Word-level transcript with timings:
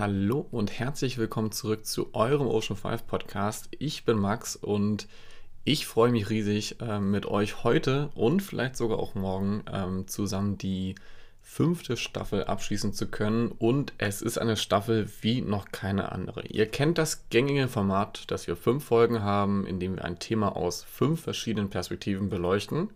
Hallo 0.00 0.46
und 0.50 0.78
herzlich 0.78 1.18
willkommen 1.18 1.52
zurück 1.52 1.84
zu 1.84 2.14
eurem 2.14 2.46
Ocean 2.46 2.74
5 2.74 3.06
Podcast. 3.06 3.68
Ich 3.78 4.06
bin 4.06 4.16
Max 4.16 4.56
und 4.56 5.06
ich 5.64 5.86
freue 5.86 6.10
mich 6.10 6.30
riesig, 6.30 6.80
äh, 6.80 7.00
mit 7.00 7.26
euch 7.26 7.64
heute 7.64 8.08
und 8.14 8.40
vielleicht 8.40 8.78
sogar 8.78 8.98
auch 8.98 9.14
morgen 9.14 9.62
ähm, 9.70 10.08
zusammen 10.08 10.56
die 10.56 10.94
fünfte 11.42 11.98
Staffel 11.98 12.44
abschließen 12.44 12.94
zu 12.94 13.08
können. 13.08 13.48
Und 13.48 13.92
es 13.98 14.22
ist 14.22 14.38
eine 14.38 14.56
Staffel 14.56 15.06
wie 15.20 15.42
noch 15.42 15.70
keine 15.70 16.12
andere. 16.12 16.46
Ihr 16.46 16.64
kennt 16.64 16.96
das 16.96 17.28
gängige 17.28 17.68
Format, 17.68 18.30
dass 18.30 18.46
wir 18.46 18.56
fünf 18.56 18.84
Folgen 18.84 19.20
haben, 19.20 19.66
in 19.66 19.80
dem 19.80 19.96
wir 19.96 20.04
ein 20.06 20.18
Thema 20.18 20.56
aus 20.56 20.82
fünf 20.82 21.20
verschiedenen 21.20 21.68
Perspektiven 21.68 22.30
beleuchten. 22.30 22.88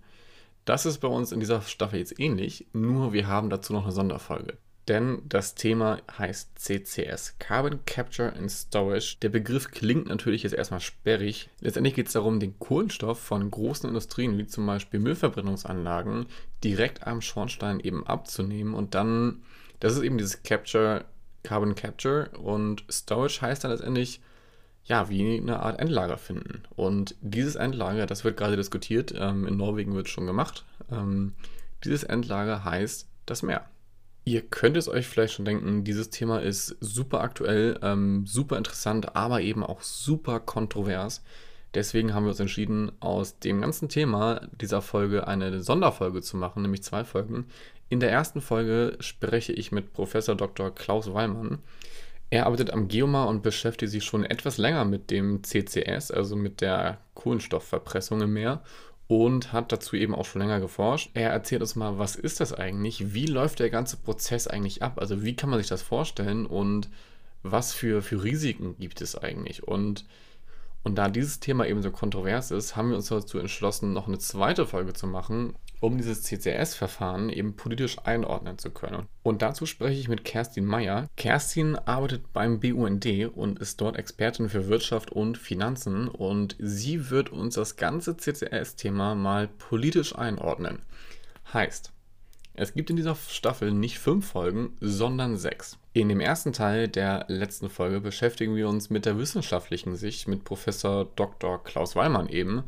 Das 0.64 0.86
ist 0.86 1.00
bei 1.00 1.08
uns 1.08 1.32
in 1.32 1.40
dieser 1.40 1.60
Staffel 1.60 1.98
jetzt 1.98 2.18
ähnlich, 2.18 2.66
nur 2.72 3.12
wir 3.12 3.26
haben 3.26 3.50
dazu 3.50 3.74
noch 3.74 3.82
eine 3.82 3.92
Sonderfolge 3.92 4.56
denn 4.88 5.22
das 5.28 5.54
Thema 5.54 5.98
heißt 6.18 6.58
CCS, 6.58 7.36
Carbon 7.38 7.84
Capture 7.86 8.34
and 8.34 8.50
Storage. 8.50 9.16
Der 9.22 9.30
Begriff 9.30 9.70
klingt 9.70 10.06
natürlich 10.06 10.42
jetzt 10.42 10.54
erstmal 10.54 10.80
sperrig. 10.80 11.48
Letztendlich 11.60 11.94
geht 11.94 12.08
es 12.08 12.12
darum, 12.12 12.38
den 12.38 12.58
Kohlenstoff 12.58 13.18
von 13.18 13.50
großen 13.50 13.88
Industrien, 13.88 14.36
wie 14.36 14.46
zum 14.46 14.66
Beispiel 14.66 15.00
Müllverbrennungsanlagen, 15.00 16.26
direkt 16.62 17.06
am 17.06 17.22
Schornstein 17.22 17.80
eben 17.80 18.06
abzunehmen 18.06 18.74
und 18.74 18.94
dann, 18.94 19.42
das 19.80 19.94
ist 19.94 20.02
eben 20.02 20.18
dieses 20.18 20.42
Capture, 20.42 21.04
Carbon 21.42 21.74
Capture 21.74 22.30
und 22.38 22.84
Storage 22.90 23.40
heißt 23.40 23.64
dann 23.64 23.70
letztendlich, 23.70 24.20
ja, 24.86 25.08
wie 25.08 25.38
eine 25.38 25.60
Art 25.60 25.80
Endlager 25.80 26.18
finden. 26.18 26.62
Und 26.76 27.14
dieses 27.22 27.54
Endlager, 27.54 28.04
das 28.06 28.24
wird 28.24 28.36
gerade 28.36 28.56
diskutiert, 28.56 29.14
ähm, 29.16 29.46
in 29.46 29.56
Norwegen 29.56 29.94
wird 29.94 30.06
es 30.06 30.12
schon 30.12 30.26
gemacht. 30.26 30.64
Ähm, 30.90 31.32
dieses 31.84 32.04
Endlager 32.04 32.64
heißt 32.64 33.08
das 33.24 33.42
Meer. 33.42 33.66
Ihr 34.26 34.40
könnt 34.40 34.76
es 34.78 34.88
euch 34.88 35.06
vielleicht 35.06 35.34
schon 35.34 35.44
denken, 35.44 35.84
dieses 35.84 36.08
Thema 36.08 36.40
ist 36.40 36.76
super 36.80 37.20
aktuell, 37.20 37.78
ähm, 37.82 38.26
super 38.26 38.56
interessant, 38.56 39.14
aber 39.14 39.42
eben 39.42 39.62
auch 39.62 39.82
super 39.82 40.40
kontrovers. 40.40 41.22
Deswegen 41.74 42.14
haben 42.14 42.24
wir 42.24 42.30
uns 42.30 42.40
entschieden, 42.40 42.92
aus 43.00 43.38
dem 43.38 43.60
ganzen 43.60 43.88
Thema 43.88 44.48
dieser 44.60 44.80
Folge 44.80 45.26
eine 45.26 45.62
Sonderfolge 45.62 46.22
zu 46.22 46.36
machen, 46.38 46.62
nämlich 46.62 46.82
zwei 46.82 47.04
Folgen. 47.04 47.46
In 47.90 48.00
der 48.00 48.10
ersten 48.10 48.40
Folge 48.40 48.96
spreche 49.00 49.52
ich 49.52 49.72
mit 49.72 49.92
Professor 49.92 50.34
Dr. 50.34 50.74
Klaus 50.74 51.12
Wallmann. 51.12 51.58
Er 52.30 52.46
arbeitet 52.46 52.72
am 52.72 52.88
Geomar 52.88 53.28
und 53.28 53.42
beschäftigt 53.42 53.92
sich 53.92 54.04
schon 54.04 54.24
etwas 54.24 54.56
länger 54.56 54.84
mit 54.84 55.10
dem 55.10 55.42
CCS, 55.42 56.10
also 56.10 56.34
mit 56.34 56.62
der 56.62 56.98
Kohlenstoffverpressung 57.14 58.22
im 58.22 58.32
Meer 58.32 58.62
und 59.06 59.52
hat 59.52 59.72
dazu 59.72 59.96
eben 59.96 60.14
auch 60.14 60.24
schon 60.24 60.40
länger 60.40 60.60
geforscht. 60.60 61.10
Er 61.14 61.30
erzählt 61.30 61.62
uns 61.62 61.76
mal, 61.76 61.98
was 61.98 62.16
ist 62.16 62.40
das 62.40 62.52
eigentlich? 62.52 63.14
Wie 63.14 63.26
läuft 63.26 63.60
der 63.60 63.70
ganze 63.70 63.96
Prozess 63.96 64.46
eigentlich 64.46 64.82
ab? 64.82 64.98
Also 64.98 65.22
wie 65.22 65.36
kann 65.36 65.50
man 65.50 65.58
sich 65.58 65.68
das 65.68 65.82
vorstellen 65.82 66.46
und 66.46 66.88
was 67.42 67.74
für, 67.74 68.00
für 68.02 68.22
Risiken 68.24 68.76
gibt 68.78 69.00
es 69.02 69.16
eigentlich? 69.16 69.66
Und 69.66 70.04
und 70.84 70.96
da 70.96 71.08
dieses 71.08 71.40
Thema 71.40 71.66
eben 71.66 71.82
so 71.82 71.90
kontrovers 71.90 72.50
ist, 72.50 72.76
haben 72.76 72.90
wir 72.90 72.96
uns 72.96 73.08
dazu 73.08 73.38
entschlossen, 73.38 73.94
noch 73.94 74.06
eine 74.06 74.18
zweite 74.18 74.66
Folge 74.66 74.92
zu 74.92 75.06
machen, 75.06 75.54
um 75.84 75.98
dieses 75.98 76.22
CCS-Verfahren 76.22 77.28
eben 77.28 77.56
politisch 77.56 77.98
einordnen 78.04 78.56
zu 78.56 78.70
können. 78.70 79.06
Und 79.22 79.42
dazu 79.42 79.66
spreche 79.66 80.00
ich 80.00 80.08
mit 80.08 80.24
Kerstin 80.24 80.64
Meyer. 80.64 81.08
Kerstin 81.16 81.76
arbeitet 81.76 82.32
beim 82.32 82.58
BUND 82.58 83.06
und 83.34 83.58
ist 83.58 83.82
dort 83.82 83.96
Expertin 83.96 84.48
für 84.48 84.68
Wirtschaft 84.68 85.12
und 85.12 85.36
Finanzen 85.36 86.08
und 86.08 86.56
sie 86.58 87.10
wird 87.10 87.30
uns 87.30 87.56
das 87.56 87.76
ganze 87.76 88.16
CCS-Thema 88.16 89.14
mal 89.14 89.46
politisch 89.46 90.16
einordnen. 90.16 90.80
Heißt, 91.52 91.92
es 92.54 92.72
gibt 92.72 92.88
in 92.88 92.96
dieser 92.96 93.16
Staffel 93.16 93.70
nicht 93.72 93.98
fünf 93.98 94.28
Folgen, 94.28 94.76
sondern 94.80 95.36
sechs. 95.36 95.76
In 95.92 96.08
dem 96.08 96.20
ersten 96.20 96.54
Teil 96.54 96.88
der 96.88 97.26
letzten 97.28 97.68
Folge 97.68 98.00
beschäftigen 98.00 98.56
wir 98.56 98.68
uns 98.68 98.88
mit 98.88 99.04
der 99.04 99.18
wissenschaftlichen 99.18 99.96
Sicht 99.96 100.28
mit 100.28 100.44
Professor 100.44 101.04
Dr. 101.16 101.62
Klaus 101.62 101.94
Wallmann 101.94 102.28
eben 102.28 102.64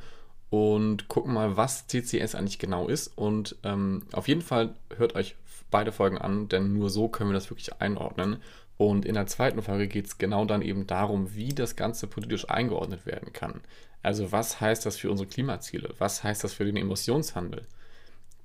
und 0.50 1.08
gucken 1.08 1.34
mal, 1.34 1.56
was 1.56 1.86
CCS 1.86 2.34
eigentlich 2.34 2.58
genau 2.58 2.88
ist. 2.88 3.08
Und 3.16 3.56
ähm, 3.64 4.02
auf 4.12 4.28
jeden 4.28 4.42
Fall 4.42 4.74
hört 4.96 5.14
euch 5.14 5.36
beide 5.70 5.92
Folgen 5.92 6.18
an, 6.18 6.48
denn 6.48 6.72
nur 6.72 6.90
so 6.90 7.08
können 7.08 7.30
wir 7.30 7.34
das 7.34 7.50
wirklich 7.50 7.80
einordnen. 7.80 8.38
Und 8.76 9.04
in 9.04 9.14
der 9.14 9.26
zweiten 9.26 9.62
Folge 9.62 9.88
geht 9.88 10.06
es 10.06 10.18
genau 10.18 10.44
dann 10.44 10.62
eben 10.62 10.86
darum, 10.86 11.34
wie 11.34 11.54
das 11.54 11.76
Ganze 11.76 12.06
politisch 12.06 12.48
eingeordnet 12.48 13.06
werden 13.06 13.32
kann. 13.32 13.62
Also 14.02 14.30
was 14.32 14.60
heißt 14.60 14.86
das 14.86 14.98
für 14.98 15.10
unsere 15.10 15.28
Klimaziele? 15.28 15.94
Was 15.98 16.22
heißt 16.22 16.44
das 16.44 16.52
für 16.54 16.64
den 16.64 16.76
Emissionshandel? 16.76 17.62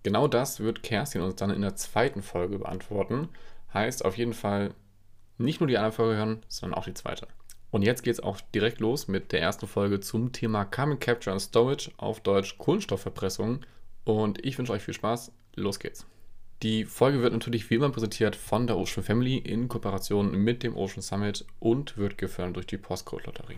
Genau 0.03 0.27
das 0.27 0.59
wird 0.59 0.83
Kerstin 0.83 1.21
uns 1.21 1.35
dann 1.35 1.51
in 1.51 1.61
der 1.61 1.75
zweiten 1.75 2.23
Folge 2.23 2.57
beantworten. 2.59 3.29
Heißt 3.73 4.03
auf 4.03 4.17
jeden 4.17 4.33
Fall 4.33 4.73
nicht 5.37 5.59
nur 5.59 5.67
die 5.67 5.77
eine 5.77 5.91
Folge 5.91 6.17
hören, 6.17 6.43
sondern 6.47 6.79
auch 6.79 6.85
die 6.85 6.93
zweite. 6.93 7.27
Und 7.71 7.83
jetzt 7.83 8.03
geht 8.03 8.13
es 8.13 8.19
auch 8.19 8.39
direkt 8.53 8.79
los 8.79 9.07
mit 9.07 9.31
der 9.31 9.41
ersten 9.41 9.65
Folge 9.65 10.01
zum 10.01 10.33
Thema 10.33 10.65
Carbon 10.65 10.99
Capture 10.99 11.31
and 11.31 11.41
Storage, 11.41 11.89
auf 11.97 12.19
Deutsch 12.19 12.57
Kohlenstoffverpressung. 12.57 13.61
Und 14.03 14.43
ich 14.45 14.57
wünsche 14.57 14.73
euch 14.73 14.83
viel 14.83 14.93
Spaß. 14.93 15.31
Los 15.55 15.79
geht's. 15.79 16.05
Die 16.63 16.85
Folge 16.85 17.21
wird 17.21 17.33
natürlich 17.33 17.69
wie 17.69 17.75
immer 17.75 17.89
präsentiert 17.89 18.35
von 18.35 18.67
der 18.67 18.77
Ocean 18.77 19.03
Family 19.03 19.37
in 19.37 19.67
Kooperation 19.67 20.31
mit 20.31 20.61
dem 20.61 20.75
Ocean 20.75 21.01
Summit 21.01 21.45
und 21.59 21.97
wird 21.97 22.17
gefördert 22.17 22.57
durch 22.57 22.67
die 22.67 22.77
Postcode 22.77 23.25
Lotterie. 23.25 23.57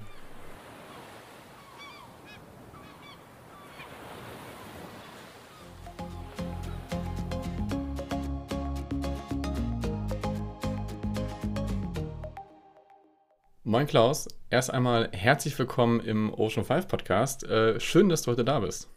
Moin 13.74 13.88
Klaus, 13.88 14.28
erst 14.52 14.72
einmal 14.72 15.10
herzlich 15.14 15.58
willkommen 15.58 16.00
im 16.00 16.32
Ocean 16.32 16.64
5 16.64 16.88
Podcast. 16.88 17.44
Äh, 17.44 17.80
schön, 17.80 18.08
dass 18.08 18.22
du 18.22 18.30
heute 18.30 18.46
da 18.46 18.60
bist. 18.60 18.88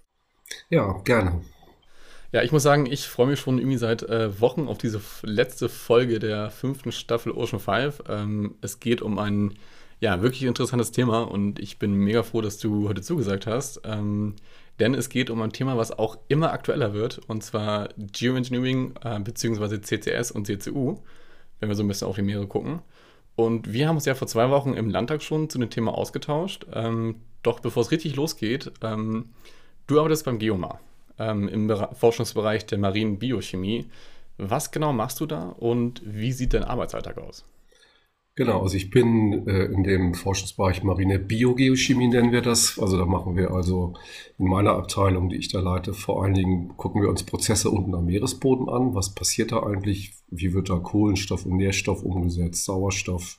Ja, 0.69 1.01
gerne. 1.03 1.41
Ja, 2.31 2.43
ich 2.43 2.53
muss 2.53 2.65
sagen, 2.65 2.85
ich 2.85 3.09
freue 3.09 3.29
mich 3.29 3.41
schon 3.41 3.57
irgendwie 3.57 3.79
seit 3.79 4.03
äh, 4.03 4.39
Wochen 4.39 4.69
auf 4.69 4.77
diese 4.77 5.01
letzte 5.23 5.71
Folge 5.71 6.19
der 6.19 6.51
fünften 6.51 6.93
Staffel 6.93 7.33
Ocean 7.33 7.59
5. 7.59 8.03
Ähm, 8.07 8.57
es 8.61 8.79
geht 8.79 9.01
um 9.01 9.19
ein 9.19 9.55
ja, 10.01 10.21
wirklich 10.21 10.43
interessantes 10.43 10.93
Thema 10.93 11.23
und 11.23 11.59
ich 11.59 11.79
bin 11.79 11.95
mega 11.95 12.23
froh, 12.23 12.43
dass 12.43 12.59
du 12.59 12.87
heute 12.87 13.01
zugesagt 13.01 13.47
hast. 13.47 13.81
Ähm, 13.85 14.35
denn 14.79 14.93
es 14.93 15.09
geht 15.09 15.31
um 15.31 15.41
ein 15.41 15.55
Thema, 15.55 15.79
was 15.79 15.99
auch 15.99 16.19
immer 16.29 16.53
aktueller 16.53 16.93
wird, 16.93 17.19
und 17.29 17.43
zwar 17.43 17.89
Geoengineering 17.97 18.93
äh, 19.03 19.21
bzw. 19.21 19.81
CCS 19.81 20.33
und 20.33 20.47
CCU, 20.47 20.99
wenn 21.61 21.71
wir 21.71 21.77
so 21.77 21.83
ein 21.83 21.89
bisschen 21.89 22.09
auf 22.09 22.17
die 22.17 22.21
Meere 22.21 22.47
gucken. 22.47 22.83
Und 23.37 23.73
wir 23.73 23.87
haben 23.87 23.97
uns 23.97 24.07
ja 24.07 24.15
vor 24.15 24.27
zwei 24.27 24.51
Wochen 24.51 24.73
im 24.73 24.91
Landtag 24.91 25.23
schon 25.23 25.51
zu 25.51 25.59
dem 25.59 25.71
Thema 25.71 25.97
ausgetauscht. 25.97 26.67
Ähm, 26.73 27.17
doch 27.43 27.61
bevor 27.61 27.83
es 27.83 27.91
richtig 27.91 28.17
losgeht, 28.17 28.73
ähm, 28.83 29.31
du 29.87 29.99
arbeitest 29.99 30.25
beim 30.25 30.39
Geomar 30.39 30.81
ähm, 31.19 31.49
im 31.49 31.67
Be 31.67 31.89
Forschungsbereich 31.93 32.67
der 32.67 32.79
marinen 32.79 33.19
Biochemie. 33.19 33.87
Was 34.39 34.71
genau 34.71 34.93
machst 34.93 35.21
du 35.21 35.27
da 35.27 35.51
und 35.51 36.03
wie 36.05 36.33
sieht 36.33 36.55
dein 36.55 36.65
Arbeitsalltag 36.65 37.19
aus? 37.19 37.45
Genau, 38.39 38.61
also 38.61 38.77
ich 38.77 38.91
bin 38.91 39.49
äh, 39.49 39.65
in 39.65 39.83
dem 39.83 40.13
Forschungsbereich 40.13 40.83
Marine 40.83 41.19
Biogeochemie 41.19 42.09
nennen 42.09 42.33
wir 42.33 42.43
das. 42.43 42.79
Also 42.79 42.99
da 42.99 43.07
machen 43.07 43.35
wir 43.35 43.51
also 43.51 43.95
in 44.39 44.47
meiner 44.47 44.73
Abteilung, 44.73 45.31
die 45.31 45.37
ich 45.37 45.49
da 45.49 45.61
leite, 45.61 45.95
vor 45.95 46.23
allen 46.23 46.35
Dingen 46.35 46.77
gucken 46.77 47.01
wir 47.01 47.09
uns 47.09 47.23
Prozesse 47.23 47.71
unten 47.71 47.95
am 47.95 48.05
Meeresboden 48.05 48.69
an. 48.69 48.95
Was 48.95 49.15
passiert 49.15 49.53
da 49.53 49.63
eigentlich? 49.63 50.13
Wie 50.29 50.53
wird 50.53 50.69
da 50.69 50.79
Kohlenstoff 50.79 51.47
und 51.47 51.57
Nährstoff 51.57 52.03
umgesetzt, 52.03 52.67
Sauerstoff? 52.67 53.39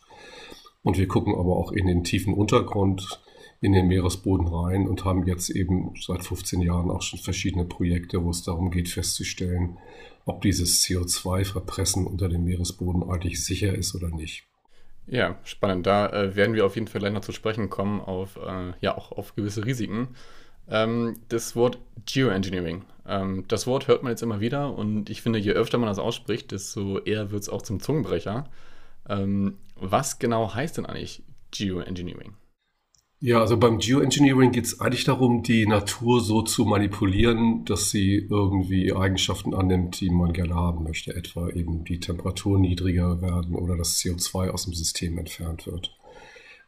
Und 0.82 0.98
wir 0.98 1.08
gucken 1.08 1.36
aber 1.36 1.58
auch 1.58 1.72
in 1.72 1.86
den 1.86 2.04
tiefen 2.04 2.34
Untergrund, 2.34 3.22
in 3.62 3.74
den 3.74 3.90
Meeresboden 3.90 4.48
rein 4.48 4.88
und 4.88 5.06
haben 5.06 5.28
jetzt 5.28 5.52
eben 5.52 5.94
seit 6.02 6.26
15 6.26 6.60
Jahren 6.62 6.90
auch 6.90 7.04
schon 7.04 7.20
verschiedene 7.20 7.66
Projekte, 7.66 8.24
wo 8.24 8.32
es 8.32 8.42
darum 8.42 8.72
geht 8.72 8.90
festzustellen, 8.90 9.78
ob 10.26 10.42
dieses 10.42 10.84
CO2-Verpressen 10.84 12.08
unter 12.08 12.30
dem 12.30 12.46
Meeresboden 12.46 13.04
eigentlich 13.04 13.46
sicher 13.46 13.76
ist 13.76 13.94
oder 13.94 14.10
nicht. 14.10 14.48
Ja, 15.08 15.38
spannend. 15.44 15.88
Da 15.88 16.10
äh, 16.10 16.36
werden 16.36 16.54
wir 16.54 16.66
auf 16.66 16.76
jeden 16.76 16.88
Fall 16.88 17.00
gleich 17.00 17.14
noch 17.14 17.22
zu 17.22 17.32
sprechen 17.32 17.70
kommen, 17.70 18.02
auf, 18.02 18.36
äh, 18.38 18.74
ja, 18.82 18.98
auch 18.98 19.12
auf 19.14 19.36
gewisse 19.36 19.66
Risiken. 19.66 20.10
Ähm, 20.70 21.20
das 21.30 21.56
Wort 21.56 21.80
Geoengineering. 22.06 22.84
Ähm, 23.08 23.46
das 23.48 23.68
Wort 23.68 23.88
hört 23.88 24.04
man 24.04 24.12
jetzt 24.12 24.22
immer 24.22 24.42
wieder 24.42 24.74
und 24.76 25.10
ich 25.10 25.22
finde, 25.22 25.40
je 25.40 25.52
öfter 25.54 25.78
man 25.78 25.88
das 25.88 26.00
ausspricht, 26.00 26.52
desto 26.52 27.00
eher 27.00 27.32
wird 27.32 27.44
es 27.44 27.50
auch 27.50 27.62
zum 27.62 27.80
Zungenbrecher. 27.80 28.50
Ähm, 29.08 29.58
was 29.78 30.20
genau 30.20 30.54
heißt 30.54 30.78
denn 30.78 30.86
eigentlich 30.86 31.24
Geoengineering? 31.52 32.36
Ja, 33.20 33.42
also 33.42 33.58
beim 33.58 33.80
Geoengineering 33.80 34.52
geht 34.52 34.66
es 34.66 34.80
eigentlich 34.80 35.04
darum, 35.06 35.42
die 35.42 35.66
Natur 35.66 36.22
so 36.22 36.44
zu 36.44 36.66
manipulieren, 36.66 37.66
dass 37.66 37.90
sie 37.90 38.28
irgendwie 38.30 38.94
Eigenschaften 38.94 39.56
annimmt, 39.56 40.00
die 40.00 40.12
man 40.12 40.34
gerne 40.34 40.54
haben 40.54 40.84
möchte. 40.84 41.16
Etwa 41.16 41.50
eben 41.50 41.84
die 41.84 42.00
Temperatur 42.00 42.60
niedriger 42.60 43.20
werden 43.22 43.56
oder 43.56 43.76
das 43.76 43.98
CO2 43.98 44.50
aus 44.50 44.66
dem 44.66 44.76
System 44.76 45.18
entfernt 45.18 45.66
wird. 45.66 45.98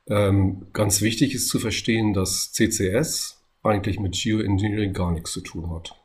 Ähm, 0.08 0.66
ganz 0.74 1.02
wichtig 1.02 1.36
ist 1.36 1.50
zu 1.50 1.60
verstehen, 1.60 2.14
dass 2.14 2.52
CCS 2.52 3.46
eigentlich 3.62 4.00
mit 4.00 4.14
Geoengineering 4.20 4.94
gar 4.94 5.12
nichts 5.12 5.32
zu 5.32 5.42
tun 5.42 5.70
hat. 5.70 5.96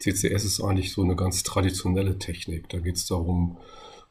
CCS 0.00 0.44
ist 0.44 0.60
eigentlich 0.60 0.92
so 0.92 1.02
eine 1.02 1.14
ganz 1.14 1.44
traditionelle 1.44 2.18
Technik. 2.18 2.68
Da 2.68 2.78
geht 2.80 2.96
es 2.96 3.06
darum, 3.06 3.58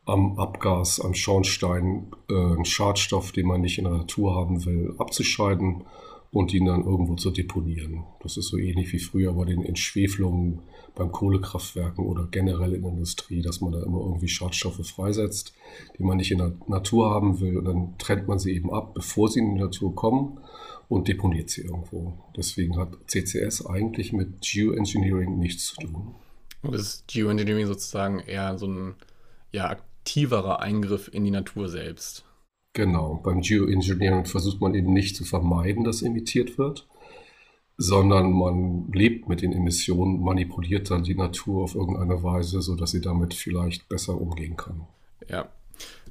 am 0.08 0.40
Abgas, 0.40 1.02
am 1.02 1.14
Schornstein 1.14 2.08
äh, 2.30 2.34
einen 2.34 2.66
Schadstoff, 2.66 3.34
den 3.34 3.46
man 3.46 3.62
nicht 3.62 3.78
in 3.78 3.84
der 3.84 3.94
Natur 3.94 4.36
haben 4.36 4.66
will, 4.66 4.96
abzuscheiden 4.98 5.84
und 6.32 6.54
ihn 6.54 6.66
dann 6.66 6.86
irgendwo 6.86 7.16
zu 7.16 7.30
deponieren. 7.30 8.06
Das 8.22 8.38
ist 8.38 8.48
so 8.48 8.58
ähnlich 8.58 8.92
wie 8.94 9.00
früher 9.00 9.34
bei 9.34 9.46
den 9.46 9.64
Entschwefelungen 9.64 10.60
beim 10.96 11.12
Kohlekraftwerken 11.12 12.06
oder 12.06 12.28
generell 12.32 12.74
in 12.74 12.84
der 12.84 12.92
Industrie, 12.92 13.42
dass 13.42 13.60
man 13.60 13.74
da 13.74 13.84
immer 13.84 14.00
irgendwie 14.00 14.30
Schadstoffe 14.30 14.86
freisetzt, 14.88 15.54
die 15.98 16.04
man 16.04 16.18
nicht 16.18 16.32
in 16.32 16.40
der 16.40 16.54
Natur 16.68 17.10
haben 17.10 17.40
will. 17.40 17.58
Und 17.58 17.66
dann 17.66 17.98
trennt 17.98 18.28
man 18.28 18.40
sie 18.40 18.54
eben 18.54 18.74
ab, 18.74 18.94
bevor 18.94 19.30
sie 19.30 19.40
in 19.40 19.56
die 19.56 19.62
Natur 19.62 19.94
kommen 19.94 20.40
und 20.88 21.08
deponiert 21.08 21.50
sie 21.50 21.62
irgendwo. 21.62 22.14
Deswegen 22.36 22.78
hat 22.78 22.98
CCS 23.08 23.66
eigentlich 23.66 24.14
mit 24.14 24.42
Geoengineering 24.42 25.38
nichts 25.38 25.66
zu 25.66 25.82
tun. 25.82 26.16
Und 26.62 26.74
ist 26.74 27.08
Geoengineering 27.08 27.68
sozusagen 27.68 28.20
eher 28.20 28.58
so 28.58 28.68
ein 28.68 28.96
ja, 29.52 29.78
aktiverer 30.08 30.62
Eingriff 30.62 31.10
in 31.12 31.26
die 31.26 31.32
Natur 31.32 31.68
selbst? 31.68 32.24
Genau, 32.72 33.20
beim 33.22 33.42
Geoengineering 33.42 34.26
versucht 34.26 34.62
man 34.62 34.74
eben 34.74 34.94
nicht 34.94 35.18
zu 35.18 35.26
vermeiden, 35.26 35.84
dass 35.84 36.02
emittiert 36.02 36.58
wird, 36.58 36.88
sondern 37.76 38.32
man 38.32 38.90
lebt 38.94 39.28
mit 39.28 39.42
den 39.42 39.52
Emissionen, 39.52 40.22
manipuliert 40.22 40.90
dann 40.90 41.04
die 41.04 41.16
Natur 41.16 41.64
auf 41.64 41.76
irgendeine 41.76 42.24
Weise, 42.24 42.62
sodass 42.62 42.92
sie 42.92 43.02
damit 43.02 43.34
vielleicht 43.34 43.90
besser 43.90 44.20
umgehen 44.20 44.56
kann. 44.56 44.88
Ja. 45.28 45.50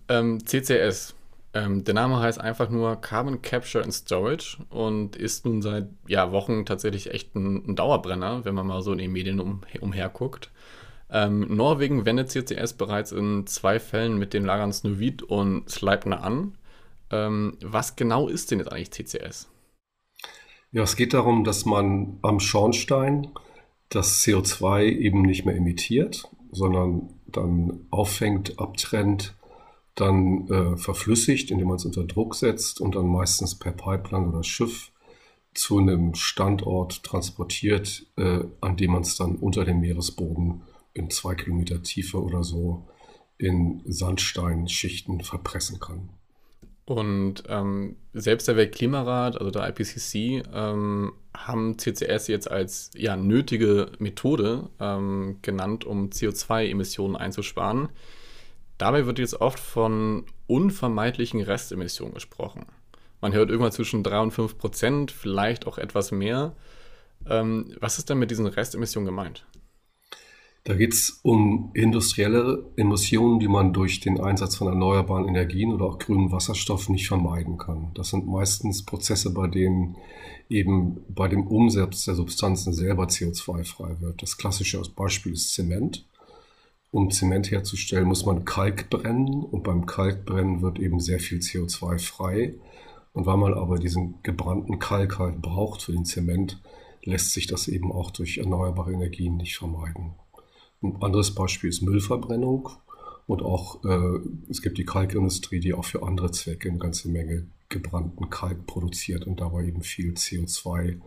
Ähm, 0.08 0.44
CCS. 0.44 1.14
Ähm, 1.54 1.84
der 1.84 1.94
Name 1.94 2.20
heißt 2.20 2.38
einfach 2.38 2.69
nur 2.69 2.96
Carbon 2.96 3.40
Capture 3.40 3.82
and 3.82 3.94
Storage 3.94 4.58
und 4.69 5.16
ist 5.16 5.46
nun 5.46 5.62
seit 5.62 5.88
ja, 6.06 6.32
Wochen 6.32 6.66
tatsächlich 6.66 7.12
echt 7.12 7.34
ein, 7.34 7.64
ein 7.66 7.76
Dauerbrenner, 7.76 8.44
wenn 8.44 8.54
man 8.54 8.66
mal 8.66 8.82
so 8.82 8.93
in 8.93 8.98
den 8.98 9.12
Medien 9.12 9.40
um, 9.40 9.62
umherguckt. 9.81 10.50
Ähm, 11.11 11.47
Norwegen 11.55 12.05
wendet 12.05 12.31
CCS 12.31 12.73
bereits 12.73 13.12
in 13.12 13.47
zwei 13.47 13.79
Fällen 13.79 14.19
mit 14.19 14.35
den 14.35 14.44
Lagern 14.44 14.73
Snøhvit 14.73 15.23
und 15.23 15.69
Sleipner 15.70 16.23
an. 16.23 16.58
Ähm, 17.11 17.56
was 17.62 17.97
genau 17.97 18.29
ist 18.29 18.50
denn 18.50 18.58
jetzt 18.58 18.73
eigentlich 18.73 18.91
CCS? 18.91 19.49
Ja, 20.73 20.82
es 20.82 20.97
geht 20.97 21.14
darum, 21.14 21.44
dass 21.44 21.64
man 21.64 22.19
am 22.23 22.41
Schornstein 22.41 23.29
das 23.88 24.23
CO2 24.25 24.85
eben 24.85 25.23
nicht 25.23 25.47
mehr 25.47 25.56
emittiert, 25.56 26.29
sondern 26.50 27.14
dann 27.26 27.87
auffängt, 27.91 28.58
abtrennt, 28.58 29.35
dann 29.94 30.49
äh, 30.49 30.76
verflüssigt, 30.76 31.50
indem 31.50 31.69
man 31.69 31.76
es 31.76 31.85
unter 31.85 32.05
Druck 32.05 32.35
setzt 32.35 32.81
und 32.81 32.94
dann 32.97 33.06
meistens 33.06 33.55
per 33.55 33.73
Pipeline 33.73 34.29
oder 34.29 34.43
Schiff 34.43 34.91
zu 35.55 35.79
einem 35.79 36.14
Standort 36.14 37.03
transportiert, 37.03 38.06
äh, 38.17 38.41
an 38.61 38.76
dem 38.76 38.93
man 38.93 39.03
es 39.03 39.17
dann 39.17 39.37
unter 39.37 39.64
dem 39.64 39.81
Meeresboden 39.81 40.62
in 40.96 41.10
zwei 41.10 41.34
Kilometer 41.34 41.82
Tiefe 41.82 42.22
oder 42.22 42.43
so 42.43 42.88
in 43.38 43.82
Sandsteinschichten 43.84 45.20
verpressen 45.20 45.78
kann. 45.78 46.08
Und 46.87 47.43
ähm, 47.48 47.96
selbst 48.12 48.46
der 48.46 48.56
Weltklimarat, 48.56 49.38
also 49.38 49.50
der 49.50 49.69
IPCC, 49.69 50.46
ähm, 50.54 51.12
haben 51.37 51.78
CCS 51.78 52.28
jetzt 52.28 52.50
als 52.50 52.90
ja, 52.94 53.16
nötige 53.16 53.90
Methode 53.98 54.70
ähm, 54.78 55.38
genannt, 55.43 55.84
um 55.84 56.10
CO2-Emissionen 56.10 57.16
einzusparen. 57.16 57.88
Dabei 58.78 59.04
wird 59.04 59.19
jetzt 59.19 59.40
oft 59.40 59.58
von 59.58 60.26
unvermeidlichen 60.46 61.40
Restemissionen 61.40 62.14
gesprochen. 62.14 62.66
Man 63.20 63.32
hört 63.32 63.50
irgendwann 63.50 63.72
zwischen 63.72 64.04
3 64.04 64.20
und 64.20 64.31
5 64.31 64.56
Prozent, 64.56 65.10
vielleicht 65.10 65.66
auch 65.66 65.78
etwas 65.78 66.12
mehr. 66.12 66.54
Ähm, 67.28 67.75
was 67.81 67.98
ist 67.98 68.08
denn 68.10 68.19
mit 68.19 68.31
diesen 68.31 68.46
Restemissionen 68.46 69.06
gemeint? 69.06 69.44
Da 70.66 70.74
geht 70.74 70.94
es 70.94 71.20
um 71.22 71.70
industrielle 71.74 72.68
Emissionen, 72.74 73.38
die 73.38 73.46
man 73.46 73.72
durch 73.72 74.00
den 74.00 74.18
Einsatz 74.20 74.56
von 74.56 74.66
erneuerbaren 74.66 75.28
Energien 75.28 75.72
oder 75.72 75.84
auch 75.84 76.00
grünem 76.00 76.32
Wasserstoff 76.32 76.88
nicht 76.88 77.06
vermeiden 77.06 77.56
kann. 77.56 77.92
Das 77.94 78.08
sind 78.08 78.26
meistens 78.26 78.84
Prozesse, 78.84 79.32
bei 79.32 79.46
denen 79.46 79.96
eben 80.48 81.04
bei 81.08 81.28
dem 81.28 81.46
Umsatz 81.46 82.06
der 82.06 82.16
Substanzen 82.16 82.72
selber 82.72 83.04
CO2 83.04 83.64
frei 83.64 84.00
wird. 84.00 84.20
Das 84.22 84.38
klassische 84.38 84.82
Beispiel 84.96 85.34
ist 85.34 85.54
Zement. 85.54 86.04
Um 86.90 87.12
Zement 87.12 87.48
herzustellen, 87.52 88.08
muss 88.08 88.26
man 88.26 88.44
Kalk 88.44 88.90
brennen 88.90 89.44
und 89.44 89.62
beim 89.62 89.86
Kalkbrennen 89.86 90.62
wird 90.62 90.80
eben 90.80 90.98
sehr 90.98 91.20
viel 91.20 91.38
CO2 91.38 92.00
frei. 92.00 92.54
Und 93.12 93.24
weil 93.24 93.36
man 93.36 93.54
aber 93.54 93.78
diesen 93.78 94.20
gebrannten 94.24 94.80
Kalk 94.80 95.20
halt 95.20 95.40
braucht 95.40 95.82
für 95.82 95.92
den 95.92 96.04
Zement, 96.04 96.60
lässt 97.04 97.34
sich 97.34 97.46
das 97.46 97.69
eben 97.69 97.92
auch 97.92 98.10
durch 98.10 98.38
erneuerbare 98.38 98.92
Energien 98.92 99.36
nicht 99.36 99.56
vermeiden. 99.56 100.16
Ein 100.82 101.02
anderes 101.02 101.34
Beispiel 101.34 101.70
ist 101.70 101.82
Müllverbrennung. 101.82 102.70
Und 103.26 103.43
auch 103.43 103.84
äh, 103.84 104.20
es 104.49 104.62
gibt 104.62 104.78
die 104.78 104.84
Kalkindustrie, 104.84 105.58
die 105.58 105.75
auch 105.75 105.84
für 105.84 106.02
andere 106.05 106.31
Zwecke 106.31 106.69
eine 106.69 106.78
ganze 106.78 107.08
Menge 107.08 107.46
gebrannten 107.69 108.31
Kalk 108.31 108.67
produziert 108.67 109.26
und 109.26 109.40
dabei 109.40 109.64
eben 109.64 109.82
viel 109.82 110.12
CO2 110.12 111.00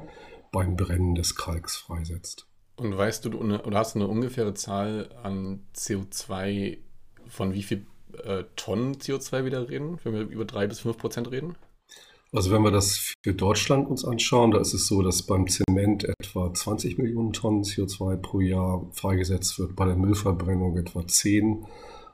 beim 0.52 0.76
Brennen 0.76 1.16
des 1.16 1.36
Kalks 1.36 1.78
freisetzt. 1.78 2.46
Und 2.76 2.98
weißt 2.98 3.26
du, 3.26 3.40
oder 3.40 3.78
hast 3.78 3.96
du 3.96 4.00
eine 4.00 4.08
ungefähre 4.08 4.54
Zahl 4.54 5.10
an 5.24 5.62
CO2, 5.76 6.78
von 7.28 7.54
wie 7.54 7.64
viel 7.64 7.86
äh, 8.24 8.44
Tonnen 8.56 8.96
CO2 8.96 9.46
wieder 9.46 9.70
reden, 9.70 10.00
wenn 10.04 10.14
wir 10.14 10.22
über 10.22 10.46
drei 10.46 10.68
bis 10.68 10.80
fünf 10.80 10.98
Prozent 10.98 11.32
reden? 11.32 11.56
Also 12.32 12.52
wenn 12.52 12.62
wir 12.62 12.72
das 12.72 13.14
für 13.24 13.34
Deutschland 13.34 13.90
uns 13.90 14.06
anschauen, 14.06 14.52
da 14.52 14.60
ist 14.60 14.74
es 14.74 14.88
so, 14.88 15.02
dass 15.02 15.24
beim 15.24 15.48
Zement 15.48 16.04
etwa 16.04 16.54
20 16.54 17.00
Millionen 17.00 17.34
Tonnen 17.34 17.64
CO2 17.64 18.18
pro 18.18 18.40
Jahr 18.40 18.88
freigesetzt 18.92 19.58
wird, 19.58 19.76
bei 19.76 19.86
der 19.86 19.96
Müllverbrennung 19.96 20.78
etwa 20.78 21.08
10 21.08 21.66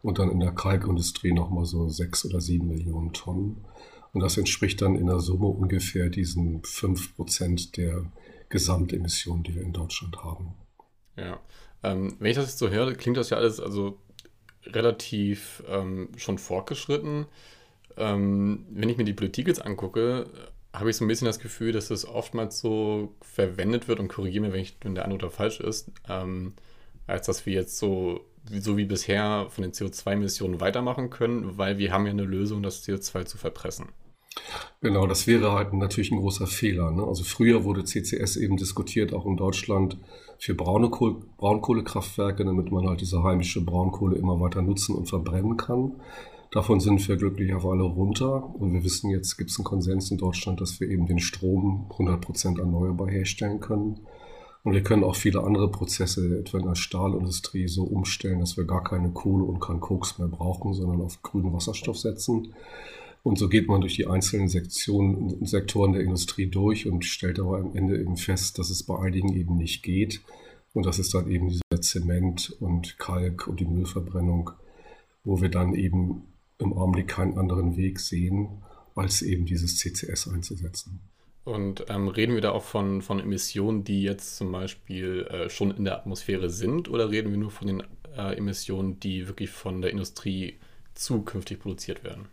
und 0.02 0.20
dann 0.20 0.32
in 0.32 0.40
der 0.40 0.54
Kalkindustrie 0.54 1.34
nochmal 1.34 1.66
so 1.66 1.90
6 1.90 2.28
oder 2.28 2.40
7 2.40 2.66
Millionen 2.66 3.12
Tonnen. 3.12 3.66
Und 4.14 4.22
das 4.22 4.38
entspricht 4.38 4.82
dann 4.82 4.96
in 4.96 5.08
der 5.08 5.20
Summe 5.20 5.48
ungefähr 5.48 6.10
diesen 6.10 6.64
5 6.64 7.18
Prozent 7.18 7.76
der 7.76 8.06
Gesamtemissionen, 8.48 9.44
die 9.44 9.56
wir 9.56 9.64
in 9.64 9.74
Deutschland 9.74 10.24
haben. 10.24 10.54
Ja, 11.18 11.42
ähm, 11.84 12.16
wenn 12.20 12.30
ich 12.30 12.38
das 12.38 12.46
jetzt 12.46 12.60
so 12.60 12.70
höre, 12.70 12.94
klingt 12.94 13.18
das 13.18 13.32
ja 13.32 13.38
alles 13.38 13.60
also 13.60 13.98
relativ 14.66 15.62
ähm, 15.68 16.08
schon 16.16 16.38
fortgeschritten 16.38 17.26
ähm, 17.98 18.66
wenn 18.70 18.90
ich 18.90 18.98
mir 18.98 19.04
die 19.04 19.14
Politik 19.14 19.48
jetzt 19.48 19.66
angucke, 19.66 20.28
habe 20.74 20.90
ich 20.90 20.98
so 20.98 21.06
ein 21.06 21.08
bisschen 21.08 21.26
das 21.26 21.40
Gefühl, 21.40 21.72
dass 21.72 21.90
es 21.90 22.08
oftmals 22.08 22.60
so 22.60 23.16
verwendet 23.22 23.88
wird 23.88 24.00
und 24.00 24.08
korrigiere 24.08 24.46
mir, 24.46 24.54
wenn, 24.54 24.62
ich, 24.62 24.78
wenn 24.82 24.96
der 24.96 25.06
Eindruck 25.06 25.32
falsch 25.32 25.60
ist, 25.60 25.92
ähm, 26.10 26.54
als 27.08 27.28
dass 27.28 27.46
wir 27.46 27.54
jetzt 27.54 27.78
so, 27.78 28.22
so 28.52 28.78
wie 28.78 28.86
bisher 28.86 29.48
von 29.50 29.62
den 29.62 29.72
CO2-Emissionen 29.72 30.60
weitermachen 30.60 31.10
können, 31.10 31.58
weil 31.58 31.78
wir 31.78 31.92
haben 31.92 32.06
ja 32.06 32.12
eine 32.12 32.24
Lösung, 32.24 32.62
das 32.62 32.86
CO2 32.86 33.26
zu 33.26 33.38
verpressen. 33.38 33.88
Genau, 34.82 35.08
das 35.08 35.28
wäre 35.28 35.54
halt 35.54 35.74
natürlich 35.74 36.12
ein 36.12 36.20
großer 36.20 36.48
Fehler. 36.48 36.92
Ne? 36.92 37.04
Also 37.04 37.24
früher 37.24 37.64
wurde 37.64 37.86
CCS 37.86 38.36
eben 38.36 38.58
diskutiert, 38.58 39.14
auch 39.14 39.26
in 39.26 39.38
Deutschland, 39.38 39.98
für 40.38 40.54
braune 40.54 40.90
Kohl 40.90 41.22
Braunkohlekraftwerke, 41.38 42.44
damit 42.44 42.72
man 42.72 42.88
halt 42.88 43.00
diese 43.00 43.24
heimische 43.24 43.64
Braunkohle 43.64 44.18
immer 44.18 44.40
weiter 44.42 44.62
nutzen 44.62 44.96
und 44.96 45.08
verbrennen 45.08 45.56
kann. 45.56 45.94
Davon 46.56 46.80
sind 46.80 47.06
wir 47.10 47.18
glücklicherweise 47.18 47.68
alle 47.68 47.84
runter. 47.84 48.56
Und 48.56 48.72
wir 48.72 48.82
wissen 48.86 49.10
jetzt, 49.10 49.36
gibt 49.36 49.50
es 49.50 49.60
einen 49.60 49.66
Konsens 49.66 50.10
in 50.10 50.18
Deutschland, 50.18 50.62
dass 50.62 50.80
wir 50.80 50.88
eben 50.88 51.06
den 51.06 51.20
Strom 51.20 51.88
100% 51.90 52.62
erneuerbar 52.62 53.10
herstellen 53.10 53.60
können. 53.60 54.00
Und 54.64 54.72
wir 54.72 54.82
können 54.82 55.04
auch 55.04 55.18
viele 55.18 55.44
andere 55.44 55.70
Prozesse, 55.70 56.40
etwa 56.40 56.60
in 56.60 56.66
der 56.66 56.76
Stahlindustrie, 56.76 57.68
so 57.68 57.84
umstellen, 57.84 58.40
dass 58.40 58.56
wir 58.56 58.64
gar 58.64 58.86
keine 58.86 59.12
Kohle 59.12 59.44
und 59.44 59.60
keinen 59.60 59.82
Koks 59.82 60.18
mehr 60.18 60.30
brauchen, 60.30 60.74
sondern 60.74 61.02
auf 61.02 61.22
grünen 61.24 61.52
Wasserstoff 61.52 61.98
setzen. 61.98 62.54
Und 63.22 63.38
so 63.38 63.50
geht 63.50 63.68
man 63.68 63.82
durch 63.82 63.98
die 63.98 64.08
einzelnen 64.08 64.48
Sektionen 64.48 65.46
Sektoren 65.46 65.92
der 65.92 66.04
Industrie 66.04 66.48
durch 66.48 66.88
und 66.88 67.04
stellt 67.04 67.38
aber 67.38 67.58
am 67.58 67.76
Ende 67.76 68.00
eben 68.00 68.16
fest, 68.16 68.60
dass 68.60 68.70
es 68.70 68.84
bei 68.84 68.98
einigen 68.98 69.34
eben 69.34 69.58
nicht 69.58 69.84
geht. 69.84 70.22
Und 70.74 70.86
das 70.86 71.00
ist 71.00 71.14
dann 71.16 71.30
eben 71.30 71.50
dieser 71.50 71.82
Zement 71.82 72.56
und 72.62 72.98
Kalk 72.98 73.46
und 73.46 73.60
die 73.60 73.66
Müllverbrennung, 73.66 74.52
wo 75.26 75.42
wir 75.42 75.50
dann 75.50 75.74
eben 75.74 76.24
im 76.60 76.74
Augenblick 76.74 77.08
keinen 77.08 77.38
anderen 77.38 77.78
Weg 77.78 78.00
sehen, 78.00 78.64
als 78.96 79.22
eben 79.22 79.46
dieses 79.46 79.78
CCS 79.78 80.30
einzusetzen. 80.30 81.02
Und 81.44 81.86
ähm, 81.90 82.08
reden 82.08 82.34
wir 82.34 82.42
da 82.42 82.52
auch 82.52 82.64
von, 82.64 83.02
von 83.04 83.20
Emissionen, 83.20 83.84
die 83.84 84.02
jetzt 84.02 84.38
zum 84.38 84.52
Beispiel 84.52 85.28
äh, 85.30 85.50
schon 85.50 85.72
in 85.72 85.86
der 85.86 85.96
Atmosphäre 85.96 86.50
sind, 86.50 86.90
oder 86.90 87.12
reden 87.12 87.30
wir 87.30 87.38
nur 87.38 87.52
von 87.52 87.68
den 87.68 87.84
äh, 88.18 88.36
Emissionen, 88.36 89.00
die 89.00 89.28
wirklich 89.28 89.52
von 89.52 89.82
der 89.82 89.92
Industrie 89.92 90.56
zukünftig 90.96 91.60
produziert 91.60 92.04
werden? 92.04 92.30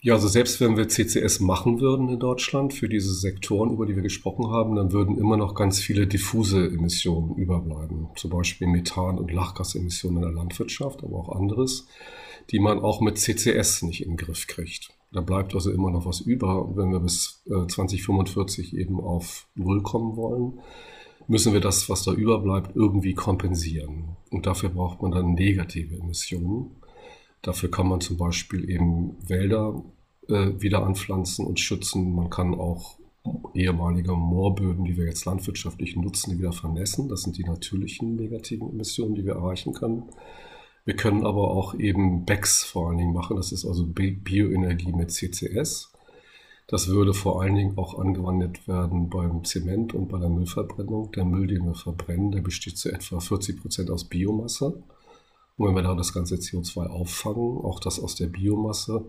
Ja, 0.00 0.14
also 0.14 0.28
selbst 0.28 0.60
wenn 0.60 0.76
wir 0.76 0.88
CCS 0.88 1.40
machen 1.40 1.80
würden 1.80 2.08
in 2.10 2.18
Deutschland 2.18 2.74
für 2.74 2.88
diese 2.88 3.14
Sektoren, 3.14 3.70
über 3.70 3.86
die 3.86 3.94
wir 3.94 4.02
gesprochen 4.02 4.50
haben, 4.50 4.74
dann 4.74 4.92
würden 4.92 5.16
immer 5.16 5.36
noch 5.36 5.54
ganz 5.54 5.80
viele 5.80 6.06
diffuse 6.06 6.66
Emissionen 6.66 7.36
überbleiben. 7.36 8.08
Zum 8.16 8.30
Beispiel 8.30 8.66
Methan- 8.66 9.16
und 9.16 9.32
Lachgasemissionen 9.32 10.22
in 10.22 10.28
der 10.28 10.32
Landwirtschaft, 10.32 11.02
aber 11.02 11.16
auch 11.16 11.28
anderes 11.34 11.86
die 12.50 12.60
man 12.60 12.80
auch 12.80 13.00
mit 13.00 13.18
CCS 13.18 13.82
nicht 13.82 14.02
in 14.02 14.12
den 14.12 14.16
Griff 14.16 14.46
kriegt. 14.46 14.90
Da 15.12 15.20
bleibt 15.20 15.54
also 15.54 15.70
immer 15.70 15.90
noch 15.90 16.06
was 16.06 16.20
über. 16.20 16.76
wenn 16.76 16.90
wir 16.90 17.00
bis 17.00 17.42
2045 17.46 18.74
äh, 18.74 18.80
eben 18.80 19.00
auf 19.00 19.46
Null 19.54 19.82
kommen 19.82 20.16
wollen, 20.16 20.60
müssen 21.28 21.52
wir 21.52 21.60
das, 21.60 21.88
was 21.88 22.04
da 22.04 22.12
überbleibt, 22.12 22.74
irgendwie 22.74 23.14
kompensieren. 23.14 24.16
Und 24.30 24.46
dafür 24.46 24.70
braucht 24.70 25.02
man 25.02 25.12
dann 25.12 25.34
negative 25.34 25.96
Emissionen. 25.96 26.76
Dafür 27.42 27.70
kann 27.70 27.88
man 27.88 28.00
zum 28.00 28.16
Beispiel 28.16 28.68
eben 28.68 29.16
Wälder 29.26 29.82
äh, 30.28 30.52
wieder 30.58 30.84
anpflanzen 30.84 31.46
und 31.46 31.60
schützen. 31.60 32.14
Man 32.14 32.30
kann 32.30 32.54
auch 32.54 32.98
ehemalige 33.54 34.12
Moorböden, 34.12 34.84
die 34.84 34.96
wir 34.96 35.06
jetzt 35.06 35.24
landwirtschaftlich 35.24 35.96
nutzen, 35.96 36.38
wieder 36.38 36.52
vernässen. 36.52 37.08
Das 37.08 37.22
sind 37.22 37.38
die 37.38 37.44
natürlichen 37.44 38.16
negativen 38.16 38.70
Emissionen, 38.70 39.14
die 39.14 39.24
wir 39.24 39.34
erreichen 39.34 39.72
können. 39.72 40.04
Wir 40.84 40.96
können 40.96 41.24
aber 41.24 41.50
auch 41.50 41.74
eben 41.74 42.26
BECS 42.26 42.64
vor 42.64 42.88
allen 42.88 42.98
Dingen 42.98 43.14
machen. 43.14 43.36
Das 43.36 43.52
ist 43.52 43.64
also 43.64 43.86
Bioenergie 43.86 44.92
mit 44.92 45.10
CCS. 45.10 45.92
Das 46.66 46.88
würde 46.88 47.14
vor 47.14 47.42
allen 47.42 47.54
Dingen 47.54 47.78
auch 47.78 47.98
angewandt 47.98 48.66
werden 48.68 49.08
beim 49.08 49.44
Zement 49.44 49.94
und 49.94 50.08
bei 50.08 50.18
der 50.18 50.28
Müllverbrennung. 50.28 51.12
Der 51.12 51.24
Müll, 51.24 51.46
den 51.46 51.64
wir 51.66 51.74
verbrennen, 51.74 52.32
der 52.32 52.40
besteht 52.40 52.78
zu 52.78 52.90
etwa 52.90 53.20
40 53.20 53.60
Prozent 53.60 53.90
aus 53.90 54.04
Biomasse. 54.04 54.82
Und 55.56 55.68
wenn 55.68 55.74
wir 55.74 55.82
da 55.82 55.94
das 55.94 56.12
ganze 56.12 56.36
CO2 56.36 56.86
auffangen, 56.86 57.64
auch 57.64 57.80
das 57.80 58.00
aus 58.00 58.14
der 58.16 58.26
Biomasse, 58.26 59.04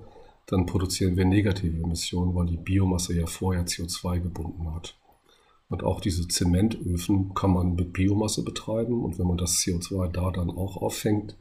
dann 0.46 0.65
produzieren 0.65 1.17
wir 1.17 1.25
negative 1.25 1.82
Emissionen, 1.82 2.36
weil 2.36 2.46
die 2.46 2.58
Biomasse 2.58 3.15
ja 3.15 3.25
vorher 3.25 3.65
CO2 3.65 4.20
gebunden 4.20 4.74
hat. 4.74 4.96
Und 5.70 5.84
auch 5.84 6.00
diese 6.00 6.27
Zementöfen 6.27 7.34
kann 7.34 7.51
man 7.51 7.75
mit 7.75 7.94
Biomasse 7.94 8.44
betreiben 8.44 9.03
und 9.03 9.17
wenn 9.17 9.27
man 9.27 9.38
das 9.38 9.58
CO2 9.58 10.10
da 10.10 10.29
dann 10.29 10.51
auch 10.51 10.77
auffängt, 10.77 11.36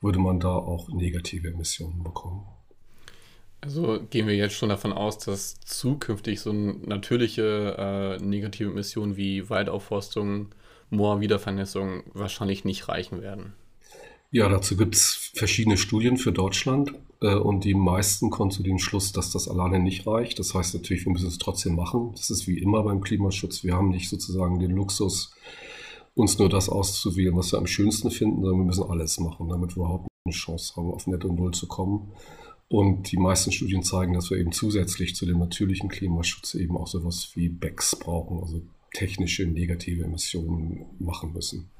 würde 0.00 0.18
man 0.18 0.40
da 0.40 0.54
auch 0.54 0.88
negative 0.88 1.48
Emissionen 1.48 2.02
bekommen. 2.02 2.46
Also 3.62 4.00
gehen 4.08 4.26
wir 4.26 4.34
jetzt 4.34 4.54
schon 4.54 4.70
davon 4.70 4.92
aus, 4.92 5.18
dass 5.18 5.60
zukünftig 5.60 6.40
so 6.40 6.52
natürliche 6.52 7.76
äh, 7.78 8.24
negative 8.24 8.70
Emissionen 8.70 9.16
wie 9.16 9.50
Waldaufforstung, 9.50 10.48
Moorwiedervernässung 10.88 12.04
wahrscheinlich 12.14 12.64
nicht 12.64 12.88
reichen 12.88 13.20
werden. 13.20 13.52
Ja, 14.32 14.48
dazu 14.48 14.76
gibt 14.76 14.94
es 14.94 15.32
verschiedene 15.34 15.76
Studien 15.76 16.16
für 16.16 16.32
Deutschland 16.32 16.92
äh, 17.20 17.34
und 17.34 17.64
die 17.64 17.74
meisten 17.74 18.30
kommen 18.30 18.50
zu 18.50 18.62
dem 18.62 18.78
Schluss, 18.78 19.12
dass 19.12 19.30
das 19.30 19.48
alleine 19.48 19.80
nicht 19.80 20.06
reicht. 20.06 20.38
Das 20.38 20.54
heißt 20.54 20.74
natürlich, 20.74 21.04
wir 21.04 21.12
müssen 21.12 21.26
es 21.26 21.38
trotzdem 21.38 21.74
machen. 21.74 22.12
Das 22.12 22.30
ist 22.30 22.46
wie 22.46 22.58
immer 22.58 22.82
beim 22.82 23.00
Klimaschutz. 23.00 23.64
Wir 23.64 23.74
haben 23.74 23.90
nicht 23.90 24.08
sozusagen 24.08 24.58
den 24.58 24.70
Luxus, 24.70 25.34
uns 26.20 26.38
nur 26.38 26.48
das 26.48 26.68
auszuwählen, 26.68 27.36
was 27.36 27.52
wir 27.52 27.58
am 27.58 27.66
schönsten 27.66 28.10
finden, 28.10 28.42
sondern 28.42 28.60
wir 28.60 28.66
müssen 28.66 28.84
alles 28.88 29.18
machen, 29.20 29.48
damit 29.48 29.76
wir 29.76 29.84
überhaupt 29.84 30.08
eine 30.24 30.34
Chance 30.34 30.74
haben, 30.76 30.92
auf 30.92 31.06
Netto 31.06 31.32
Null 31.32 31.52
zu 31.52 31.66
kommen. 31.66 32.12
Und 32.68 33.10
die 33.10 33.16
meisten 33.16 33.50
Studien 33.50 33.82
zeigen, 33.82 34.14
dass 34.14 34.30
wir 34.30 34.38
eben 34.38 34.52
zusätzlich 34.52 35.16
zu 35.16 35.26
dem 35.26 35.38
natürlichen 35.38 35.88
Klimaschutz 35.88 36.54
eben 36.54 36.76
auch 36.76 36.86
sowas 36.86 37.32
wie 37.34 37.48
BECS 37.48 37.96
brauchen, 37.96 38.40
also 38.40 38.62
technische 38.94 39.46
negative 39.46 40.04
Emissionen 40.04 40.86
machen 40.98 41.32
müssen. 41.32 41.70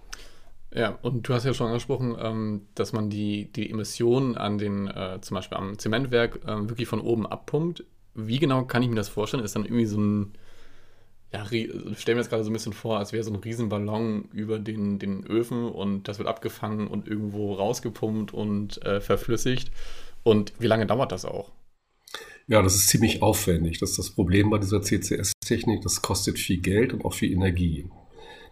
Ja, 0.74 0.98
und 1.02 1.28
du 1.28 1.34
hast 1.34 1.44
ja 1.44 1.54
schon 1.54 1.66
angesprochen, 1.68 2.16
ähm, 2.20 2.62
dass 2.74 2.92
man 2.92 3.10
die, 3.10 3.50
die 3.52 3.70
Emissionen 3.70 4.36
an 4.36 4.58
den, 4.58 4.88
äh, 4.88 5.18
zum 5.20 5.36
Beispiel 5.36 5.58
am 5.58 5.78
Zementwerk, 5.78 6.40
äh, 6.44 6.68
wirklich 6.68 6.88
von 6.88 7.00
oben 7.00 7.26
abpumpt. 7.26 7.84
Wie 8.14 8.38
genau 8.38 8.64
kann 8.64 8.82
ich 8.82 8.88
mir 8.88 8.96
das 8.96 9.08
vorstellen? 9.08 9.44
Ist 9.44 9.56
dann 9.56 9.64
irgendwie 9.64 9.86
so 9.86 9.98
ein, 9.98 10.32
ja, 11.32 11.46
stell 11.46 12.14
mir 12.14 12.20
das 12.20 12.28
gerade 12.28 12.42
so 12.42 12.50
ein 12.50 12.52
bisschen 12.52 12.72
vor, 12.72 12.98
als 12.98 13.12
wäre 13.12 13.22
so 13.22 13.32
ein 13.32 13.36
Riesenballon 13.36 14.28
über 14.32 14.58
den, 14.58 14.98
den 14.98 15.24
Öfen 15.24 15.68
und 15.68 16.08
das 16.08 16.18
wird 16.18 16.28
abgefangen 16.28 16.88
und 16.88 17.06
irgendwo 17.06 17.54
rausgepumpt 17.54 18.34
und 18.34 18.84
äh, 18.84 19.00
verflüssigt. 19.00 19.70
Und 20.24 20.52
wie 20.58 20.66
lange 20.66 20.86
dauert 20.86 21.12
das 21.12 21.24
auch? 21.24 21.52
Ja, 22.48 22.62
das 22.62 22.74
ist 22.74 22.88
ziemlich 22.88 23.22
aufwendig. 23.22 23.78
Das 23.78 23.90
ist 23.90 23.98
das 23.98 24.10
Problem 24.10 24.50
bei 24.50 24.58
dieser 24.58 24.82
CCS-Technik. 24.82 25.82
Das 25.82 26.02
kostet 26.02 26.36
viel 26.36 26.58
Geld 26.58 26.92
und 26.92 27.04
auch 27.04 27.14
viel 27.14 27.32
Energie. 27.32 27.88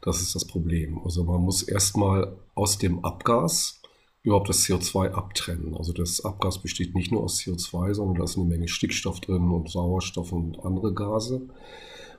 Das 0.02 0.20
ist 0.20 0.36
das 0.36 0.46
Problem. 0.46 1.00
Also 1.04 1.24
man 1.24 1.40
muss 1.40 1.64
erstmal 1.64 2.36
aus 2.54 2.78
dem 2.78 3.04
Abgas 3.04 3.82
überhaupt 4.22 4.48
das 4.48 4.64
CO2 4.64 5.10
abtrennen. 5.10 5.74
Also 5.76 5.92
das 5.92 6.24
Abgas 6.24 6.62
besteht 6.62 6.94
nicht 6.94 7.10
nur 7.10 7.24
aus 7.24 7.40
CO2, 7.40 7.94
sondern 7.94 8.18
da 8.18 8.24
ist 8.24 8.36
eine 8.36 8.46
Menge 8.46 8.68
Stickstoff 8.68 9.20
drin 9.20 9.50
und 9.50 9.68
Sauerstoff 9.68 10.30
und 10.30 10.64
andere 10.64 10.94
Gase. 10.94 11.48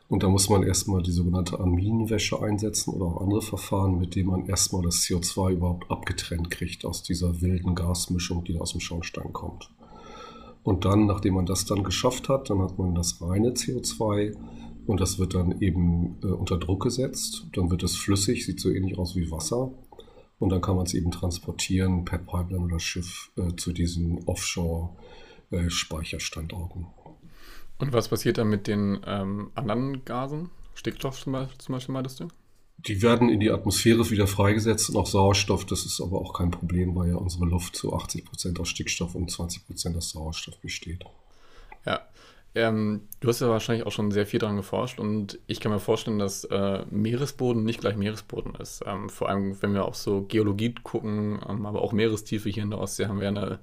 Und 0.10 0.24
da 0.24 0.28
muss 0.28 0.50
man 0.50 0.64
erstmal 0.64 1.04
die 1.04 1.12
sogenannte 1.12 1.60
Aminwäsche 1.60 2.42
einsetzen 2.42 2.96
oder 2.96 3.06
auch 3.06 3.22
andere 3.22 3.44
Verfahren, 3.44 4.00
mit 4.00 4.16
denen 4.16 4.30
man 4.30 4.48
erstmal 4.48 4.82
das 4.82 5.04
CO2 5.04 5.52
überhaupt 5.54 5.92
abgetrennt 5.92 6.50
kriegt 6.50 6.84
aus 6.84 7.04
dieser 7.04 7.42
wilden 7.42 7.76
Gasmischung, 7.76 8.44
die 8.44 8.54
da 8.54 8.60
aus 8.60 8.72
dem 8.72 8.82
Schornstein 8.82 9.32
kommt. 9.34 9.70
Und 10.64 10.84
dann, 10.84 11.06
nachdem 11.06 11.36
man 11.36 11.46
das 11.46 11.66
dann 11.66 11.84
geschafft 11.84 12.28
hat, 12.28 12.50
dann 12.50 12.60
hat 12.60 12.80
man 12.80 12.96
das 12.96 13.22
reine 13.22 13.52
CO2 13.52 14.36
und 14.88 15.00
das 15.00 15.20
wird 15.20 15.36
dann 15.36 15.62
eben 15.62 16.18
äh, 16.24 16.28
unter 16.28 16.58
Druck 16.58 16.82
gesetzt. 16.82 17.46
Dann 17.54 17.70
wird 17.70 17.84
es 17.84 17.96
flüssig, 17.96 18.48
sieht 18.48 18.60
so 18.60 18.72
ähnlich 18.72 18.98
aus 18.98 19.16
wie 19.16 19.30
Wasser. 19.30 19.72
Und 20.40 20.50
dann 20.50 20.62
kann 20.62 20.76
man 20.76 20.88
es 20.88 20.96
eben 20.96 21.12
transportieren 21.12 22.04
per 22.06 22.18
Pipeline 22.18 22.64
oder 22.64 22.80
Schiff 22.80 23.30
äh, 23.38 23.56
zu 23.56 23.74
diesen 23.74 24.24
Offshore-Speicherstandorten. 24.26 26.82
Äh, 26.82 26.99
und 27.80 27.94
was 27.94 28.10
passiert 28.10 28.38
dann 28.38 28.50
mit 28.50 28.68
den 28.68 29.00
ähm, 29.06 29.52
anderen 29.56 30.06
Gasen? 30.06 30.50
Stickstoff 30.76 31.20
zum 31.20 31.34
Beispiel, 31.34 31.58
zum 31.58 31.74
Beispiel 31.74 31.94
meintest 31.94 32.20
du? 32.20 32.28
Die 32.78 33.02
werden 33.02 33.28
in 33.30 33.42
die 33.42 33.52
Atmosphäre 33.52 34.10
wieder 34.10 34.28
freigesetzt 34.28 34.90
und 34.90 34.98
auch 34.98 35.08
Sauerstoff. 35.08 35.66
Das 35.66 35.86
ist 35.86 36.00
aber 36.00 36.20
auch 36.20 36.34
kein 36.34 36.52
Problem, 36.52 36.96
weil 36.96 37.10
ja 37.10 37.16
unsere 37.16 37.46
Luft 37.46 37.76
zu 37.76 37.94
80 37.94 38.26
Prozent 38.26 38.60
aus 38.60 38.70
Stickstoff 38.70 39.16
und 39.16 39.30
20 39.30 39.66
Prozent 39.66 39.98
aus 39.98 40.12
Sauerstoff 40.12 40.58
besteht. 40.60 41.04
Ja, 41.86 42.02
ähm, 42.56 43.08
du 43.20 43.28
hast 43.28 43.42
ja 43.42 43.50
wahrscheinlich 43.50 43.86
auch 43.86 43.92
schon 43.92 44.12
sehr 44.12 44.26
viel 44.26 44.40
daran 44.40 44.56
geforscht 44.56 45.00
und 45.00 45.40
ich 45.48 45.60
kann 45.60 45.72
mir 45.72 45.80
vorstellen, 45.80 46.20
dass 46.20 46.46
äh, 46.46 46.84
Meeresboden 46.90 47.64
nicht 47.64 47.82
gleich 47.82 47.96
Meeresboden 47.96 48.56
ist. 48.56 48.82
Ähm, 48.86 49.10
vor 49.10 49.30
allem, 49.30 49.62
wenn 49.62 49.74
wir 49.74 49.86
auch 49.86 49.94
so 49.94 50.24
Geologie 50.24 50.74
gucken, 50.82 51.40
ähm, 51.48 51.66
aber 51.66 51.82
auch 51.82 51.92
Meerestiefe 51.92 52.50
hier 52.50 52.64
in 52.64 52.72
der 52.72 52.80
Ostsee 52.80 53.06
haben 53.06 53.20
wir 53.20 53.28
eine 53.28 53.60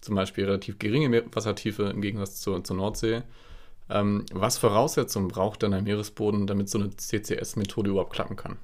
zum 0.00 0.14
Beispiel 0.14 0.44
relativ 0.44 0.78
geringe 0.78 1.24
Wassertiefe 1.32 1.84
im 1.84 2.00
Gegensatz 2.00 2.40
zur, 2.40 2.64
zur 2.64 2.76
Nordsee. 2.76 3.22
Ähm, 3.90 4.24
was 4.32 4.58
Voraussetzungen 4.58 5.28
braucht 5.28 5.62
denn 5.62 5.74
ein 5.74 5.84
Meeresboden, 5.84 6.46
damit 6.46 6.68
so 6.68 6.78
eine 6.78 6.90
CCS-Methode 6.90 7.90
überhaupt 7.90 8.12
klappen 8.12 8.36
kann? 8.36 8.58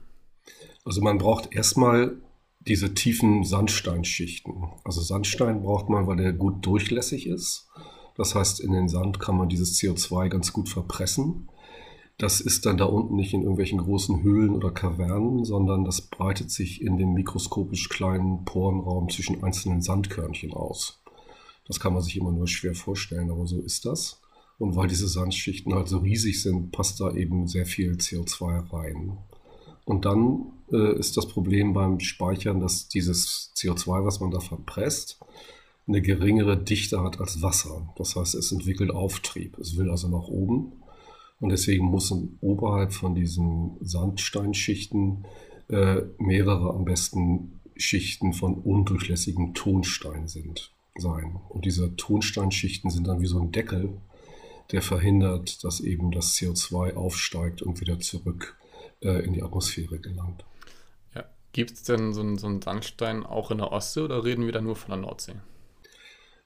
Also 0.85 1.03
man 1.03 1.19
braucht 1.19 1.53
erstmal 1.53 2.17
diese 2.61 2.95
tiefen 2.95 3.45
Sandsteinschichten. 3.45 4.71
Also 4.85 5.01
Sandstein 5.01 5.63
braucht 5.63 5.89
man, 5.89 6.07
weil 6.07 6.17
der 6.17 6.33
gut 6.33 6.65
durchlässig 6.65 7.27
ist 7.27 7.69
das 8.17 8.35
heißt, 8.35 8.61
in 8.61 8.73
den 8.73 8.89
Sand 8.89 9.21
kann 9.21 9.37
man 9.37 9.49
dieses 9.49 9.79
CO2 9.79 10.29
ganz 10.29 10.53
gut 10.53 10.69
verpressen. 10.69 11.49
Das 12.19 12.41
ist 12.41 12.65
dann 12.65 12.79
da 12.79 12.87
unten 12.87 13.15
nicht 13.15 13.35
in 13.35 13.43
irgendwelchen 13.43 13.79
großen 13.79 14.23
Höhlen 14.23 14.55
oder 14.55 14.71
Kavernen, 14.71 15.45
sondern 15.45 15.85
das 15.85 16.01
breitet 16.01 16.51
sich 16.51 16.81
in 16.81 16.97
dem 16.97 17.13
mikroskopisch 17.13 17.91
kleinen 17.91 18.47
Porenraum 18.47 19.11
zwischen 19.11 19.45
einzelnen 19.45 19.83
Sandkörnchen 19.83 20.55
aus. 20.55 21.03
Das 21.67 21.79
kann 21.79 21.93
man 21.93 22.03
sich 22.03 22.17
immer 22.17 22.33
nur 22.33 22.49
schwer 22.49 22.75
vorstellen, 22.75 23.31
aber 23.31 23.47
so 23.47 23.61
ist 23.61 23.85
das. 23.85 24.23
Und 24.59 24.75
weil 24.77 24.89
diese 24.89 25.09
Sandschichten 25.09 25.75
halt 25.75 25.89
so 25.89 25.99
riesig 25.99 26.43
sind, 26.43 26.73
passt 26.73 27.01
da 27.01 27.13
eben 27.13 27.47
sehr 27.47 27.67
viel 27.67 27.93
CO2 27.93 28.73
rein. 28.73 29.19
Und 29.85 30.05
dann 30.05 30.53
äh, 30.73 30.99
ist 30.99 31.17
das 31.17 31.29
Problem 31.29 31.73
beim 31.73 32.01
Speichern, 32.01 32.61
dass 32.61 32.89
dieses 32.89 33.53
CO2, 33.57 34.05
was 34.05 34.21
man 34.21 34.31
da 34.31 34.41
verpresst, 34.41 35.21
eine 35.87 36.03
geringere 36.03 36.57
Dichte 36.57 37.03
hat 37.03 37.21
als 37.21 37.43
Wasser. 37.43 37.95
Das 37.97 38.17
heißt, 38.17 38.35
es 38.35 38.51
entwickelt 38.51 38.91
Auftrieb. 38.91 39.59
Es 39.59 39.77
will 39.77 39.91
also 39.91 40.09
nach 40.09 40.27
oben. 40.27 40.73
Und 41.39 41.51
deswegen 41.51 41.91
müssen 41.91 42.39
oberhalb 42.41 42.93
von 42.93 43.15
diesen 43.15 43.77
Sandsteinschichten 43.81 45.27
äh, 45.69 46.03
mehrere 46.19 46.71
am 46.71 46.85
besten 46.85 47.61
Schichten 47.77 48.33
von 48.33 48.55
undurchlässigem 48.55 49.55
Tonstein 49.55 50.29
sind, 50.29 50.73
sein. 50.97 51.37
Und 51.51 51.67
diese 51.67 51.95
Tonsteinschichten 51.97 52.91
sind 52.91 53.07
dann 53.07 53.21
wie 53.21 53.27
so 53.27 53.39
ein 53.39 53.53
Deckel, 53.53 53.91
der 54.73 54.83
verhindert, 54.83 55.65
dass 55.65 55.81
eben 55.81 56.11
das 56.11 56.35
CO2 56.35 56.95
aufsteigt 56.95 57.63
und 57.63 57.81
wieder 57.81 57.99
zurück 58.01 58.57
äh, 59.03 59.25
in 59.25 59.33
die 59.33 59.43
Atmosphäre 59.43 59.99
gelangt. 59.99 60.45
Ja. 61.15 61.25
Gibt 61.53 61.73
es 61.73 61.83
denn 61.85 62.13
so 62.13 62.21
einen, 62.21 62.39
so 62.39 62.47
einen 62.47 62.63
Sandstein 62.63 63.25
auch 63.25 63.51
in 63.51 63.59
der 63.59 63.73
Ostsee 63.73 64.01
oder 64.01 64.25
reden 64.25 64.45
wir 64.45 64.53
da 64.53 64.61
nur 64.61 64.77
von 64.77 64.91
der 64.91 64.99
Nordsee? 64.99 65.35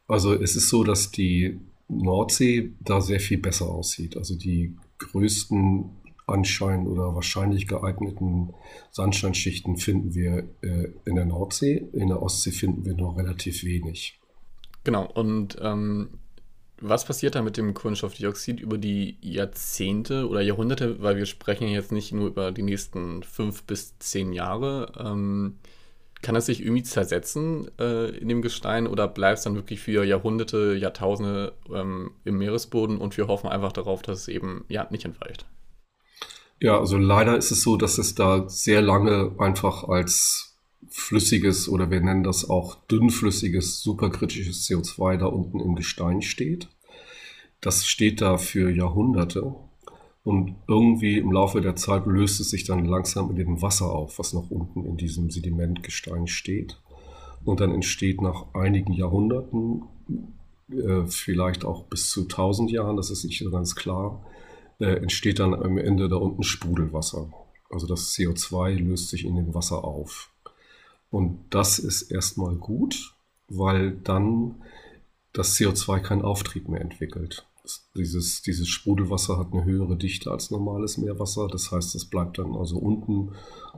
Also 0.07 0.35
es 0.35 0.57
ist 0.57 0.69
so, 0.69 0.85
dass 0.85 1.11
die 1.11 1.61
Nordsee 1.89 2.73
da 2.81 3.01
sehr 3.01 3.21
viel 3.21 3.39
besser 3.39 3.69
aussieht. 3.69 4.17
Also 4.17 4.37
die 4.37 4.77
größten 4.99 5.91
anscheinend 6.27 6.89
oder 6.89 7.15
wahrscheinlich 7.15 7.67
geeigneten 7.67 8.55
Sandsteinschichten 8.93 9.77
finden 9.77 10.15
wir 10.15 10.49
äh, 10.63 10.89
in 11.05 11.17
der 11.17 11.27
Nordsee. 11.27 11.89
In 11.93 12.09
der 12.09 12.23
Ostsee 12.23 12.53
finden 12.53 12.85
wir 12.85 12.95
noch 12.95 13.17
relativ 13.17 13.65
wenig. 13.65 14.19
Genau, 14.85 15.07
und 15.07 15.59
ähm, 15.61 16.11
was 16.81 17.05
passiert 17.05 17.35
da 17.35 17.43
mit 17.43 17.57
dem 17.57 17.75
Kohlenstoffdioxid 17.75 18.61
über 18.61 18.79
die 18.79 19.17
Jahrzehnte 19.21 20.29
oder 20.29 20.41
Jahrhunderte? 20.41 21.03
Weil 21.03 21.17
wir 21.17 21.27
sprechen 21.27 21.69
ja 21.69 21.75
jetzt 21.75 21.93
nicht 21.93 22.13
nur 22.13 22.29
über 22.29 22.53
die 22.53 22.63
nächsten 22.63 23.23
fünf 23.23 23.65
bis 23.65 23.99
zehn 23.99 24.33
Jahre. 24.33 24.93
Ähm, 24.99 25.59
kann 26.23 26.37
es 26.37 26.47
sich 26.47 26.61
irgendwie 26.61 26.83
zersetzen 26.83 27.71
äh, 27.79 28.11
in 28.11 28.29
dem 28.29 28.43
Gestein 28.43 28.87
oder 28.87 29.09
bleibt 29.09 29.39
es 29.39 29.45
dann 29.45 29.55
wirklich 29.55 29.81
für 29.81 30.05
Jahrhunderte, 30.05 30.75
Jahrtausende 30.75 31.55
ähm, 31.73 32.13
im 32.25 32.39
Meeresboden 32.39 32.99
und 32.99 33.17
wir 33.17 33.27
hoffen 33.27 33.49
einfach 33.49 33.73
darauf, 33.73 34.03
dass 34.03 34.21
es 34.21 34.29
eben 34.29 34.65
ja 34.69 34.87
nicht 34.91 35.05
entweicht? 35.05 35.47
Ja, 36.61 36.79
also 36.79 36.99
leider 36.99 37.39
ist 37.39 37.51
es 37.51 37.63
so, 37.63 37.77
dass 37.77 37.97
es 37.97 38.15
da 38.15 38.49
sehr 38.49 38.83
lange 38.83 39.35
einfach 39.39 39.85
als 39.85 40.50
flüssiges 40.91 41.69
oder 41.69 41.91
wir 41.91 42.01
nennen 42.01 42.25
das 42.25 42.49
auch 42.49 42.75
dünnflüssiges, 42.87 43.81
superkritisches 43.81 44.69
CO2 44.69 45.17
da 45.17 45.27
unten 45.27 45.61
im 45.61 45.77
Gestein 45.77 46.21
steht. 46.21 46.69
Das 47.61 47.87
steht 47.87 48.21
da 48.21 48.39
für 48.39 48.71
Jahrhunderte 48.71 49.55
und 50.23 50.57
irgendwie 50.69 51.19
im 51.19 51.33
Laufe 51.33 51.61
der 51.61 51.77
Zeit 51.77 52.07
löst 52.07 52.41
es 52.41 52.51
sich 52.51 52.65
dann 52.65 52.85
langsam 52.85 53.31
in 53.31 53.37
dem 53.37 53.63
Wasser 53.63 53.91
auf, 53.91 54.19
was 54.19 54.33
noch 54.33 54.51
unten 54.51 54.85
in 54.85 54.97
diesem 54.97 55.31
Sedimentgestein 55.31 56.27
steht. 56.27 56.81
Und 57.45 57.61
dann 57.61 57.73
entsteht 57.73 58.21
nach 58.21 58.53
einigen 58.55 58.93
Jahrhunderten, 58.93 59.85
äh, 60.71 61.07
vielleicht 61.07 61.65
auch 61.65 61.85
bis 61.85 62.11
zu 62.11 62.29
1000 62.29 62.71
Jahren, 62.71 62.97
das 62.97 63.11
ist 63.11 63.25
nicht 63.25 63.39
so 63.39 63.51
ganz 63.51 63.75
klar, 63.75 64.27
äh, 64.79 64.97
entsteht 64.97 65.39
dann 65.39 65.55
am 65.55 65.79
Ende 65.79 66.09
da 66.09 66.17
unten 66.17 66.43
Sprudelwasser. 66.43 67.31
Also 67.71 67.87
das 67.87 68.15
CO2 68.15 68.75
löst 68.75 69.09
sich 69.09 69.25
in 69.25 69.37
dem 69.37 69.55
Wasser 69.55 69.85
auf. 69.85 70.31
Und 71.11 71.41
das 71.51 71.79
ist 71.79 72.11
erstmal 72.11 72.55
gut, 72.55 73.15
weil 73.49 73.93
dann 73.93 74.63
das 75.33 75.57
CO2 75.57 76.01
keinen 76.01 76.23
Auftrieb 76.23 76.69
mehr 76.69 76.81
entwickelt. 76.81 77.47
Dieses, 77.95 78.43
dieses 78.43 78.69
Sprudelwasser 78.69 79.39
hat 79.39 79.53
eine 79.53 79.65
höhere 79.65 79.97
Dichte 79.97 80.31
als 80.31 80.51
normales 80.51 80.99
Meerwasser. 80.99 81.47
Das 81.49 81.71
heißt, 81.71 81.95
es 81.95 82.07
bleibt 82.07 82.39
dann 82.39 82.57
also 82.57 82.79
unten 82.79 83.33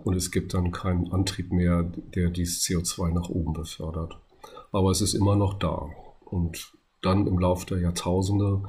und 0.05 0.15
es 0.15 0.31
gibt 0.31 0.55
dann 0.55 0.73
keinen 0.73 1.12
Antrieb 1.12 1.53
mehr, 1.53 1.83
der 2.15 2.31
dieses 2.31 2.62
CO2 2.62 3.12
nach 3.12 3.29
oben 3.29 3.53
befördert. 3.53 4.19
Aber 4.71 4.91
es 4.91 5.01
ist 5.01 5.15
immer 5.15 5.37
noch 5.37 5.55
da. 5.55 5.91
Und 6.25 6.73
dann 7.03 7.27
im 7.27 7.39
Laufe 7.39 7.67
der 7.67 7.81
Jahrtausende 7.81 8.62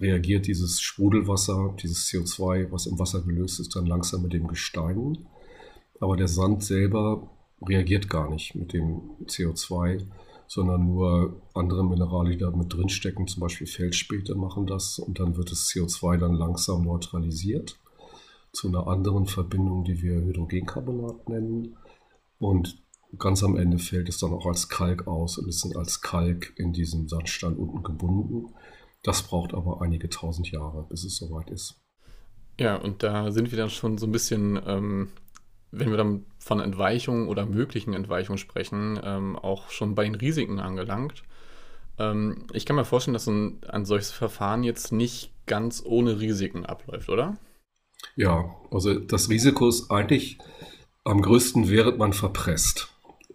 reagiert 0.00 0.46
dieses 0.46 0.80
Sprudelwasser, 0.80 1.74
dieses 1.82 2.06
CO2, 2.06 2.70
was 2.70 2.86
im 2.86 2.98
Wasser 2.98 3.22
gelöst 3.22 3.60
ist, 3.60 3.76
dann 3.76 3.86
langsam 3.86 4.22
mit 4.22 4.32
dem 4.32 4.46
Gestein. 4.46 5.26
Aber 6.00 6.16
der 6.16 6.28
Sand 6.28 6.64
selber 6.64 7.30
reagiert 7.68 8.08
gar 8.08 8.30
nicht 8.30 8.54
mit 8.54 8.72
dem 8.72 9.02
CO2, 9.26 10.04
sondern 10.46 10.86
nur 10.86 11.40
andere 11.54 11.84
Minerale, 11.84 12.30
die 12.30 12.38
da 12.38 12.50
mit 12.50 12.72
drinstecken, 12.72 13.26
zum 13.26 13.40
Beispiel 13.40 13.66
Feldspäte, 13.66 14.34
machen 14.34 14.66
das 14.66 14.98
und 14.98 15.18
dann 15.18 15.36
wird 15.36 15.50
das 15.50 15.68
CO2 15.68 16.18
dann 16.18 16.34
langsam 16.34 16.84
neutralisiert 16.84 17.78
zu 18.52 18.68
einer 18.68 18.86
anderen 18.86 19.26
Verbindung, 19.26 19.84
die 19.84 20.02
wir 20.02 20.14
Hydrogencarbonat 20.14 21.28
nennen. 21.28 21.76
Und 22.38 22.82
ganz 23.18 23.42
am 23.42 23.56
Ende 23.56 23.78
fällt 23.78 24.08
es 24.08 24.18
dann 24.18 24.32
auch 24.32 24.46
als 24.46 24.68
Kalk 24.68 25.06
aus 25.06 25.38
und 25.38 25.48
ist 25.48 25.64
dann 25.64 25.76
als 25.76 26.00
Kalk 26.00 26.52
in 26.56 26.72
diesem 26.72 27.08
Sandstein 27.08 27.54
unten 27.54 27.82
gebunden. 27.82 28.54
Das 29.02 29.22
braucht 29.22 29.54
aber 29.54 29.80
einige 29.80 30.08
tausend 30.08 30.50
Jahre, 30.50 30.86
bis 30.88 31.04
es 31.04 31.16
soweit 31.16 31.50
ist. 31.50 31.80
Ja, 32.60 32.76
und 32.76 33.02
da 33.02 33.32
sind 33.32 33.50
wir 33.50 33.58
dann 33.58 33.70
schon 33.70 33.98
so 33.98 34.06
ein 34.06 34.12
bisschen 34.12 34.60
ähm, 34.66 35.08
wenn 35.72 35.90
wir 35.90 35.96
dann 35.96 36.26
von 36.38 36.60
Entweichung 36.60 37.28
oder 37.28 37.46
möglichen 37.46 37.94
Entweichungen 37.94 38.38
sprechen, 38.38 39.00
ähm, 39.02 39.36
auch 39.36 39.70
schon 39.70 39.94
bei 39.94 40.04
den 40.04 40.14
Risiken 40.14 40.60
angelangt. 40.60 41.24
Ähm, 41.98 42.46
ich 42.52 42.66
kann 42.66 42.76
mir 42.76 42.84
vorstellen, 42.84 43.14
dass 43.14 43.26
ein, 43.26 43.58
ein 43.68 43.84
solches 43.84 44.12
Verfahren 44.12 44.62
jetzt 44.62 44.92
nicht 44.92 45.32
ganz 45.46 45.82
ohne 45.84 46.20
Risiken 46.20 46.66
abläuft, 46.66 47.08
oder? 47.08 47.36
Ja, 48.16 48.54
also 48.70 48.94
das 48.94 49.30
Risiko 49.30 49.68
ist 49.68 49.90
eigentlich 49.90 50.38
am 51.04 51.22
größten, 51.22 51.68
während 51.68 51.98
man 51.98 52.12
verpresst. 52.12 52.88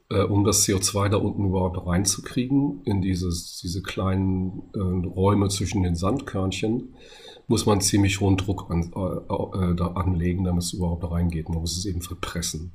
Äh, 0.10 0.24
um 0.24 0.46
das 0.46 0.65
CO2 0.65 1.10
da 1.10 1.17
unten 1.17 1.46
überhaupt 1.46 1.86
reinzukriegen, 1.86 2.82
in 2.86 3.01
dieses, 3.01 3.58
diese 3.62 3.82
kleinen 3.82 4.63
äh, 4.74 5.08
Räume 5.08 5.50
zwischen 5.50 5.84
den 5.84 5.96
Sandkörnchen, 5.96 6.96
muss 7.48 7.66
man 7.66 7.82
ziemlich 7.82 8.20
hohen 8.20 8.38
Druck 8.38 8.70
an, 8.70 8.92
äh, 8.94 9.72
äh, 9.72 9.75
da 9.75 9.88
anlegen, 9.94 10.44
damit 10.44 10.63
es 10.63 10.74
überhaupt 10.74 11.10
reingeht. 11.10 11.50
Man 11.50 11.60
muss 11.60 11.77
es 11.77 11.86
eben 11.86 12.01
verpressen. 12.01 12.74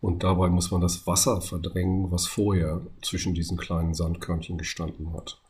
Und 0.00 0.22
dabei 0.22 0.48
muss 0.48 0.70
man 0.70 0.80
das 0.80 1.06
Wasser 1.06 1.40
verdrängen, 1.40 2.10
was 2.10 2.26
vorher 2.26 2.86
zwischen 3.02 3.34
diesen 3.34 3.58
kleinen 3.58 3.94
Sandkörnchen 3.94 4.56
gestanden 4.56 5.12
hat. 5.12 5.40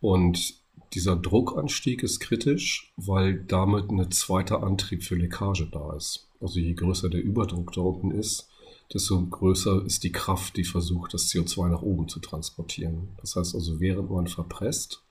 Und 0.00 0.54
dieser 0.94 1.16
Druckanstieg 1.16 2.02
ist 2.02 2.20
kritisch, 2.20 2.92
weil 2.96 3.44
damit 3.44 3.90
ein 3.90 4.10
zweiter 4.10 4.62
Antrieb 4.62 5.02
für 5.02 5.16
Leckage 5.16 5.68
da 5.70 5.94
ist. 5.96 6.28
Also 6.40 6.60
je 6.60 6.74
größer 6.74 7.08
der 7.08 7.22
Überdruck 7.22 7.72
da 7.72 7.80
unten 7.80 8.10
ist, 8.10 8.48
desto 8.92 9.26
größer 9.26 9.84
ist 9.84 10.04
die 10.04 10.12
Kraft, 10.12 10.56
die 10.56 10.64
versucht, 10.64 11.12
das 11.12 11.28
CO2 11.28 11.68
nach 11.68 11.82
oben 11.82 12.08
zu 12.08 12.20
transportieren. 12.20 13.08
Das 13.20 13.36
heißt 13.36 13.54
also, 13.54 13.80
während 13.80 14.10
man 14.10 14.28
verpresst, 14.28 15.02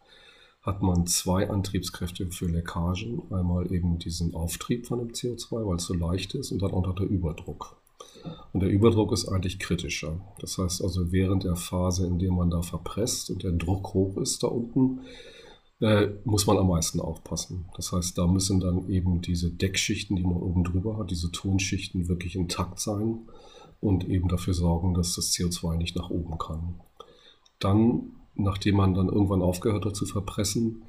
hat 0.67 0.81
man 0.81 1.07
zwei 1.07 1.49
Antriebskräfte 1.49 2.27
für 2.27 2.45
Leckagen. 2.45 3.21
Einmal 3.31 3.71
eben 3.71 3.99
diesen 3.99 4.35
Auftrieb 4.35 4.85
von 4.85 4.99
dem 4.99 5.13
CO2, 5.13 5.65
weil 5.65 5.77
es 5.77 5.85
so 5.85 5.93
leicht 5.93 6.35
ist, 6.35 6.51
und 6.51 6.61
dann 6.61 6.73
auch 6.73 6.85
noch 6.85 6.95
der 6.95 7.07
Überdruck. 7.07 7.77
Und 8.51 8.59
der 8.59 8.69
Überdruck 8.69 9.13
ist 9.13 9.29
eigentlich 9.29 9.59
kritischer. 9.59 10.19
Das 10.39 10.57
heißt 10.57 10.83
also, 10.83 11.13
während 11.13 11.45
der 11.45 11.55
Phase, 11.55 12.05
in 12.05 12.19
der 12.19 12.33
man 12.33 12.49
da 12.49 12.61
verpresst 12.61 13.29
und 13.29 13.43
der 13.43 13.53
Druck 13.53 13.93
hoch 13.93 14.17
ist 14.17 14.43
da 14.43 14.47
unten, 14.47 14.99
äh, 15.79 16.09
muss 16.25 16.47
man 16.47 16.57
am 16.57 16.67
meisten 16.67 16.99
aufpassen. 16.99 17.69
Das 17.77 17.93
heißt, 17.93 18.17
da 18.17 18.27
müssen 18.27 18.59
dann 18.59 18.89
eben 18.89 19.21
diese 19.21 19.49
Deckschichten, 19.49 20.17
die 20.17 20.23
man 20.23 20.35
oben 20.35 20.65
drüber 20.65 20.97
hat, 20.97 21.11
diese 21.11 21.31
Tonschichten 21.31 22.09
wirklich 22.09 22.35
intakt 22.35 22.81
sein 22.81 23.19
und 23.79 24.09
eben 24.09 24.27
dafür 24.27 24.53
sorgen, 24.53 24.95
dass 24.95 25.15
das 25.15 25.31
CO2 25.31 25.77
nicht 25.77 25.95
nach 25.95 26.09
oben 26.09 26.37
kann. 26.37 26.81
Dann 27.59 28.16
nachdem 28.37 28.75
man 28.75 28.93
dann 28.93 29.07
irgendwann 29.07 29.41
aufgehört 29.41 29.85
hat 29.85 29.95
zu 29.95 30.05
verpressen, 30.05 30.83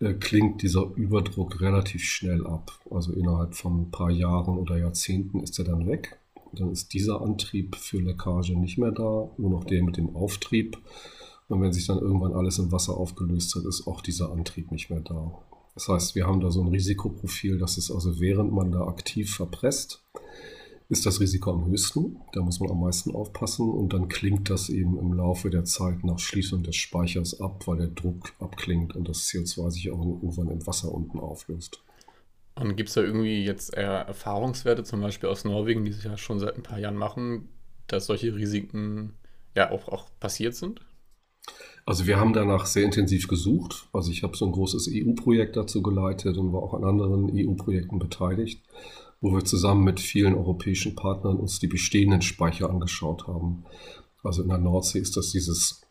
äh, 0.00 0.14
klingt 0.14 0.62
dieser 0.62 0.90
Überdruck 0.94 1.60
relativ 1.60 2.02
schnell 2.02 2.46
ab. 2.46 2.80
Also 2.90 3.12
innerhalb 3.12 3.54
von 3.54 3.82
ein 3.82 3.90
paar 3.90 4.10
Jahren 4.10 4.58
oder 4.58 4.76
Jahrzehnten 4.76 5.40
ist 5.40 5.58
er 5.58 5.64
dann 5.64 5.86
weg. 5.86 6.18
Dann 6.52 6.70
ist 6.70 6.92
dieser 6.92 7.20
Antrieb 7.20 7.76
für 7.76 7.98
Leckage 7.98 8.56
nicht 8.56 8.78
mehr 8.78 8.92
da, 8.92 9.30
nur 9.36 9.50
noch 9.50 9.64
der 9.64 9.82
mit 9.82 9.96
dem 9.96 10.14
Auftrieb. 10.14 10.78
Und 11.48 11.60
wenn 11.60 11.72
sich 11.72 11.86
dann 11.86 11.98
irgendwann 11.98 12.32
alles 12.32 12.58
im 12.58 12.72
Wasser 12.72 12.96
aufgelöst 12.96 13.54
hat, 13.54 13.64
ist 13.64 13.86
auch 13.86 14.00
dieser 14.00 14.32
Antrieb 14.32 14.70
nicht 14.72 14.90
mehr 14.90 15.00
da. 15.00 15.38
Das 15.74 15.88
heißt, 15.88 16.14
wir 16.14 16.26
haben 16.26 16.40
da 16.40 16.50
so 16.50 16.62
ein 16.62 16.68
Risikoprofil, 16.68 17.58
dass 17.58 17.76
es 17.76 17.90
also 17.90 18.18
während 18.18 18.52
man 18.52 18.72
da 18.72 18.86
aktiv 18.86 19.34
verpresst, 19.34 20.04
ist 20.88 21.04
das 21.04 21.20
Risiko 21.20 21.52
am 21.52 21.66
höchsten. 21.66 22.20
Da 22.32 22.42
muss 22.42 22.60
man 22.60 22.70
am 22.70 22.80
meisten 22.80 23.14
aufpassen 23.14 23.68
und 23.68 23.92
dann 23.92 24.08
klingt 24.08 24.50
das 24.50 24.68
eben 24.68 24.98
im 24.98 25.12
Laufe 25.12 25.50
der 25.50 25.64
Zeit 25.64 26.04
nach 26.04 26.18
Schließung 26.18 26.62
des 26.62 26.76
Speichers 26.76 27.40
ab, 27.40 27.66
weil 27.66 27.78
der 27.78 27.88
Druck 27.88 28.32
abklingt 28.38 28.94
und 28.94 29.08
das 29.08 29.26
CO2 29.26 29.70
sich 29.70 29.90
auch 29.90 29.98
irgendwann 29.98 30.50
im 30.50 30.66
Wasser 30.66 30.92
unten 30.92 31.18
auflöst. 31.18 31.82
Und 32.54 32.76
gibt 32.76 32.88
es 32.88 32.94
da 32.94 33.02
irgendwie 33.02 33.44
jetzt 33.44 33.74
eher 33.74 34.06
Erfahrungswerte, 34.06 34.84
zum 34.84 35.00
Beispiel 35.00 35.28
aus 35.28 35.44
Norwegen, 35.44 35.84
die 35.84 35.92
sich 35.92 36.04
ja 36.04 36.16
schon 36.16 36.38
seit 36.38 36.56
ein 36.56 36.62
paar 36.62 36.78
Jahren 36.78 36.96
machen, 36.96 37.48
dass 37.86 38.06
solche 38.06 38.34
Risiken 38.34 39.14
ja 39.54 39.70
auch, 39.70 39.88
auch 39.88 40.08
passiert 40.20 40.54
sind? 40.54 40.80
Also 41.84 42.06
wir 42.06 42.18
haben 42.18 42.32
danach 42.32 42.66
sehr 42.66 42.84
intensiv 42.84 43.28
gesucht. 43.28 43.88
Also 43.92 44.10
ich 44.10 44.22
habe 44.22 44.36
so 44.36 44.46
ein 44.46 44.52
großes 44.52 44.90
EU-Projekt 44.90 45.56
dazu 45.56 45.82
geleitet 45.82 46.36
und 46.36 46.52
war 46.52 46.62
auch 46.62 46.74
an 46.74 46.84
anderen 46.84 47.30
EU-Projekten 47.32 47.98
beteiligt 47.98 48.62
wo 49.20 49.32
wir 49.32 49.44
zusammen 49.44 49.84
mit 49.84 50.00
vielen 50.00 50.34
europäischen 50.34 50.94
Partnern 50.94 51.36
uns 51.36 51.58
die 51.58 51.66
bestehenden 51.66 52.22
Speicher 52.22 52.70
angeschaut 52.70 53.26
haben. 53.26 53.64
Also 54.22 54.42
in 54.42 54.48
der 54.48 54.58
Nordsee 54.58 54.98
ist 54.98 55.16
das 55.16 55.30
dieses 55.30 55.82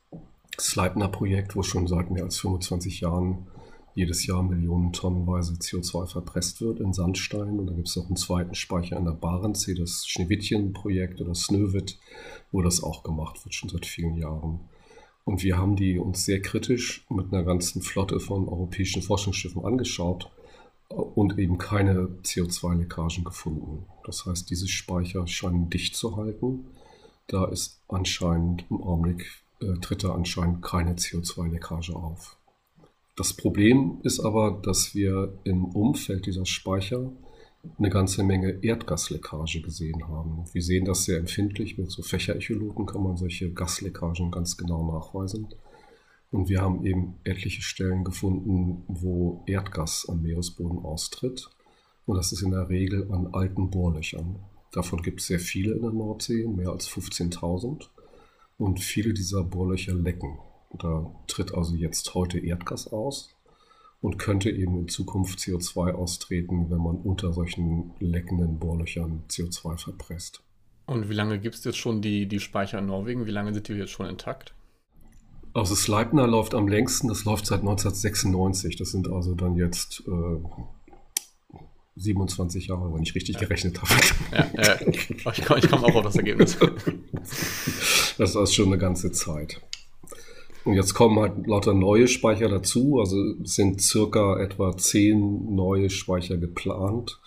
Sleipner-Projekt, 0.59 1.55
wo 1.55 1.63
schon 1.63 1.87
seit 1.87 2.11
mehr 2.11 2.23
als 2.23 2.39
25 2.39 3.01
Jahren 3.01 3.47
jedes 3.93 4.25
Jahr 4.27 4.43
Millionen 4.43 4.91
tonnenweise 4.91 5.53
CO2 5.53 6.07
verpresst 6.07 6.61
wird 6.61 6.81
in 6.81 6.91
Sandstein. 6.91 7.59
Und 7.59 7.67
da 7.67 7.73
gibt 7.73 7.87
es 7.87 7.95
noch 7.95 8.07
einen 8.07 8.17
zweiten 8.17 8.53
Speicher 8.53 8.97
in 8.97 9.05
der 9.05 9.13
Barentssee, 9.13 9.73
das 9.73 10.05
Schneewittchen-Projekt 10.05 11.21
oder 11.21 11.33
Snövit, 11.33 11.97
wo 12.51 12.61
das 12.61 12.83
auch 12.83 13.03
gemacht 13.03 13.43
wird, 13.45 13.55
schon 13.55 13.69
seit 13.69 13.85
vielen 13.85 14.17
Jahren. 14.17 14.59
Und 15.23 15.43
wir 15.43 15.57
haben 15.57 15.75
die 15.75 15.97
uns 15.97 16.25
sehr 16.25 16.41
kritisch 16.41 17.05
mit 17.09 17.33
einer 17.33 17.43
ganzen 17.43 17.81
Flotte 17.81 18.19
von 18.19 18.47
europäischen 18.47 19.01
Forschungsschiffen 19.01 19.63
angeschaut 19.63 20.29
und 20.89 21.37
eben 21.39 21.57
keine 21.57 22.07
CO2-Leckagen 22.23 23.23
gefunden. 23.23 23.85
Das 24.05 24.25
heißt, 24.25 24.49
diese 24.49 24.67
Speicher 24.67 25.27
scheinen 25.27 25.69
dicht 25.69 25.95
zu 25.95 26.15
halten. 26.15 26.67
Da 27.27 27.45
ist 27.45 27.81
anscheinend 27.87 28.65
im 28.69 28.81
Augenblick, 28.81 29.43
äh, 29.61 29.79
tritt 29.81 30.03
da 30.03 30.13
anscheinend 30.13 30.61
keine 30.61 30.93
CO2-Leckage 30.93 31.95
auf. 31.95 32.37
Das 33.15 33.33
Problem 33.33 33.99
ist 34.03 34.19
aber, 34.19 34.59
dass 34.61 34.93
wir 34.93 35.33
im 35.43 35.65
Umfeld 35.65 36.25
dieser 36.25 36.45
Speicher 36.45 37.11
eine 37.79 37.89
ganze 37.89 38.23
Menge 38.23 38.59
Erdgasleckage 38.61 39.61
gesehen 39.61 40.07
haben. 40.07 40.45
Wir 40.51 40.61
sehen 40.61 40.85
das 40.85 41.05
sehr 41.05 41.17
empfindlich. 41.17 41.77
Mit 41.77 41.89
so 41.89 42.03
Fächerecholoten 42.03 42.85
kann 42.85 43.03
man 43.03 43.17
solche 43.17 43.51
Gasleckagen 43.51 44.31
ganz 44.31 44.57
genau 44.57 44.85
nachweisen. 44.91 45.47
Und 46.31 46.49
wir 46.49 46.61
haben 46.61 46.85
eben 46.85 47.15
etliche 47.23 47.61
Stellen 47.61 48.03
gefunden, 48.03 48.83
wo 48.87 49.43
Erdgas 49.47 50.05
am 50.09 50.21
Meeresboden 50.21 50.79
austritt. 50.79 51.49
Und 52.05 52.17
das 52.17 52.31
ist 52.31 52.41
in 52.41 52.51
der 52.51 52.69
Regel 52.69 53.11
an 53.11 53.33
alten 53.33 53.69
Bohrlöchern. 53.69 54.39
Davon 54.71 55.01
gibt 55.01 55.21
es 55.21 55.27
sehr 55.27 55.39
viele 55.39 55.73
in 55.73 55.81
der 55.81 55.91
Nordsee, 55.91 56.45
mehr 56.47 56.69
als 56.69 56.89
15.000. 56.89 57.87
Und 58.57 58.79
viele 58.79 59.13
dieser 59.13 59.43
Bohrlöcher 59.43 59.93
lecken. 59.93 60.37
Da 60.77 61.09
tritt 61.27 61.53
also 61.53 61.75
jetzt 61.75 62.13
heute 62.13 62.39
Erdgas 62.39 62.87
aus 62.87 63.35
und 64.01 64.17
könnte 64.17 64.51
eben 64.51 64.77
in 64.77 64.87
Zukunft 64.87 65.39
CO2 65.39 65.93
austreten, 65.93 66.69
wenn 66.69 66.79
man 66.79 66.97
unter 66.97 67.33
solchen 67.33 67.93
leckenden 67.99 68.59
Bohrlöchern 68.59 69.23
CO2 69.29 69.77
verpresst. 69.77 70.43
Und 70.85 71.09
wie 71.09 71.13
lange 71.13 71.39
gibt 71.39 71.55
es 71.55 71.63
jetzt 71.63 71.77
schon 71.77 72.01
die, 72.01 72.27
die 72.27 72.39
Speicher 72.39 72.79
in 72.79 72.87
Norwegen? 72.87 73.25
Wie 73.25 73.31
lange 73.31 73.53
sind 73.53 73.67
die 73.67 73.73
jetzt 73.73 73.91
schon 73.91 74.07
intakt? 74.07 74.53
Also 75.55 75.73
Sleipner 75.73 76.27
läuft 76.27 76.53
am 76.53 76.67
längsten, 76.67 77.07
das 77.07 77.23
läuft 77.23 77.45
seit 77.45 77.61
1996. 77.61 78.75
Das 78.75 78.91
sind 78.91 79.09
also 79.09 79.35
dann 79.35 79.55
jetzt 79.55 80.03
äh, 80.05 80.43
27 81.95 82.67
Jahre, 82.67 82.93
wenn 82.93 83.01
ich 83.01 83.15
richtig 83.15 83.35
ja. 83.35 83.39
gerechnet 83.39 83.81
habe. 83.81 83.93
Ja, 84.33 84.47
ja. 84.61 84.87
Ich 84.87 85.45
komme 85.45 85.61
komm 85.61 85.85
auch 85.85 85.95
auf 85.95 86.03
das 86.03 86.17
Ergebnis. 86.17 86.57
Das 88.17 88.33
ist 88.33 88.53
schon 88.53 88.67
eine 88.67 88.77
ganze 88.77 89.11
Zeit. 89.11 89.61
Und 90.63 90.73
jetzt 90.73 90.93
kommen 90.93 91.19
halt 91.19 91.47
lauter 91.47 91.73
neue 91.73 92.07
Speicher 92.07 92.47
dazu. 92.47 92.99
Also 92.99 93.17
sind 93.43 93.81
circa 93.81 94.39
etwa 94.39 94.75
zehn 94.77 95.53
neue 95.53 95.89
Speicher 95.89 96.37
geplant 96.37 97.19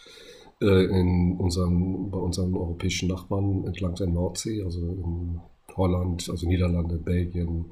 äh, 0.62 0.84
in 0.84 1.36
unseren, 1.38 2.10
bei 2.10 2.18
unseren 2.18 2.54
europäischen 2.54 3.08
Nachbarn 3.08 3.64
entlang 3.64 3.94
der 3.96 4.06
Nordsee, 4.06 4.62
also 4.62 4.80
in 4.80 5.40
Holland, 5.78 6.28
also 6.28 6.46
Niederlande, 6.46 6.98
Belgien, 6.98 7.66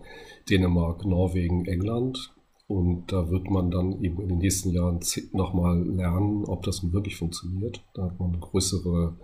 Dänemark, 0.48 1.04
Norwegen, 1.04 1.66
England. 1.66 2.32
Und 2.68 3.12
da 3.12 3.30
wird 3.30 3.48
man 3.48 3.70
dann 3.70 4.02
eben 4.02 4.20
in 4.20 4.28
den 4.28 4.38
nächsten 4.38 4.70
Jahren 4.70 5.00
nochmal 5.32 5.86
lernen, 5.86 6.44
ob 6.46 6.64
das 6.64 6.82
nun 6.82 6.92
wirklich 6.92 7.16
funktioniert. 7.16 7.84
Da 7.94 8.04
hat 8.04 8.18
man 8.18 8.40
größere, 8.40 9.16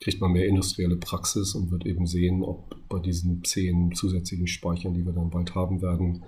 kriegt 0.00 0.20
man 0.20 0.32
mehr 0.32 0.46
industrielle 0.46 0.96
Praxis 0.96 1.54
und 1.54 1.72
wird 1.72 1.86
eben 1.86 2.06
sehen, 2.06 2.44
ob 2.44 2.76
bei 2.88 3.00
diesen 3.00 3.42
zehn 3.42 3.92
zusätzlichen 3.94 4.46
Speichern, 4.46 4.94
die 4.94 5.04
wir 5.04 5.12
dann 5.12 5.30
bald 5.30 5.56
haben 5.56 5.82
werden, 5.82 6.24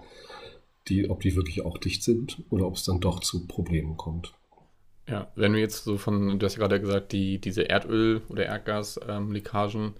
die, 0.88 1.08
ob 1.08 1.20
die 1.20 1.36
wirklich 1.36 1.64
auch 1.64 1.78
dicht 1.78 2.02
sind 2.02 2.42
oder 2.50 2.66
ob 2.66 2.74
es 2.74 2.84
dann 2.84 3.00
doch 3.00 3.20
zu 3.20 3.46
Problemen 3.46 3.96
kommt. 3.96 4.34
Ja, 5.08 5.30
wenn 5.36 5.52
wir 5.52 5.60
jetzt 5.60 5.84
so 5.84 5.98
von, 5.98 6.38
du 6.38 6.46
hast 6.46 6.56
ja 6.56 6.60
gerade 6.60 6.80
gesagt, 6.80 7.12
die, 7.12 7.40
diese 7.40 7.62
Erdöl- 7.62 8.22
oder 8.28 8.46
Erdgasleckagen, 8.46 9.82
ähm, 9.84 9.94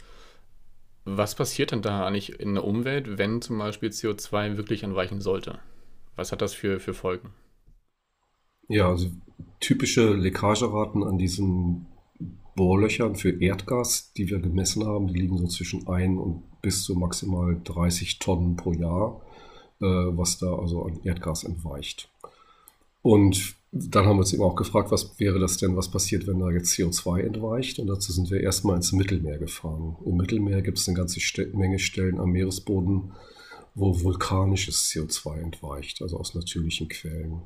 was 1.07 1.37
passiert 1.37 1.71
denn 1.71 1.83
da 1.83 2.05
eigentlich 2.05 2.41
in 2.41 2.55
der 2.55 2.65
Umwelt, 2.65 3.17
wenn 3.17 3.41
zum 3.41 3.59
Beispiel 3.59 3.91
CO2 3.91 4.57
wirklich 4.57 4.83
entweichen 4.83 5.21
sollte? 5.21 5.61
Was 6.17 6.33
hat 6.33 6.43
das 6.43 6.53
für, 6.53 6.81
für 6.81 6.95
Folgen? 6.95 7.31
Ja, 8.69 8.89
also 8.89 9.11
typische 9.61 10.13
Leckageraten 10.15 11.05
an 11.05 11.17
diesen 11.17 11.87
Bohrlöchern 12.57 13.15
für 13.15 13.41
Erdgas, 13.41 14.13
die 14.15 14.29
wir 14.29 14.41
gemessen 14.41 14.85
haben, 14.85 15.07
die 15.07 15.21
liegen 15.21 15.39
so 15.39 15.47
zwischen 15.47 15.87
1 15.87 16.19
und 16.19 16.43
bis 16.61 16.83
zu 16.83 16.97
maximal 16.97 17.61
30 17.63 18.19
Tonnen 18.19 18.57
pro 18.57 18.73
Jahr, 18.73 19.23
äh, 19.81 19.85
was 19.85 20.39
da 20.39 20.53
also 20.55 20.83
an 20.87 20.99
Erdgas 21.05 21.45
entweicht. 21.45 22.11
Und 23.03 23.55
dann 23.79 24.07
haben 24.07 24.17
wir 24.17 24.21
uns 24.21 24.33
eben 24.33 24.43
auch 24.43 24.57
gefragt, 24.57 24.91
was 24.91 25.19
wäre 25.19 25.39
das 25.39 25.57
denn, 25.57 25.77
was 25.77 25.91
passiert, 25.91 26.27
wenn 26.27 26.39
da 26.39 26.51
jetzt 26.51 26.73
CO2 26.73 27.21
entweicht? 27.21 27.79
Und 27.79 27.87
dazu 27.87 28.13
sind 28.13 28.31
wir 28.31 28.41
erstmal 28.41 28.77
ins 28.77 28.93
Mittelmeer 28.93 29.39
gefahren. 29.39 29.97
Im 30.05 30.17
Mittelmeer 30.17 30.63
gibt 30.63 30.79
es 30.79 30.89
eine 30.89 30.97
ganze 30.97 31.21
Menge 31.53 31.79
Stellen 31.79 32.19
am 32.21 32.31
Meeresboden, 32.31 33.13
wo 33.75 34.03
vulkanisches 34.03 34.91
CO2 34.91 35.39
entweicht, 35.39 36.03
also 36.03 36.19
aus 36.19 36.35
natürlichen 36.35 36.89
Quellen. 36.89 37.43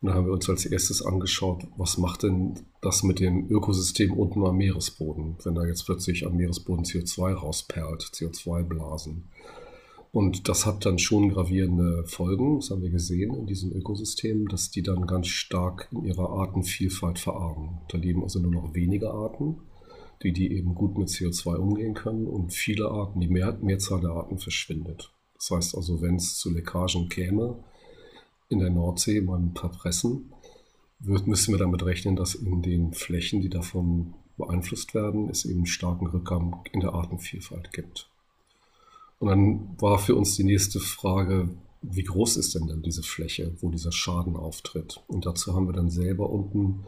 Und 0.00 0.08
da 0.08 0.14
haben 0.14 0.26
wir 0.26 0.32
uns 0.32 0.48
als 0.48 0.64
erstes 0.64 1.02
angeschaut, 1.02 1.66
was 1.76 1.98
macht 1.98 2.22
denn 2.22 2.54
das 2.80 3.02
mit 3.02 3.20
dem 3.20 3.50
Ökosystem 3.50 4.12
unten 4.12 4.44
am 4.44 4.56
Meeresboden, 4.56 5.36
wenn 5.42 5.54
da 5.54 5.64
jetzt 5.64 5.84
plötzlich 5.86 6.24
am 6.24 6.36
Meeresboden 6.36 6.84
CO2 6.84 7.32
rausperlt, 7.32 8.02
CO2-Blasen. 8.02 9.28
Und 10.10 10.48
das 10.48 10.64
hat 10.64 10.86
dann 10.86 10.98
schon 10.98 11.28
gravierende 11.28 12.04
Folgen, 12.04 12.60
das 12.60 12.70
haben 12.70 12.82
wir 12.82 12.90
gesehen 12.90 13.34
in 13.34 13.46
diesem 13.46 13.72
Ökosystem, 13.72 14.48
dass 14.48 14.70
die 14.70 14.82
dann 14.82 15.06
ganz 15.06 15.28
stark 15.28 15.88
in 15.92 16.04
ihrer 16.04 16.30
Artenvielfalt 16.30 17.18
verarmen. 17.18 17.80
Da 17.88 17.98
leben 17.98 18.22
also 18.22 18.38
nur 18.38 18.52
noch 18.52 18.74
wenige 18.74 19.10
Arten, 19.10 19.58
die, 20.22 20.32
die 20.32 20.52
eben 20.52 20.74
gut 20.74 20.96
mit 20.96 21.08
CO2 21.08 21.56
umgehen 21.56 21.94
können 21.94 22.26
und 22.26 22.52
viele 22.52 22.88
Arten, 22.88 23.20
die 23.20 23.28
Mehr, 23.28 23.58
Mehrzahl 23.60 24.00
der 24.00 24.10
Arten 24.10 24.38
verschwindet. 24.38 25.12
Das 25.34 25.50
heißt 25.50 25.76
also, 25.76 26.00
wenn 26.00 26.16
es 26.16 26.38
zu 26.38 26.50
Leckagen 26.50 27.08
käme 27.08 27.62
in 28.48 28.58
der 28.58 28.70
Nordsee 28.70 29.20
beim 29.20 29.54
Verpressen, 29.54 30.32
wird, 31.00 31.26
müssen 31.26 31.52
wir 31.52 31.58
damit 31.58 31.84
rechnen, 31.84 32.16
dass 32.16 32.34
in 32.34 32.62
den 32.62 32.92
Flächen, 32.92 33.40
die 33.40 33.50
davon 33.50 34.14
beeinflusst 34.36 34.94
werden, 34.94 35.28
es 35.28 35.44
eben 35.44 35.66
starken 35.66 36.06
Rückgang 36.06 36.64
in 36.72 36.80
der 36.80 36.94
Artenvielfalt 36.94 37.72
gibt. 37.72 38.07
Und 39.18 39.28
dann 39.28 39.76
war 39.80 39.98
für 39.98 40.14
uns 40.14 40.36
die 40.36 40.44
nächste 40.44 40.80
Frage, 40.80 41.50
wie 41.82 42.04
groß 42.04 42.36
ist 42.36 42.54
denn 42.54 42.66
dann 42.66 42.82
diese 42.82 43.02
Fläche, 43.02 43.56
wo 43.60 43.70
dieser 43.70 43.92
Schaden 43.92 44.36
auftritt? 44.36 45.02
Und 45.08 45.26
dazu 45.26 45.54
haben 45.54 45.66
wir 45.66 45.72
dann 45.72 45.90
selber 45.90 46.30
unten 46.30 46.84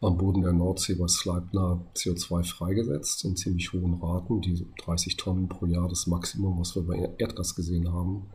am 0.00 0.16
Boden 0.16 0.42
der 0.42 0.52
Nordsee 0.52 0.94
bei 0.94 1.08
Sleipner 1.08 1.84
CO2 1.94 2.44
freigesetzt 2.44 3.24
in 3.24 3.36
ziemlich 3.36 3.72
hohen 3.72 3.94
Raten, 3.94 4.40
die 4.40 4.66
30 4.82 5.16
Tonnen 5.16 5.48
pro 5.48 5.66
Jahr 5.66 5.88
das 5.88 6.06
Maximum, 6.06 6.58
was 6.58 6.74
wir 6.74 6.82
bei 6.82 7.14
Erdgas 7.18 7.54
gesehen 7.54 7.92
haben. 7.92 8.26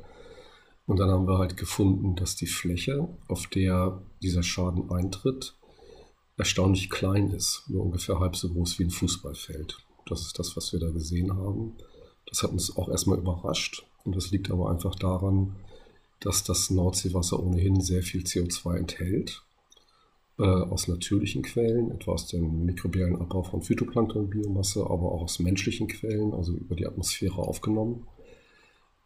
Und 0.85 0.99
dann 0.99 1.09
haben 1.09 1.27
wir 1.27 1.39
halt 1.39 1.57
gefunden, 1.57 2.15
dass 2.15 2.35
die 2.35 2.45
Fläche, 2.45 3.07
auf 3.27 3.47
der 3.47 4.03
dieser 4.21 4.43
Schaden 4.43 4.91
eintritt, 4.91 5.55
erstaunlich 6.37 6.91
klein 6.91 7.31
ist, 7.31 7.63
nur 7.67 7.83
ungefähr 7.83 8.19
halb 8.19 8.35
so 8.35 8.49
groß 8.49 8.77
wie 8.77 8.83
ein 8.83 8.91
Fußballfeld. 8.91 9.77
Das 10.07 10.21
ist 10.21 10.37
das, 10.37 10.55
was 10.55 10.71
wir 10.71 10.79
da 10.79 10.91
gesehen 10.91 11.35
haben. 11.35 11.75
Das 12.27 12.43
hat 12.43 12.51
uns 12.51 12.75
auch 12.75 12.89
erstmal 12.89 13.17
überrascht. 13.17 13.85
Und 14.03 14.15
das 14.15 14.31
liegt 14.31 14.51
aber 14.51 14.69
einfach 14.69 14.95
daran, 14.95 15.55
dass 16.19 16.43
das 16.43 16.69
Nordseewasser 16.69 17.41
ohnehin 17.41 17.81
sehr 17.81 18.03
viel 18.03 18.23
CO2 18.23 18.77
enthält. 18.77 19.43
Äh, 20.37 20.43
aus 20.43 20.89
natürlichen 20.89 21.43
Quellen, 21.43 21.91
etwa 21.91 22.11
aus 22.11 22.27
dem 22.27 22.65
mikrobiellen 22.65 23.15
Abbau 23.15 23.43
von 23.43 23.61
Phytoplankton-Biomasse, 23.61 24.81
aber 24.83 25.11
auch 25.13 25.21
aus 25.21 25.39
menschlichen 25.39 25.87
Quellen, 25.87 26.33
also 26.33 26.53
über 26.53 26.75
die 26.75 26.85
Atmosphäre 26.85 27.37
aufgenommen. 27.37 28.05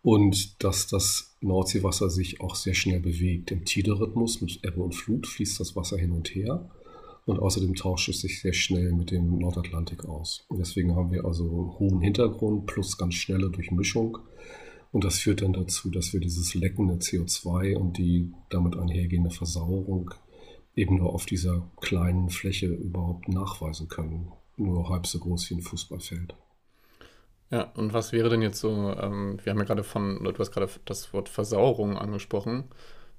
Und 0.02 0.64
dass 0.64 0.88
das 0.88 1.36
Nordseewasser 1.42 2.10
sich 2.10 2.42
auch 2.42 2.56
sehr 2.56 2.74
schnell 2.74 3.00
bewegt. 3.00 3.52
Im 3.52 3.64
Tide-Rhythmus 3.64 4.42
mit 4.42 4.64
Ebbe 4.64 4.82
und 4.82 4.96
Flut 4.96 5.28
fließt 5.28 5.60
das 5.60 5.76
Wasser 5.76 5.98
hin 5.98 6.14
und 6.14 6.34
her. 6.34 6.70
Und 7.30 7.38
außerdem 7.38 7.76
tauscht 7.76 8.10
es 8.10 8.22
sich 8.22 8.42
sehr 8.42 8.54
schnell 8.54 8.92
mit 8.92 9.12
dem 9.12 9.38
Nordatlantik 9.38 10.04
aus. 10.06 10.46
Und 10.48 10.58
deswegen 10.58 10.96
haben 10.96 11.12
wir 11.12 11.26
also 11.26 11.44
einen 11.44 11.78
hohen 11.78 12.02
Hintergrund 12.02 12.66
plus 12.66 12.98
ganz 12.98 13.14
schnelle 13.14 13.52
Durchmischung. 13.52 14.18
Und 14.92 15.04
das 15.04 15.20
führt 15.20 15.44
dann 15.44 15.54
dazu, 15.54 15.92
dass 15.92 16.12
wir 16.12 16.22
dieses 16.22 16.56
leckende 16.56 16.96
CO2 16.96 17.76
und 17.76 18.00
die 18.00 18.34
damit 18.50 18.76
einhergehende 18.76 19.30
Versauerung 19.30 20.10
eben 20.76 20.96
nur 20.96 21.14
auf 21.14 21.28
dieser 21.28 21.70
kleinen 21.80 22.32
Fläche 22.32 22.66
überhaupt 22.66 23.30
nachweisen 23.30 23.90
können. 23.90 24.32
Nur 24.58 24.90
halb 24.90 25.06
so 25.06 25.20
groß 25.20 25.52
wie 25.52 25.58
ein 25.58 25.62
Fußballfeld. 25.62 26.34
Ja, 27.52 27.72
und 27.76 27.94
was 27.94 28.12
wäre 28.12 28.30
denn 28.30 28.42
jetzt 28.42 28.60
so, 28.60 28.72
ähm, 28.72 29.38
wir 29.44 29.52
haben 29.52 29.60
ja 29.60 29.66
gerade 29.66 29.84
von, 29.84 30.24
du 30.24 30.34
hast 30.40 30.50
gerade 30.50 30.72
das 30.86 31.14
Wort 31.14 31.30
Versauerung 31.30 31.96
angesprochen. 31.96 32.64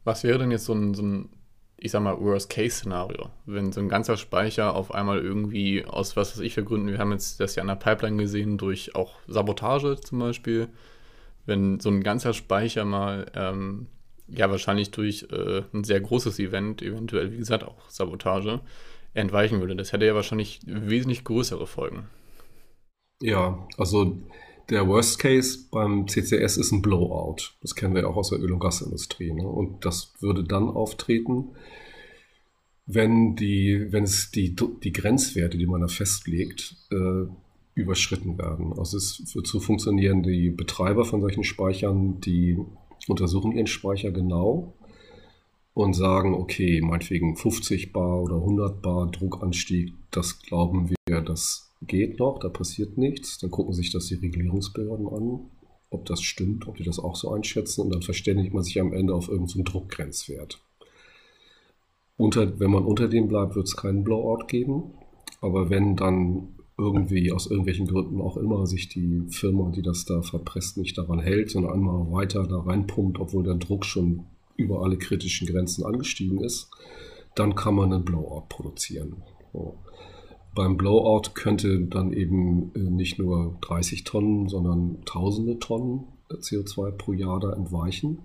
Was 0.03 0.25
wäre 0.25 0.41
denn 0.41 0.51
jetzt 0.51 0.65
so 0.65 0.73
ein, 0.73 0.95
so 0.95 1.05
ein 1.05 1.29
ich 1.83 1.93
sag 1.93 2.03
mal, 2.03 2.21
Worst-Case-Szenario. 2.21 3.31
Wenn 3.47 3.73
so 3.73 3.81
ein 3.81 3.89
ganzer 3.89 4.19
Speicher 4.19 4.75
auf 4.75 4.95
einmal 4.95 5.19
irgendwie 5.19 5.85
aus 5.85 6.15
was 6.15 6.37
weiß 6.37 6.45
ich 6.45 6.55
für 6.55 6.63
Gründen, 6.63 6.89
wir 6.89 6.99
haben 6.99 7.13
jetzt 7.13 7.41
das 7.41 7.57
ja 7.57 7.63
an 7.63 7.69
der 7.69 7.77
Pipeline 7.77 8.23
gesehen, 8.23 8.59
durch 8.59 8.95
auch 8.95 9.15
Sabotage 9.27 9.99
zum 10.01 10.19
Beispiel, 10.19 10.69
wenn 11.47 11.81
so 11.81 11.89
ein 11.89 12.03
ganzer 12.03 12.35
Speicher 12.35 12.85
mal, 12.85 13.27
ähm, 13.35 13.87
ja, 14.29 14.51
wahrscheinlich 14.51 14.91
durch 14.91 15.27
äh, 15.33 15.63
ein 15.73 15.83
sehr 15.83 16.01
großes 16.01 16.39
Event, 16.39 16.83
eventuell, 16.83 17.33
wie 17.33 17.39
gesagt, 17.39 17.65
auch 17.65 17.89
Sabotage, 17.89 18.61
entweichen 19.15 19.61
würde. 19.61 19.75
Das 19.75 19.93
hätte 19.93 20.05
ja 20.05 20.15
wahrscheinlich 20.15 20.61
wesentlich 20.67 21.25
größere 21.25 21.67
Folgen. 21.67 22.09
Ja, 23.23 23.67
also 23.77 24.19
der 24.71 24.87
Worst 24.87 25.19
Case 25.19 25.67
beim 25.71 26.07
CCS 26.07 26.57
ist 26.57 26.73
ein 26.73 26.83
Blowout. 26.83 27.53
Das 27.61 27.75
kennen 27.75 27.95
wir 27.95 28.09
auch 28.09 28.17
aus 28.17 28.31
der 28.31 28.41
Öl- 28.41 28.53
und 28.53 28.61
Gasindustrie. 28.61 29.33
Ne? 29.33 29.47
Und 29.47 29.85
das 29.85 30.15
würde 30.21 30.45
dann 30.45 30.69
auftreten, 30.69 31.51
wenn, 32.87 33.37
die, 33.37 33.87
wenn 33.91 34.05
es 34.05 34.31
die, 34.31 34.55
die 34.55 34.93
Grenzwerte, 34.93 35.59
die 35.59 35.67
man 35.67 35.81
da 35.81 35.89
festlegt, 35.89 36.77
äh, 36.91 37.27
überschritten 37.75 38.39
werden. 38.39 38.73
Also 38.77 38.97
es 38.97 39.35
wird 39.35 39.47
so 39.47 39.61
funktionieren, 39.61 40.23
die 40.23 40.51
Betreiber 40.51 41.05
von 41.05 41.21
solchen 41.21 41.45
Speichern, 41.45 42.21
die 42.21 42.59
untersuchen 43.09 43.53
ihren 43.53 43.67
Speicher 43.67 44.11
genau 44.11 44.75
und 45.73 45.95
sagen, 45.95 46.35
okay, 46.35 46.81
meinetwegen 46.81 47.37
50 47.37 47.93
Bar 47.93 48.23
oder 48.23 48.37
100 48.37 48.83
Bar 48.83 49.11
Druckanstieg, 49.11 49.95
das 50.11 50.41
glauben 50.43 50.91
wir, 50.91 51.21
dass 51.21 51.70
geht 51.83 52.19
noch, 52.19 52.39
da 52.39 52.49
passiert 52.49 52.99
nichts. 52.99 53.39
Dann 53.39 53.51
gucken 53.51 53.75
sich 53.75 53.91
das 53.91 54.07
die 54.07 54.15
Regulierungsbehörden 54.15 55.09
an, 55.09 55.51
ob 55.91 56.07
das 56.07 56.23
stimmt, 56.23 56.69
ob 56.69 56.77
die 56.77 56.85
das 56.85 56.99
auch 56.99 57.17
so 57.17 57.33
einschätzen 57.33 57.83
und 57.83 57.91
dann 57.91 58.03
verständigt 58.03 58.55
man 58.55 58.63
sich 58.63 58.81
am 58.81 58.93
Ende 58.93 59.15
auf 59.15 59.29
irgendeinen 59.29 59.65
so 59.67 59.73
Druckgrenzwert. 59.73 60.61
Unter, 62.17 62.61
wenn 62.61 62.71
man 62.71 62.85
unter 62.85 63.09
dem 63.09 63.29
bleibt, 63.29 63.57
wird 63.57 63.67
es 63.67 63.77
keinen 63.77 64.05
Blowout 64.05 64.47
geben. 64.47 64.95
Aber 65.41 65.71
wenn 65.71 65.97
dann 65.97 66.55
irgendwie 66.77 67.33
aus 67.33 67.47
irgendwelchen 67.47 67.87
Gründen 67.87 68.21
auch 68.21 68.37
immer 68.37 68.67
sich 68.67 68.89
die 68.89 69.23
Firma, 69.31 69.71
die 69.71 69.83
das 69.83 70.05
da 70.05 70.23
verpresst, 70.23 70.77
nicht 70.77 70.97
daran 70.99 71.21
hält, 71.21 71.51
sondern 71.51 71.73
einmal 71.73 72.11
weiter 72.11 72.47
da 72.47 72.61
reinpumpt, 72.61 73.19
obwohl 73.19 73.45
der 73.45 73.55
Druck 73.55 73.85
schon 73.85 74.25
über 74.57 74.83
alle 74.83 74.99
kritischen 74.99 75.47
Grenzen 75.47 75.85
angestiegen 75.85 76.41
ist, 76.41 76.71
dann 77.35 77.55
kann 77.55 77.75
man 77.75 77.93
einen 77.93 78.05
Blowout 78.05 78.47
produzieren. 78.49 79.23
So. 79.53 79.79
Beim 80.55 80.77
Blowout 80.77 81.31
könnte 81.35 81.81
dann 81.81 82.13
eben 82.13 82.73
äh, 82.75 82.79
nicht 82.79 83.19
nur 83.19 83.59
30 83.61 84.05
Tonnen, 84.05 84.49
sondern 84.49 85.05
tausende 85.05 85.59
Tonnen 85.59 86.05
CO2 86.31 86.93
pro 86.93 87.13
Jahr 87.13 87.41
da 87.41 87.53
entweichen. 87.53 88.19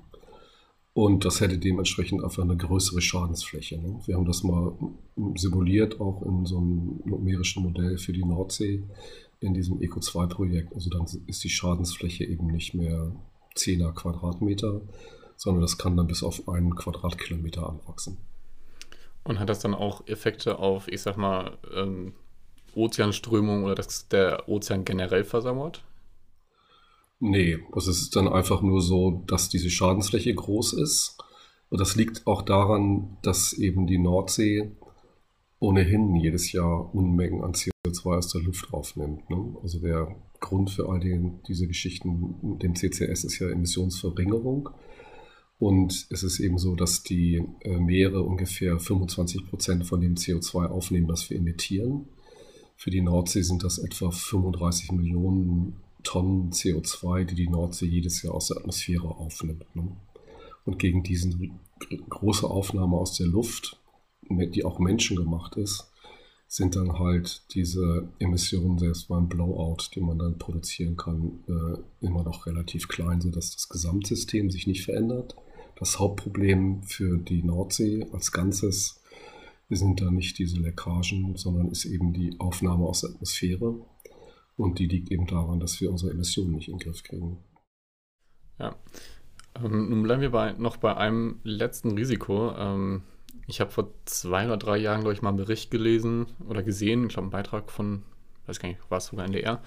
Und 0.93 1.25
das 1.25 1.41
hätte 1.41 1.57
dementsprechend 1.57 2.23
einfach 2.23 2.43
eine 2.43 2.55
größere 2.55 3.01
Schadensfläche. 3.01 3.77
Ne? 3.77 3.99
Wir 4.05 4.15
haben 4.15 4.25
das 4.25 4.43
mal 4.43 4.73
simuliert, 5.35 5.99
auch 5.99 6.21
in 6.21 6.45
so 6.45 6.57
einem 6.57 7.01
numerischen 7.03 7.63
Modell 7.63 7.97
für 7.97 8.13
die 8.13 8.23
Nordsee 8.23 8.83
in 9.41 9.53
diesem 9.53 9.79
Eco2-Projekt. 9.79 10.73
Also 10.73 10.89
dann 10.89 11.05
ist 11.27 11.43
die 11.43 11.49
Schadensfläche 11.49 12.23
eben 12.23 12.47
nicht 12.47 12.73
mehr 12.73 13.11
10er 13.57 13.91
Quadratmeter, 13.91 14.81
sondern 15.35 15.61
das 15.61 15.77
kann 15.77 15.97
dann 15.97 16.07
bis 16.07 16.23
auf 16.23 16.47
einen 16.47 16.75
Quadratkilometer 16.75 17.69
anwachsen. 17.69 18.17
Und 19.25 19.39
hat 19.39 19.49
das 19.49 19.59
dann 19.59 19.73
auch 19.73 20.07
Effekte 20.07 20.59
auf, 20.59 20.87
ich 20.87 21.01
sag 21.01 21.17
mal, 21.17 21.57
ähm, 21.75 22.13
Ozeanströmung 22.75 23.63
oder 23.63 23.75
dass 23.75 24.07
der 24.07 24.47
Ozean 24.47 24.85
generell 24.85 25.23
versauert? 25.23 25.83
Nee, 27.19 27.59
das 27.73 27.87
ist 27.87 28.15
dann 28.15 28.27
einfach 28.27 28.61
nur 28.61 28.81
so, 28.81 29.23
dass 29.27 29.49
diese 29.49 29.69
Schadensfläche 29.69 30.33
groß 30.33 30.73
ist. 30.73 31.17
Und 31.69 31.81
das 31.81 31.95
liegt 31.95 32.27
auch 32.27 32.41
daran, 32.41 33.17
dass 33.21 33.53
eben 33.53 33.87
die 33.87 33.97
Nordsee 33.97 34.71
ohnehin 35.59 36.15
jedes 36.15 36.51
Jahr 36.51 36.93
Unmengen 36.93 37.43
an 37.43 37.53
CO2 37.53 38.17
aus 38.17 38.31
der 38.31 38.41
Luft 38.41 38.73
aufnimmt. 38.73 39.29
Ne? 39.29 39.55
Also 39.63 39.79
der 39.79 40.15
Grund 40.39 40.69
für 40.69 40.87
all 40.89 40.99
die, 40.99 41.31
diese 41.47 41.67
Geschichten 41.67 42.59
dem 42.59 42.75
CCS 42.75 43.23
ist 43.23 43.39
ja 43.39 43.49
Emissionsverringerung. 43.49 44.69
Und 45.57 46.07
es 46.09 46.23
ist 46.23 46.39
eben 46.39 46.57
so, 46.57 46.75
dass 46.75 47.03
die 47.03 47.41
äh, 47.61 47.77
Meere 47.77 48.21
ungefähr 48.23 48.79
25 48.79 49.47
Prozent 49.47 49.85
von 49.85 50.01
dem 50.01 50.15
CO2 50.15 50.67
aufnehmen, 50.67 51.07
das 51.07 51.29
wir 51.29 51.37
emittieren. 51.37 52.07
Für 52.75 52.91
die 52.91 53.01
Nordsee 53.01 53.41
sind 53.41 53.63
das 53.63 53.77
etwa 53.77 54.11
35 54.11 54.91
Millionen 54.91 55.77
Tonnen 56.03 56.51
CO2, 56.51 57.23
die 57.23 57.35
die 57.35 57.49
Nordsee 57.49 57.85
jedes 57.85 58.21
Jahr 58.21 58.35
aus 58.35 58.47
der 58.47 58.57
Atmosphäre 58.57 59.07
aufnimmt. 59.07 59.65
Ne? 59.75 59.87
Und 60.65 60.77
gegen 60.77 61.03
diese 61.03 61.31
große 62.09 62.47
Aufnahme 62.47 62.97
aus 62.97 63.15
der 63.15 63.27
Luft, 63.27 63.79
die 64.29 64.65
auch 64.65 64.79
menschengemacht 64.79 65.55
ist, 65.55 65.89
sind 66.47 66.75
dann 66.75 66.99
halt 66.99 67.53
diese 67.53 68.07
Emissionen 68.19 68.77
selbst 68.77 69.07
beim 69.07 69.27
Blowout, 69.27 69.89
die 69.93 70.01
man 70.01 70.19
dann 70.19 70.37
produzieren 70.37 70.95
kann, 70.95 71.43
äh, 71.47 72.05
immer 72.05 72.23
noch 72.23 72.45
relativ 72.45 72.87
klein, 72.87 73.19
sodass 73.19 73.51
das 73.51 73.67
Gesamtsystem 73.67 74.51
sich 74.51 74.67
nicht 74.67 74.85
verändert. 74.85 75.35
Das 75.75 75.99
Hauptproblem 75.99 76.83
für 76.83 77.17
die 77.17 77.43
Nordsee 77.43 78.07
als 78.13 78.31
Ganzes 78.31 79.01
sind 79.69 79.99
da 79.99 80.11
nicht 80.11 80.37
diese 80.37 80.59
Leckagen, 80.59 81.35
sondern 81.35 81.69
ist 81.69 81.85
eben 81.85 82.13
die 82.13 82.39
Aufnahme 82.39 82.85
aus 82.85 83.01
der 83.01 83.09
Atmosphäre. 83.11 83.85
Und 84.57 84.79
die 84.79 84.87
liegt 84.87 85.11
eben 85.11 85.27
daran, 85.27 85.59
dass 85.59 85.81
wir 85.81 85.91
unsere 85.91 86.11
Emissionen 86.11 86.53
nicht 86.53 86.69
in 86.69 86.77
den 86.77 86.83
Griff 86.83 87.03
kriegen. 87.03 87.39
Ja. 88.59 88.75
Ähm, 89.55 89.89
nun 89.89 90.03
bleiben 90.03 90.21
wir 90.21 90.31
bei, 90.31 90.53
noch 90.53 90.77
bei 90.77 90.95
einem 90.95 91.39
letzten 91.43 91.91
Risiko. 91.91 92.53
Ähm, 92.55 93.03
ich 93.47 93.61
habe 93.61 93.71
vor 93.71 93.91
zwei 94.05 94.45
oder 94.45 94.57
drei 94.57 94.77
Jahren, 94.77 95.01
glaube 95.01 95.13
ich, 95.13 95.21
mal 95.21 95.29
einen 95.29 95.37
Bericht 95.37 95.71
gelesen 95.71 96.27
oder 96.47 96.63
gesehen, 96.63 97.07
ich 97.07 97.13
glaube, 97.13 97.25
einen 97.25 97.31
Beitrag 97.31 97.71
von, 97.71 98.03
weiß 98.47 98.59
gar 98.59 98.69
nicht, 98.69 98.79
war 98.89 98.97
es 98.97 99.07
sogar 99.07 99.25
NDR, 99.25 99.61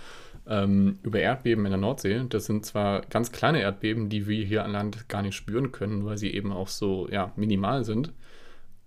ähm, 0.46 0.98
über 1.02 1.20
Erdbeben 1.20 1.64
in 1.64 1.70
der 1.70 1.80
Nordsee. 1.80 2.24
Das 2.28 2.46
sind 2.46 2.66
zwar 2.66 3.02
ganz 3.02 3.32
kleine 3.32 3.60
Erdbeben, 3.60 4.08
die 4.08 4.26
wir 4.26 4.44
hier 4.44 4.64
an 4.64 4.72
Land 4.72 5.08
gar 5.08 5.22
nicht 5.22 5.36
spüren 5.36 5.72
können, 5.72 6.04
weil 6.04 6.18
sie 6.18 6.32
eben 6.32 6.52
auch 6.52 6.68
so 6.68 7.08
ja, 7.10 7.32
minimal 7.36 7.84
sind. 7.84 8.12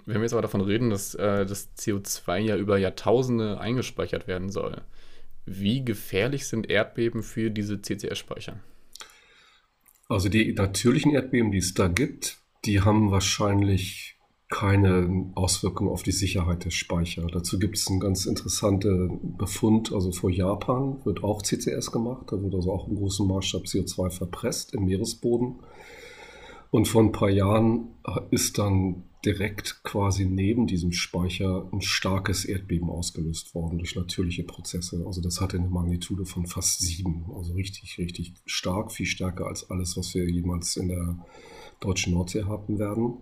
Wenn 0.06 0.16
wir 0.16 0.24
jetzt 0.24 0.34
aber 0.34 0.42
davon 0.42 0.62
reden, 0.62 0.90
dass 0.90 1.14
äh, 1.16 1.46
das 1.46 1.76
CO2 1.78 2.40
ja 2.40 2.58
über 2.58 2.78
Jahrtausende 2.78 3.60
eingespeichert 3.60 4.28
werden 4.28 4.50
soll, 4.50 4.82
wie 5.46 5.86
gefährlich 5.86 6.48
sind 6.48 6.70
Erdbeben 6.70 7.24
für 7.24 7.50
diese 7.50 7.82
CCS-Speicher? 7.82 8.60
Also 10.08 10.28
die 10.28 10.54
natürlichen 10.54 11.14
Erdbeben, 11.14 11.52
die 11.52 11.60
es 11.60 11.74
da 11.74 11.88
gibt, 11.88 12.38
die 12.66 12.82
haben 12.82 13.12
wahrscheinlich 13.12 14.18
keine 14.52 15.32
Auswirkungen 15.34 15.90
auf 15.90 16.04
die 16.04 16.12
Sicherheit 16.12 16.66
der 16.66 16.70
Speicher. 16.70 17.26
Dazu 17.26 17.58
gibt 17.58 17.78
es 17.78 17.88
einen 17.88 18.02
ganz 18.02 18.26
interessanten 18.28 19.36
Befund, 19.38 19.92
also 19.94 20.12
vor 20.12 20.30
Japan 20.30 20.98
wird 21.06 21.24
auch 21.24 21.42
CCS 21.42 21.92
gemacht, 21.92 22.28
da 22.30 22.44
wird 22.44 22.54
also 22.54 22.72
auch 22.72 22.88
im 22.88 22.98
großen 22.98 23.28
Maßstab 23.28 23.64
CO2 23.64 24.12
verpresst 24.12 24.76
im 24.76 24.86
Meeresboden. 24.86 25.56
Und 26.70 26.88
vor 26.88 27.02
ein 27.02 27.12
paar 27.12 27.30
Jahren 27.30 27.88
ist 28.30 28.58
dann 28.58 29.04
direkt 29.26 29.84
quasi 29.84 30.26
neben 30.26 30.68
diesem 30.68 30.92
Speicher 30.92 31.70
ein 31.72 31.82
starkes 31.82 32.44
Erdbeben 32.44 32.90
ausgelöst 32.90 33.56
worden 33.56 33.78
durch 33.78 33.96
natürliche 33.96 34.44
Prozesse. 34.44 35.04
Also 35.06 35.22
das 35.22 35.42
hatte 35.42 35.58
eine 35.58 35.70
Magnitude 35.70 36.26
von 36.26 36.46
fast 36.46 36.82
sieben, 36.82 37.26
also 37.36 37.54
richtig, 37.54 37.98
richtig 37.98 38.34
stark, 38.46 38.92
viel 38.92 39.06
stärker 39.06 39.48
als 39.48 39.70
alles, 39.70 39.96
was 39.96 40.14
wir 40.14 40.30
jemals 40.30 40.76
in 40.76 40.90
der 40.90 41.20
deutschen 41.80 42.14
Nordsee 42.14 42.44
haben 42.44 42.80
werden. 42.80 43.18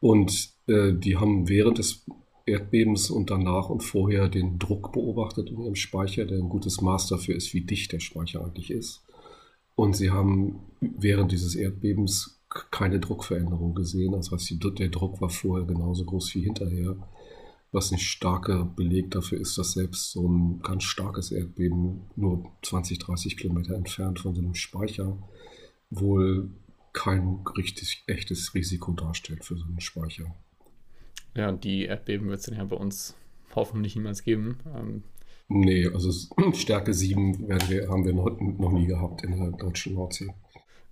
Und 0.00 0.50
äh, 0.66 0.92
die 0.92 1.16
haben 1.16 1.48
während 1.48 1.78
des 1.78 2.04
Erdbebens 2.46 3.10
und 3.10 3.30
danach 3.30 3.70
und 3.70 3.82
vorher 3.82 4.28
den 4.28 4.58
Druck 4.58 4.92
beobachtet 4.92 5.50
in 5.50 5.60
ihrem 5.60 5.74
Speicher, 5.74 6.24
der 6.24 6.38
ein 6.38 6.48
gutes 6.48 6.80
Maß 6.80 7.08
dafür 7.08 7.34
ist, 7.34 7.52
wie 7.54 7.62
dicht 7.62 7.92
der 7.92 8.00
Speicher 8.00 8.44
eigentlich 8.44 8.70
ist. 8.70 9.02
Und 9.74 9.96
sie 9.96 10.10
haben 10.10 10.60
während 10.80 11.32
dieses 11.32 11.54
Erdbebens 11.54 12.40
keine 12.70 13.00
Druckveränderung 13.00 13.74
gesehen. 13.74 14.12
Das 14.12 14.30
heißt, 14.30 14.54
der 14.78 14.88
Druck 14.88 15.20
war 15.20 15.28
vorher 15.28 15.66
genauso 15.66 16.04
groß 16.04 16.34
wie 16.34 16.42
hinterher. 16.42 16.96
Was 17.72 17.92
ein 17.92 17.98
starker 17.98 18.64
Beleg 18.64 19.10
dafür 19.10 19.38
ist, 19.38 19.58
dass 19.58 19.72
selbst 19.72 20.12
so 20.12 20.26
ein 20.26 20.60
ganz 20.62 20.84
starkes 20.84 21.32
Erdbeben 21.32 22.02
nur 22.14 22.44
20, 22.62 22.98
30 23.00 23.36
Kilometer 23.36 23.74
entfernt 23.74 24.20
von 24.20 24.34
so 24.34 24.40
einem 24.40 24.54
Speicher 24.54 25.18
wohl 25.90 26.48
kein 26.96 27.44
richtig 27.56 28.02
echtes 28.06 28.54
Risiko 28.54 28.92
darstellt 28.92 29.44
für 29.44 29.56
so 29.56 29.64
einen 29.66 29.80
Speicher. 29.80 30.34
Ja, 31.34 31.52
die 31.52 31.84
Erdbeben 31.84 32.28
wird 32.28 32.40
es 32.40 32.46
dann 32.46 32.56
ja 32.56 32.64
bei 32.64 32.76
uns 32.76 33.14
hoffentlich 33.54 33.94
niemals 33.94 34.24
geben. 34.24 34.58
Ähm, 34.74 35.02
nee, 35.48 35.86
also 35.86 36.10
Stärke 36.54 36.94
7 36.94 37.48
wir, 37.68 37.88
haben 37.88 38.06
wir 38.06 38.14
noch, 38.14 38.40
noch 38.40 38.72
nie 38.72 38.86
gehabt 38.86 39.22
in 39.22 39.38
der 39.38 39.50
deutschen 39.50 39.94
Nordsee. 39.94 40.32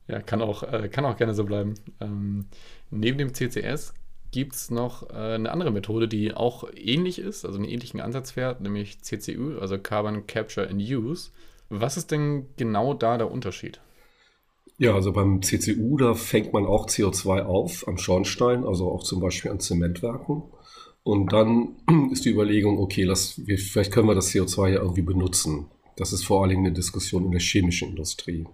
Ja, 0.06 0.20
kann 0.20 0.42
auch, 0.42 0.62
äh, 0.62 0.90
kann 0.90 1.06
auch 1.06 1.16
gerne 1.16 1.34
so 1.34 1.44
bleiben. 1.44 1.74
Ähm, 2.00 2.46
neben 2.90 3.16
dem 3.16 3.32
CCS 3.32 3.94
gibt 4.30 4.52
es 4.52 4.70
noch 4.70 5.08
äh, 5.08 5.14
eine 5.14 5.50
andere 5.50 5.70
Methode, 5.70 6.06
die 6.06 6.34
auch 6.34 6.64
ähnlich 6.76 7.18
ist, 7.18 7.46
also 7.46 7.56
einen 7.58 7.68
ähnlichen 7.68 8.02
Ansatz 8.02 8.32
fährt, 8.32 8.60
nämlich 8.60 9.00
CCU, 9.00 9.58
also 9.58 9.78
Carbon 9.78 10.26
Capture 10.26 10.68
and 10.68 10.82
Use. 10.82 11.30
Was 11.70 11.96
ist 11.96 12.10
denn 12.10 12.44
genau 12.58 12.92
da 12.92 13.16
der 13.16 13.30
Unterschied? 13.30 13.80
Ja, 14.78 14.94
also 14.94 15.12
beim 15.12 15.40
CCU, 15.40 15.96
da 15.96 16.14
fängt 16.14 16.52
man 16.52 16.66
auch 16.66 16.86
CO2 16.86 17.44
auf 17.44 17.86
am 17.86 17.96
Schornstein, 17.96 18.64
also 18.64 18.90
auch 18.90 19.04
zum 19.04 19.20
Beispiel 19.20 19.50
an 19.50 19.60
Zementwerken. 19.60 20.42
Und 21.04 21.32
dann 21.32 21.76
ist 22.10 22.24
die 22.24 22.30
Überlegung, 22.30 22.78
okay, 22.78 23.04
lass, 23.04 23.46
wir, 23.46 23.58
vielleicht 23.58 23.92
können 23.92 24.08
wir 24.08 24.14
das 24.14 24.32
CO2 24.32 24.70
ja 24.70 24.80
irgendwie 24.80 25.02
benutzen. 25.02 25.66
Das 25.96 26.12
ist 26.12 26.24
vor 26.24 26.40
allen 26.40 26.50
Dingen 26.50 26.66
eine 26.66 26.74
Diskussion 26.74 27.24
in 27.24 27.30
der 27.30 27.40
chemischen 27.40 27.90
Industrie. 27.90 28.46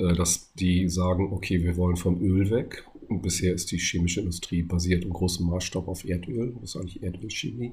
Äh, 0.00 0.14
dass 0.14 0.52
die 0.54 0.88
sagen, 0.88 1.32
okay, 1.32 1.62
wir 1.62 1.76
wollen 1.76 1.96
vom 1.96 2.20
Öl 2.20 2.50
weg. 2.50 2.84
Und 3.08 3.22
bisher 3.22 3.52
ist 3.52 3.70
die 3.70 3.78
chemische 3.78 4.20
Industrie 4.20 4.62
basiert 4.62 5.04
im 5.04 5.12
großen 5.12 5.46
Maßstab 5.46 5.88
auf 5.88 6.04
Erdöl. 6.04 6.54
Das 6.60 6.70
ist 6.70 6.76
eigentlich 6.76 7.02
Erdölchemie. 7.02 7.72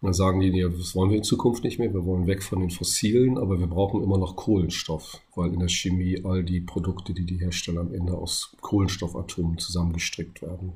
Und 0.00 0.06
dann 0.06 0.14
sagen 0.14 0.40
die, 0.40 0.60
das 0.60 0.94
wollen 0.94 1.10
wir 1.10 1.16
in 1.16 1.24
Zukunft 1.24 1.64
nicht 1.64 1.80
mehr. 1.80 1.92
Wir 1.92 2.04
wollen 2.04 2.28
weg 2.28 2.44
von 2.44 2.60
den 2.60 2.70
Fossilen, 2.70 3.36
aber 3.36 3.58
wir 3.58 3.66
brauchen 3.66 4.02
immer 4.02 4.16
noch 4.16 4.36
Kohlenstoff, 4.36 5.20
weil 5.34 5.52
in 5.52 5.58
der 5.58 5.68
Chemie 5.68 6.24
all 6.24 6.44
die 6.44 6.60
Produkte, 6.60 7.14
die 7.14 7.26
die 7.26 7.38
Hersteller 7.38 7.80
am 7.80 7.92
Ende 7.92 8.16
aus 8.16 8.56
Kohlenstoffatomen 8.60 9.58
zusammengestrickt 9.58 10.40
werden. 10.40 10.72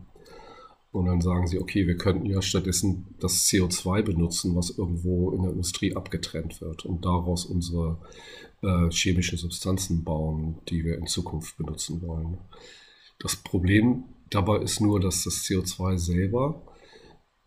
Und 0.90 1.06
dann 1.06 1.20
sagen 1.20 1.46
sie, 1.46 1.58
okay, 1.58 1.86
wir 1.86 1.96
könnten 1.96 2.26
ja 2.26 2.42
stattdessen 2.42 3.14
das 3.20 3.46
CO2 3.46 4.02
benutzen, 4.02 4.56
was 4.56 4.76
irgendwo 4.76 5.30
in 5.30 5.42
der 5.42 5.52
Industrie 5.52 5.94
abgetrennt 5.94 6.60
wird 6.60 6.84
und 6.84 7.04
daraus 7.04 7.46
unsere 7.46 7.98
äh, 8.62 8.90
chemische 8.90 9.38
Substanzen 9.38 10.04
bauen, 10.04 10.58
die 10.68 10.84
wir 10.84 10.98
in 10.98 11.06
Zukunft 11.06 11.56
benutzen 11.56 12.02
wollen. 12.02 12.38
Das 13.20 13.36
Problem 13.36 14.04
dabei 14.30 14.58
ist 14.58 14.80
nur, 14.80 15.00
dass 15.00 15.24
das 15.24 15.44
CO2 15.44 15.96
selber 15.96 16.60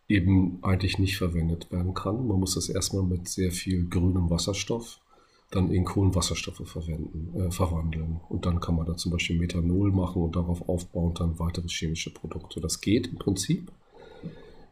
eben 0.08 0.60
eigentlich 0.62 1.00
nicht 1.00 1.18
verwendet 1.18 1.72
werden 1.72 1.94
kann. 1.94 2.28
Man 2.28 2.40
muss 2.40 2.56
das 2.56 2.70
erstmal 2.70 3.04
mit 3.04 3.28
sehr 3.28 3.52
viel 3.52 3.88
grünem 3.88 4.30
Wasserstoff 4.30 5.00
dann 5.52 5.72
in 5.72 5.86
Kohlenwasserstoffe 5.86 6.68
verwenden, 6.68 7.40
äh, 7.40 7.52
verwandeln. 7.52 8.20
Und 8.30 8.46
dann 8.46 8.60
kann 8.60 8.76
man 8.76 8.86
da 8.86 8.98
zum 8.98 9.12
Beispiel 9.12 9.38
Methanol 9.38 9.92
machen 9.92 10.22
und 10.22 10.36
darauf 10.36 10.68
aufbauend 10.68 11.20
dann 11.20 11.40
weitere 11.40 11.68
chemische 11.68 12.12
Produkte. 12.12 12.60
Das 12.60 12.82
geht 12.82 13.08
im 13.08 13.18
Prinzip, 13.18 13.72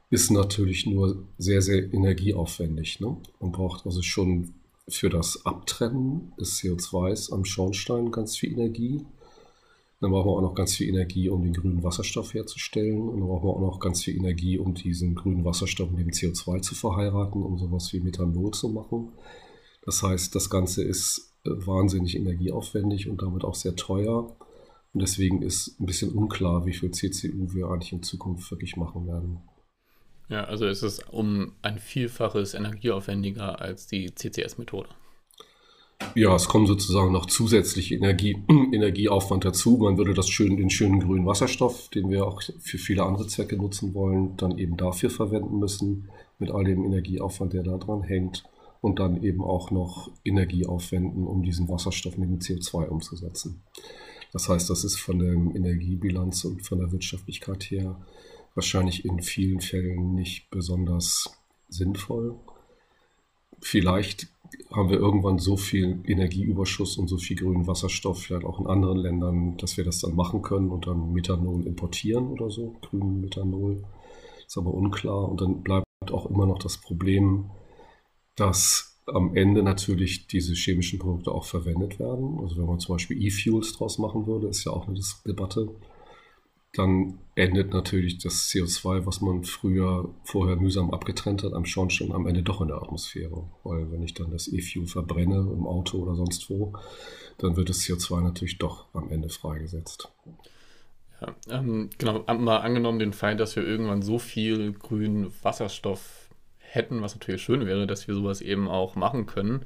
ist 0.10 0.30
natürlich 0.30 0.86
nur 0.86 1.24
sehr, 1.38 1.62
sehr 1.62 1.94
energieaufwendig. 1.94 3.00
Ne? 3.00 3.18
Man 3.40 3.52
braucht 3.52 3.86
also 3.86 4.02
schon 4.02 4.54
für 4.88 5.10
das 5.10 5.46
Abtrennen 5.46 6.34
des 6.40 6.60
CO2s 6.60 7.32
am 7.32 7.46
Schornstein 7.46 8.12
ganz 8.12 8.36
viel 8.36 8.54
Energie. 8.54 9.06
Dann 10.04 10.12
brauchen 10.12 10.28
wir 10.28 10.34
auch 10.34 10.42
noch 10.42 10.54
ganz 10.54 10.76
viel 10.76 10.90
Energie, 10.90 11.30
um 11.30 11.44
den 11.44 11.54
grünen 11.54 11.82
Wasserstoff 11.82 12.34
herzustellen. 12.34 13.08
Und 13.08 13.22
dann 13.22 13.28
brauchen 13.30 13.48
wir 13.48 13.54
auch 13.54 13.62
noch 13.62 13.80
ganz 13.80 14.04
viel 14.04 14.18
Energie, 14.18 14.60
um 14.60 14.74
diesen 14.74 15.16
grünen 15.16 15.46
Wasserstoff 15.46 15.92
mit 15.92 16.02
dem 16.02 16.10
CO2 16.10 16.62
zu 16.62 16.76
verheiraten, 16.76 17.42
um 17.42 17.58
sowas 17.58 17.94
wie 17.94 18.02
Methanol 18.02 18.52
zu 18.52 18.68
machen. 18.68 19.14
Das 19.86 20.04
heißt, 20.04 20.36
das 20.36 20.50
Ganze 20.50 20.84
ist 20.84 21.34
äh, 21.46 21.52
wahnsinnig 21.52 22.18
energieaufwendig 22.18 23.08
und 23.08 23.22
damit 23.22 23.46
auch 23.46 23.56
sehr 23.56 23.78
teuer. 23.78 24.36
Und 24.92 25.02
deswegen 25.02 25.42
ist 25.42 25.80
ein 25.80 25.86
bisschen 25.86 26.12
unklar, 26.12 26.66
wie 26.66 26.74
viel 26.74 26.92
CCU 26.92 27.54
wir 27.54 27.68
eigentlich 27.68 27.94
in 27.94 28.04
Zukunft 28.04 28.52
wirklich 28.52 28.76
machen 28.76 29.08
werden. 29.08 29.38
Ja, 30.28 30.44
also 30.44 30.66
ist 30.66 30.84
es 30.84 31.00
um 31.00 31.54
ein 31.62 31.80
Vielfaches 31.80 32.56
energieaufwendiger 32.56 33.62
als 33.62 33.88
die 33.88 34.14
CCS-Methode. 34.14 34.90
Ja, 36.16 36.36
es 36.36 36.48
kommt 36.48 36.68
sozusagen 36.68 37.12
noch 37.12 37.26
zusätzliche 37.26 37.96
Energie, 37.96 38.38
Energieaufwand 38.72 39.46
dazu. 39.46 39.78
Man 39.78 39.98
würde 39.98 40.14
das 40.14 40.30
schön, 40.30 40.58
den 40.58 40.70
schönen 40.70 41.00
grünen 41.00 41.26
Wasserstoff, 41.26 41.90
den 41.90 42.10
wir 42.10 42.28
auch 42.28 42.42
für 42.60 42.78
viele 42.78 43.04
andere 43.04 43.28
Zwecke 43.28 43.58
nutzen 43.58 43.94
wollen, 43.94 44.38
dann 44.38 44.58
eben 44.58 44.78
dafür 44.78 45.10
verwenden 45.10 45.60
müssen, 45.60 46.10
mit 46.40 46.52
all 46.52 46.64
dem 46.64 46.84
Energieaufwand, 46.84 47.54
der 47.54 47.64
da 47.64 47.78
dran 47.78 48.04
hängt. 48.04 48.44
Und 48.82 49.00
dann 49.00 49.24
eben 49.24 49.42
auch 49.42 49.72
noch 49.72 50.12
Energie 50.26 50.66
aufwenden, 50.66 51.26
um 51.26 51.42
diesen 51.42 51.70
Wasserstoff 51.70 52.18
mit 52.18 52.30
dem 52.30 52.40
CO2 52.40 52.88
umzusetzen. 52.88 53.64
Das 54.34 54.50
heißt, 54.50 54.70
das 54.70 54.84
ist 54.84 55.00
von 55.00 55.20
der 55.20 55.32
Energiebilanz 55.32 56.44
und 56.44 56.64
von 56.64 56.80
der 56.80 56.92
Wirtschaftlichkeit 56.92 57.64
her 57.64 57.96
wahrscheinlich 58.56 59.06
in 59.06 59.22
vielen 59.22 59.62
Fällen 59.62 60.16
nicht 60.16 60.50
besonders 60.50 61.32
sinnvoll. 61.70 62.36
Vielleicht 63.62 64.28
haben 64.72 64.90
wir 64.90 65.00
irgendwann 65.00 65.40
so 65.40 65.58
viel 65.58 66.00
Energieüberschuss 66.06 66.98
und 66.98 67.08
so 67.08 67.18
viel 67.18 67.38
grünen 67.38 67.68
Wasserstoff, 67.68 68.20
vielleicht 68.20 68.46
auch 68.46 68.60
in 68.60 68.68
anderen 68.68 68.98
Ländern, 68.98 69.58
dass 69.58 69.78
wir 69.78 69.84
das 69.84 70.00
dann 70.00 70.16
machen 70.16 70.42
können 70.42 70.70
und 70.70 70.88
dann 70.88 71.14
Methanol 71.14 71.66
importieren 71.66 72.28
oder 72.28 72.50
so, 72.50 72.76
grünen 72.82 73.22
Methanol. 73.22 73.84
Ist 74.46 74.58
aber 74.58 74.74
unklar. 74.74 75.30
Und 75.30 75.42
dann 75.42 75.62
bleibt 75.62 75.86
auch 76.12 76.30
immer 76.30 76.46
noch 76.46 76.60
das 76.60 76.78
Problem, 76.78 77.50
dass 78.36 79.00
am 79.06 79.36
Ende 79.36 79.64
natürlich 79.64 80.28
diese 80.28 80.54
chemischen 80.54 81.00
Produkte 81.00 81.32
auch 81.32 81.46
verwendet 81.46 82.00
werden. 82.00 82.40
Also 82.42 82.58
wenn 82.58 82.66
man 82.66 82.80
zum 82.80 82.96
Beispiel 82.96 83.22
E-Fuels 83.22 83.74
draus 83.74 83.98
machen 83.98 84.28
würde, 84.28 84.48
ist 84.48 84.64
ja 84.64 84.72
auch 84.72 84.88
eine 84.88 85.00
Debatte 85.26 85.70
dann 86.74 87.20
endet 87.36 87.72
natürlich 87.74 88.18
das 88.18 88.50
CO2, 88.50 89.06
was 89.06 89.22
man 89.22 89.44
früher 89.44 90.10
vorher 90.24 90.56
mühsam 90.56 90.92
abgetrennt 90.92 91.44
hat, 91.44 91.54
am 91.54 91.66
Schornstein 91.66 92.12
am 92.12 92.28
Ende 92.28 92.42
doch 92.42 92.62
in 92.62 92.68
der 92.68 92.78
Atmosphäre. 92.78 93.44
Weil 93.64 93.92
wenn 93.92 94.02
ich 94.02 94.16
dann 94.16 94.32
das 94.32 94.48
E-Fuel 94.48 94.88
verbrenne 94.88 95.36
im 95.36 95.68
Auto 95.68 96.00
oder 96.00 96.16
sonst 96.16 96.50
wo, 96.50 96.74
dann 97.38 97.56
wird 97.56 97.70
das 97.70 97.82
CO2 97.82 98.22
natürlich 98.22 98.58
doch 98.58 98.86
am 98.94 99.12
Ende 99.12 99.30
freigesetzt. 99.30 100.12
Ja, 101.22 101.36
ähm, 101.50 101.92
genau, 101.98 102.24
mal 102.38 102.58
angenommen 102.58 103.00
den 103.00 103.14
Fall, 103.14 103.38
dass 103.38 103.56
wir 103.56 103.64
irgendwann 103.64 104.02
so 104.02 104.18
viel 104.18 104.74
grünen 104.74 105.32
Wasserstoff 105.44 106.30
hätten, 106.58 107.02
was 107.04 107.14
natürlich 107.14 107.44
schön 107.44 107.68
wäre, 107.68 107.86
dass 107.86 108.08
wir 108.08 108.16
sowas 108.16 108.42
eben 108.42 108.68
auch 108.68 108.96
machen 108.96 109.28
können. 109.28 109.64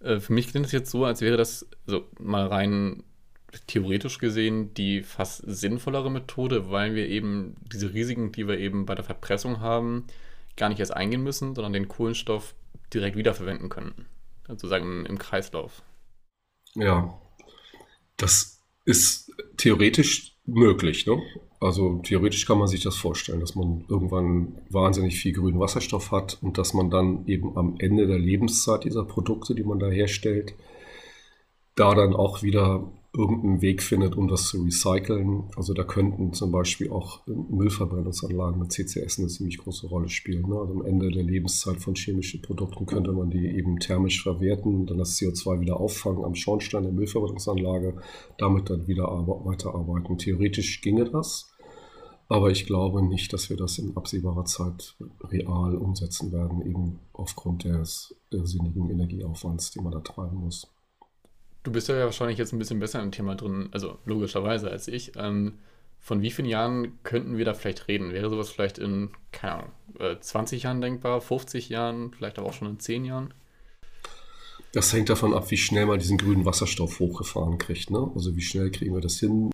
Äh, 0.00 0.20
für 0.20 0.34
mich 0.34 0.48
klingt 0.48 0.66
es 0.66 0.72
jetzt 0.72 0.90
so, 0.90 1.06
als 1.06 1.22
wäre 1.22 1.38
das 1.38 1.66
also 1.86 2.04
mal 2.18 2.46
rein 2.46 3.02
theoretisch 3.66 4.18
gesehen 4.18 4.74
die 4.74 5.02
fast 5.02 5.42
sinnvollere 5.46 6.10
Methode, 6.10 6.70
weil 6.70 6.94
wir 6.94 7.08
eben 7.08 7.56
diese 7.72 7.94
Risiken, 7.94 8.32
die 8.32 8.46
wir 8.46 8.58
eben 8.58 8.86
bei 8.86 8.94
der 8.94 9.04
Verpressung 9.04 9.60
haben, 9.60 10.06
gar 10.56 10.68
nicht 10.68 10.80
erst 10.80 10.94
eingehen 10.94 11.22
müssen, 11.22 11.54
sondern 11.54 11.72
den 11.72 11.88
Kohlenstoff 11.88 12.54
direkt 12.92 13.16
wiederverwenden 13.16 13.68
können. 13.68 14.06
Sozusagen 14.46 15.06
im 15.06 15.18
Kreislauf. 15.18 15.82
Ja, 16.74 17.18
das 18.16 18.60
ist 18.84 19.32
theoretisch 19.56 20.36
möglich. 20.44 21.06
Ne? 21.06 21.20
Also 21.60 22.00
theoretisch 22.04 22.46
kann 22.46 22.58
man 22.58 22.68
sich 22.68 22.82
das 22.82 22.96
vorstellen, 22.96 23.40
dass 23.40 23.54
man 23.54 23.84
irgendwann 23.88 24.58
wahnsinnig 24.68 25.18
viel 25.18 25.32
grünen 25.32 25.60
Wasserstoff 25.60 26.10
hat 26.10 26.38
und 26.42 26.58
dass 26.58 26.74
man 26.74 26.90
dann 26.90 27.26
eben 27.26 27.56
am 27.56 27.76
Ende 27.78 28.06
der 28.06 28.18
Lebenszeit 28.18 28.84
dieser 28.84 29.04
Produkte, 29.04 29.54
die 29.54 29.64
man 29.64 29.78
da 29.78 29.88
herstellt, 29.88 30.54
da 31.74 31.94
dann 31.94 32.14
auch 32.14 32.42
wieder 32.42 32.92
irgendeinen 33.16 33.62
Weg 33.62 33.82
findet, 33.82 34.16
um 34.16 34.28
das 34.28 34.48
zu 34.48 34.62
recyceln. 34.62 35.44
Also 35.56 35.72
da 35.72 35.84
könnten 35.84 36.32
zum 36.32 36.50
Beispiel 36.50 36.90
auch 36.90 37.24
Müllverbrennungsanlagen 37.26 38.58
mit 38.58 38.72
CCS 38.72 39.18
eine 39.18 39.28
ziemlich 39.28 39.58
große 39.58 39.86
Rolle 39.86 40.08
spielen. 40.08 40.48
Ne? 40.48 40.56
Also 40.56 40.74
am 40.74 40.84
Ende 40.84 41.10
der 41.10 41.22
Lebenszeit 41.22 41.80
von 41.80 41.94
chemischen 41.94 42.42
Produkten 42.42 42.86
könnte 42.86 43.12
man 43.12 43.30
die 43.30 43.46
eben 43.46 43.78
thermisch 43.78 44.22
verwerten, 44.22 44.86
dann 44.86 44.98
das 44.98 45.16
CO2 45.16 45.60
wieder 45.60 45.78
auffangen 45.78 46.24
am 46.24 46.34
Schornstein 46.34 46.82
der 46.82 46.92
Müllverbrennungsanlage, 46.92 47.96
damit 48.38 48.68
dann 48.68 48.88
wieder 48.88 49.04
weiterarbeiten. 49.04 50.18
Theoretisch 50.18 50.80
ginge 50.80 51.04
das. 51.04 51.50
Aber 52.28 52.50
ich 52.50 52.66
glaube 52.66 53.06
nicht, 53.06 53.32
dass 53.32 53.50
wir 53.50 53.56
das 53.56 53.78
in 53.78 53.96
absehbarer 53.96 54.46
Zeit 54.46 54.96
real 55.22 55.76
umsetzen 55.76 56.32
werden, 56.32 56.62
eben 56.62 56.98
aufgrund 57.12 57.64
des 57.64 58.16
irrsinnigen 58.30 58.90
Energieaufwands, 58.90 59.72
den 59.72 59.84
man 59.84 59.92
da 59.92 60.00
treiben 60.00 60.38
muss. 60.38 60.73
Du 61.64 61.72
bist 61.72 61.88
ja 61.88 62.04
wahrscheinlich 62.04 62.38
jetzt 62.38 62.52
ein 62.52 62.58
bisschen 62.58 62.78
besser 62.78 63.02
im 63.02 63.10
Thema 63.10 63.34
drin, 63.34 63.70
also 63.72 63.98
logischerweise 64.04 64.70
als 64.70 64.86
ich. 64.86 65.12
Ähm, 65.16 65.54
von 65.98 66.20
wie 66.20 66.30
vielen 66.30 66.46
Jahren 66.46 66.98
könnten 67.02 67.38
wir 67.38 67.46
da 67.46 67.54
vielleicht 67.54 67.88
reden? 67.88 68.12
Wäre 68.12 68.28
sowas 68.28 68.50
vielleicht 68.50 68.76
in, 68.76 69.10
keine 69.32 69.54
Ahnung, 69.54 70.20
20 70.20 70.60
äh, 70.60 70.64
Jahren 70.64 70.82
denkbar, 70.82 71.22
50 71.22 71.70
Jahren, 71.70 72.12
vielleicht 72.12 72.38
aber 72.38 72.48
auch 72.48 72.52
schon 72.52 72.68
in 72.68 72.78
10 72.78 73.06
Jahren? 73.06 73.32
Das 74.72 74.92
hängt 74.92 75.08
davon 75.08 75.32
ab, 75.32 75.50
wie 75.50 75.56
schnell 75.56 75.86
man 75.86 75.98
diesen 75.98 76.18
grünen 76.18 76.44
Wasserstoff 76.44 77.00
hochgefahren 77.00 77.56
kriegt. 77.56 77.90
Ne? 77.90 78.10
Also 78.14 78.36
wie 78.36 78.42
schnell 78.42 78.70
kriegen 78.70 78.92
wir 78.92 79.00
das 79.00 79.18
hin, 79.18 79.50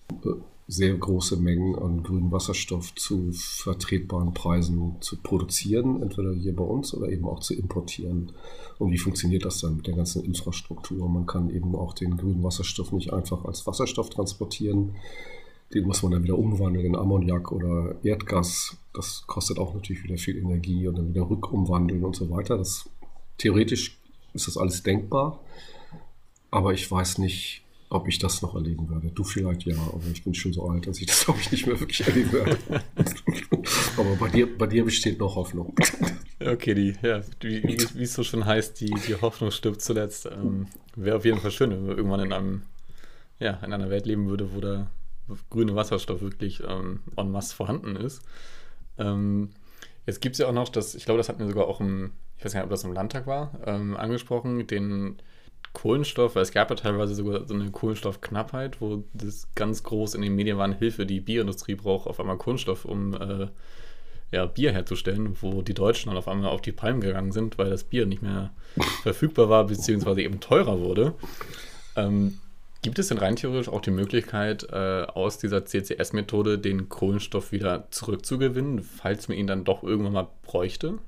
sehr 0.71 0.95
große 0.95 1.37
Mengen 1.37 1.77
an 1.77 2.05
grünem 2.05 2.31
Wasserstoff 2.31 2.95
zu 2.95 3.33
vertretbaren 3.33 4.33
Preisen 4.35 4.97
zu 5.01 5.17
produzieren, 5.17 6.01
entweder 6.01 6.33
hier 6.33 6.55
bei 6.55 6.63
uns 6.63 6.95
oder 6.95 7.09
eben 7.09 7.27
auch 7.27 7.41
zu 7.41 7.55
importieren. 7.55 8.31
Und 8.79 8.93
wie 8.93 8.99
funktioniert 8.99 9.45
das 9.45 9.61
dann 9.61 9.77
mit 9.79 9.89
der 9.89 9.97
ganzen 9.97 10.25
Infrastruktur? 10.25 11.09
Man 11.09 11.27
kann 11.27 11.51
eben 11.51 11.75
auch 11.75 11.93
den 11.93 12.17
grünen 12.17 12.45
Wasserstoff 12.45 12.93
nicht 12.93 13.13
einfach 13.13 13.45
als 13.45 13.67
Wasserstoff 13.67 14.11
transportieren. 14.11 14.95
Den 15.75 15.87
muss 15.87 16.05
man 16.05 16.13
dann 16.13 16.23
wieder 16.23 16.39
umwandeln 16.39 16.87
in 16.87 16.97
Ammoniak 16.97 17.51
oder 17.51 17.97
Erdgas. 18.05 18.77
Das 18.95 19.25
kostet 19.27 19.59
auch 19.59 19.75
natürlich 19.75 20.05
wieder 20.05 20.19
viel 20.19 20.39
Energie 20.39 20.87
und 20.87 20.99
dann 20.99 21.09
wieder 21.09 21.29
rückumwandeln 21.29 22.05
und 22.05 22.15
so 22.15 22.31
weiter. 22.31 22.57
Das, 22.57 22.89
theoretisch 23.39 23.99
ist 24.35 24.47
das 24.47 24.57
alles 24.57 24.85
denkbar, 24.85 25.41
aber 26.53 26.73
ich 26.75 26.89
weiß 26.89 27.19
nicht, 27.19 27.65
ob 27.91 28.07
ich 28.07 28.19
das 28.19 28.41
noch 28.41 28.55
erleben 28.55 28.89
werde. 28.89 29.11
Du 29.11 29.25
vielleicht 29.25 29.65
ja, 29.65 29.77
aber 29.77 30.07
ich 30.13 30.23
bin 30.23 30.33
schon 30.33 30.53
so 30.53 30.69
alt, 30.69 30.87
dass 30.87 31.01
ich 31.01 31.07
das, 31.07 31.25
glaube 31.25 31.41
ich, 31.41 31.51
nicht 31.51 31.67
mehr 31.67 31.79
wirklich 31.79 32.07
erleben 32.07 32.33
werde. 32.33 32.57
aber 33.97 34.17
bei 34.17 34.29
dir, 34.29 34.57
bei 34.57 34.69
dir 34.69 34.85
besteht 34.85 35.19
noch 35.19 35.35
Hoffnung. 35.35 35.75
Okay, 36.39 36.75
die, 36.75 36.95
ja, 37.03 37.21
wie, 37.41 37.63
wie 37.65 38.03
es 38.03 38.15
so 38.15 38.23
schon 38.23 38.47
heißt, 38.47 38.81
die, 38.81 38.95
die 39.09 39.21
Hoffnung 39.21 39.51
stirbt 39.51 39.83
zuletzt. 39.83 40.27
Ähm, 40.27 40.69
Wäre 40.95 41.17
auf 41.17 41.25
jeden 41.25 41.41
Fall 41.41 41.51
schön, 41.51 41.71
wenn 41.73 41.87
wir 41.87 41.97
irgendwann 41.97 42.21
in 42.21 42.33
einem, 42.33 42.63
ja, 43.41 43.55
in 43.65 43.73
einer 43.73 43.91
Welt 43.91 44.07
leben 44.07 44.29
würde, 44.29 44.55
wo 44.55 44.61
der 44.61 44.87
grüne 45.51 45.75
Wasserstoff 45.75 46.21
wirklich 46.21 46.63
ähm, 46.67 47.01
en 47.17 47.31
masse 47.33 47.55
vorhanden 47.55 47.97
ist. 47.97 48.23
Ähm, 48.99 49.51
jetzt 50.07 50.21
gibt 50.21 50.35
es 50.35 50.39
ja 50.39 50.47
auch 50.47 50.53
noch 50.53 50.69
das, 50.69 50.95
ich 50.95 51.05
glaube, 51.05 51.19
das 51.19 51.29
hatten 51.29 51.41
wir 51.41 51.49
sogar 51.49 51.67
auch 51.67 51.81
im, 51.81 52.13
ich 52.39 52.45
weiß 52.45 52.55
nicht, 52.55 52.63
ob 52.63 52.71
das 52.71 52.85
im 52.85 52.93
Landtag 52.93 53.27
war, 53.27 53.53
ähm, 53.67 53.97
angesprochen, 53.97 54.67
den 54.69 55.21
Kohlenstoff, 55.73 56.35
weil 56.35 56.43
es 56.43 56.53
gab 56.53 56.71
ja 56.71 56.77
teilweise 56.77 57.15
sogar 57.15 57.47
so 57.47 57.55
eine 57.55 57.71
Kohlenstoffknappheit, 57.71 58.81
wo 58.81 59.05
das 59.15 59.49
ganz 59.55 59.83
groß 59.83 60.15
in 60.15 60.23
den 60.23 60.35
Medien 60.35 60.59
war, 60.59 60.73
Hilfe, 60.75 61.07
die 61.07 61.21
Bierindustrie 61.21 61.77
braucht 61.77 62.09
auf 62.09 62.19
einmal 62.19 62.39
Kohlenstoff, 62.39 62.85
um 62.85 63.15
äh, 63.15 63.49
ja, 64.33 64.47
Bier 64.47 64.73
herzustellen, 64.73 65.37
wo 65.41 65.63
die 65.63 65.75
Deutschen 65.75 66.11
dann 66.11 66.19
auf 66.19 66.29
einmal 66.29 66.51
auf 66.51 66.63
die 66.63 66.73
Palmen 66.73 67.01
gegangen 67.01 67.33
sind, 67.33 67.59
weil 67.59 67.71
das 67.71 67.85
Bier 67.85 68.07
nicht 68.07 68.23
mehr 68.23 68.51
verfügbar 69.03 69.49
war, 69.49 69.67
beziehungsweise 69.67 70.23
eben 70.23 70.41
teurer 70.41 70.81
wurde. 70.81 71.15
Ähm, 71.97 72.39
gibt 72.83 72.99
es 72.99 73.09
denn 73.09 73.19
rein 73.19 73.37
theoretisch 73.37 73.69
auch 73.69 73.81
die 73.81 73.91
Möglichkeit, 73.91 74.67
äh, 74.73 75.03
aus 75.03 75.39
dieser 75.39 75.65
CCS-Methode 75.65 76.59
den 76.59 76.89
Kohlenstoff 76.89 77.53
wieder 77.53 77.91
zurückzugewinnen, 77.91 78.83
falls 78.83 79.29
man 79.29 79.37
ihn 79.37 79.47
dann 79.47 79.65
doch 79.65 79.83
irgendwann 79.83 80.13
mal 80.13 80.29
bräuchte? 80.43 80.99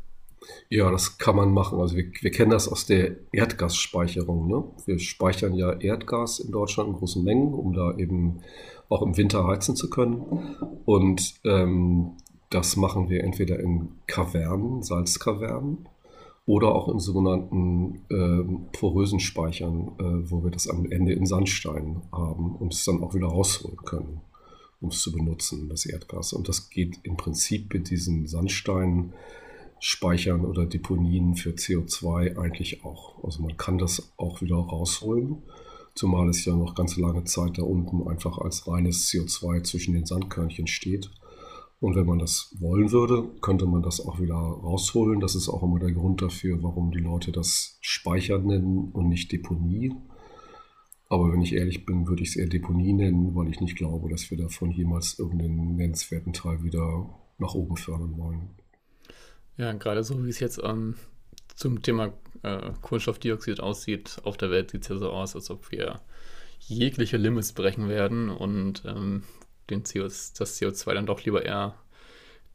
Ja, 0.69 0.91
das 0.91 1.19
kann 1.19 1.37
man 1.37 1.53
machen. 1.53 1.81
Also 1.81 1.97
wir, 1.97 2.11
wir 2.21 2.31
kennen 2.31 2.51
das 2.51 2.69
aus 2.69 2.87
der 2.87 3.17
Erdgasspeicherung. 3.33 4.49
Ne? 4.49 4.65
Wir 4.87 4.99
speichern 4.99 5.55
ja 5.55 5.73
Erdgas 5.73 6.41
in 6.41 6.51
Deutschland 6.51 6.91
in 6.91 6.97
großen 6.97 7.23
Mengen, 7.23 7.55
um 7.55 7.73
da 7.73 7.97
eben 7.97 8.41
auch 8.89 9.03
im 9.03 9.17
Winter 9.17 9.47
heizen 9.47 9.77
zu 9.77 9.91
können. 9.91 10.57
Und 10.85 11.35
ähm, 11.45 12.17
das 12.51 12.77
machen 12.77 13.09
wir 13.09 13.25
entweder 13.25 13.59
in 13.61 13.93
Kavernen, 14.07 14.83
Salzkavernen, 14.83 15.89
oder 16.45 16.75
auch 16.75 16.89
in 16.89 16.99
sogenannten 16.99 18.03
äh, 18.11 18.77
porösen 18.77 19.21
Speichern, 19.21 19.93
äh, 19.99 20.31
wo 20.31 20.43
wir 20.43 20.51
das 20.51 20.69
am 20.69 20.91
Ende 20.91 21.13
in 21.13 21.25
Sandstein 21.25 22.03
haben 22.11 22.57
und 22.57 22.75
es 22.75 22.85
dann 22.85 23.03
auch 23.03 23.15
wieder 23.15 23.29
rausholen 23.29 23.77
können, 23.85 24.21
um 24.81 24.89
es 24.89 25.01
zu 25.01 25.13
benutzen, 25.13 25.69
das 25.69 25.87
Erdgas. 25.87 26.33
Und 26.33 26.49
das 26.49 26.69
geht 26.69 26.99
im 27.05 27.17
Prinzip 27.17 27.73
mit 27.73 27.91
diesen 27.91 28.27
Sandsteinen 28.27 29.13
Speichern 29.85 30.45
oder 30.45 30.65
Deponien 30.65 31.35
für 31.35 31.51
CO2 31.51 32.39
eigentlich 32.39 32.85
auch. 32.85 33.23
Also 33.25 33.43
man 33.43 33.57
kann 33.57 33.79
das 33.79 34.13
auch 34.17 34.41
wieder 34.41 34.55
rausholen. 34.55 35.43
zumal 35.97 36.29
es 36.29 36.45
ja 36.45 36.55
noch 36.55 36.77
ganz 36.77 36.97
lange 36.97 37.25
Zeit 37.25 37.59
da 37.59 37.63
unten 37.65 38.07
einfach 38.07 38.39
als 38.39 38.69
reines 38.69 39.11
CO2 39.11 39.65
zwischen 39.65 39.95
den 39.95 40.07
Sandkörnchen 40.07 40.69
steht. 40.69 41.11
Und 41.81 41.97
wenn 41.97 42.07
man 42.07 42.21
das 42.21 42.57
wollen 42.61 42.93
würde, 42.93 43.25
könnte 43.41 43.67
man 43.67 43.83
das 43.83 44.01
auch 44.01 44.21
wieder 44.21 44.37
rausholen. 44.37 45.19
Das 45.19 45.35
ist 45.35 45.49
auch 45.49 45.65
immer 45.65 45.81
der 45.81 45.91
Grund 45.91 46.23
dafür, 46.23 46.63
warum 46.63 46.93
die 46.93 47.01
Leute 47.01 47.33
das 47.33 47.77
Speichern 47.81 48.47
nennen 48.47 48.93
und 48.93 49.09
nicht 49.09 49.33
Deponie. 49.33 49.97
Aber 51.09 51.33
wenn 51.33 51.43
ich 51.43 51.55
ehrlich 51.55 51.85
bin, 51.85 52.07
würde 52.07 52.23
ich 52.23 52.29
es 52.29 52.37
eher 52.37 52.47
Deponie 52.47 52.93
nennen, 52.93 53.35
weil 53.35 53.49
ich 53.49 53.61
nicht 53.61 53.75
glaube, 53.75 54.09
dass 54.09 54.31
wir 54.31 54.39
davon 54.39 54.71
jemals 54.71 55.19
irgendeinen 55.19 55.75
nennenswerten 55.75 56.33
Teil 56.33 56.63
wieder 56.63 57.11
nach 57.39 57.55
oben 57.55 57.77
fördern 57.77 58.17
wollen. 58.17 58.62
Ja, 59.57 59.73
gerade 59.73 60.03
so 60.03 60.25
wie 60.25 60.31
es 60.31 60.41
jetzt 60.41 60.61
ähm, 60.63 60.97
zum 61.55 61.83
Thema 61.83 62.13
äh, 62.43 62.71
Kohlenstoffdioxid 62.81 63.61
aussieht, 63.61 64.21
auf 64.25 64.37
der 64.37 64.51
Welt 64.51 64.71
sieht 64.71 64.83
es 64.83 64.89
ja 64.89 64.97
so 64.97 65.11
aus, 65.11 65.35
als 65.35 65.51
ob 65.51 65.71
wir 65.71 66.01
jegliche 66.61 67.17
Limits 67.17 67.53
brechen 67.53 67.89
werden 67.89 68.31
und 68.31 68.83
ähm, 68.87 69.25
den 69.71 69.83
CO, 69.83 70.05
das 70.05 70.35
CO2 70.37 70.95
dann 70.95 71.07
doch 71.07 71.25
lieber 71.25 71.45
eher 71.45 71.75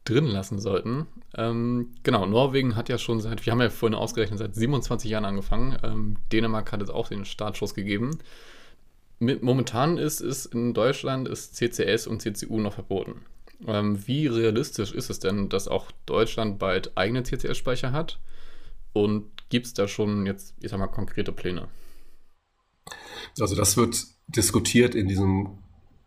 drin 0.04 0.26
lassen 0.26 0.58
sollten. 0.58 1.06
Ähm, 1.36 1.94
genau, 2.02 2.26
Norwegen 2.26 2.76
hat 2.76 2.88
ja 2.88 2.98
schon 2.98 3.20
seit, 3.20 3.44
wir 3.44 3.52
haben 3.52 3.60
ja 3.60 3.70
vorhin 3.70 3.96
ausgerechnet, 3.96 4.38
seit 4.38 4.54
27 4.54 5.10
Jahren 5.10 5.24
angefangen. 5.24 5.76
Ähm, 5.82 6.16
Dänemark 6.32 6.72
hat 6.72 6.80
jetzt 6.80 6.90
auch 6.90 7.08
den 7.08 7.24
Startschuss 7.24 7.74
gegeben. 7.74 8.18
Mit, 9.18 9.42
momentan 9.42 9.98
ist 9.98 10.20
es 10.20 10.46
in 10.46 10.74
Deutschland 10.74 11.28
ist 11.28 11.56
CCS 11.56 12.06
und 12.06 12.22
CCU 12.22 12.60
noch 12.60 12.74
verboten. 12.74 13.22
Ähm, 13.66 14.06
wie 14.06 14.26
realistisch 14.26 14.92
ist 14.92 15.10
es 15.10 15.18
denn, 15.18 15.48
dass 15.48 15.68
auch 15.68 15.90
Deutschland 16.06 16.58
bald 16.58 16.96
eigene 16.96 17.22
CCS-Speicher 17.22 17.92
hat? 17.92 18.20
Und 18.92 19.26
gibt 19.48 19.66
es 19.66 19.74
da 19.74 19.88
schon 19.88 20.26
jetzt, 20.26 20.54
ich 20.60 20.70
sag 20.70 20.78
mal, 20.78 20.86
konkrete 20.86 21.32
Pläne? 21.32 21.68
Also 23.38 23.54
das 23.54 23.76
wird 23.76 24.06
diskutiert 24.28 24.94
in 24.94 25.08
diesem 25.08 25.58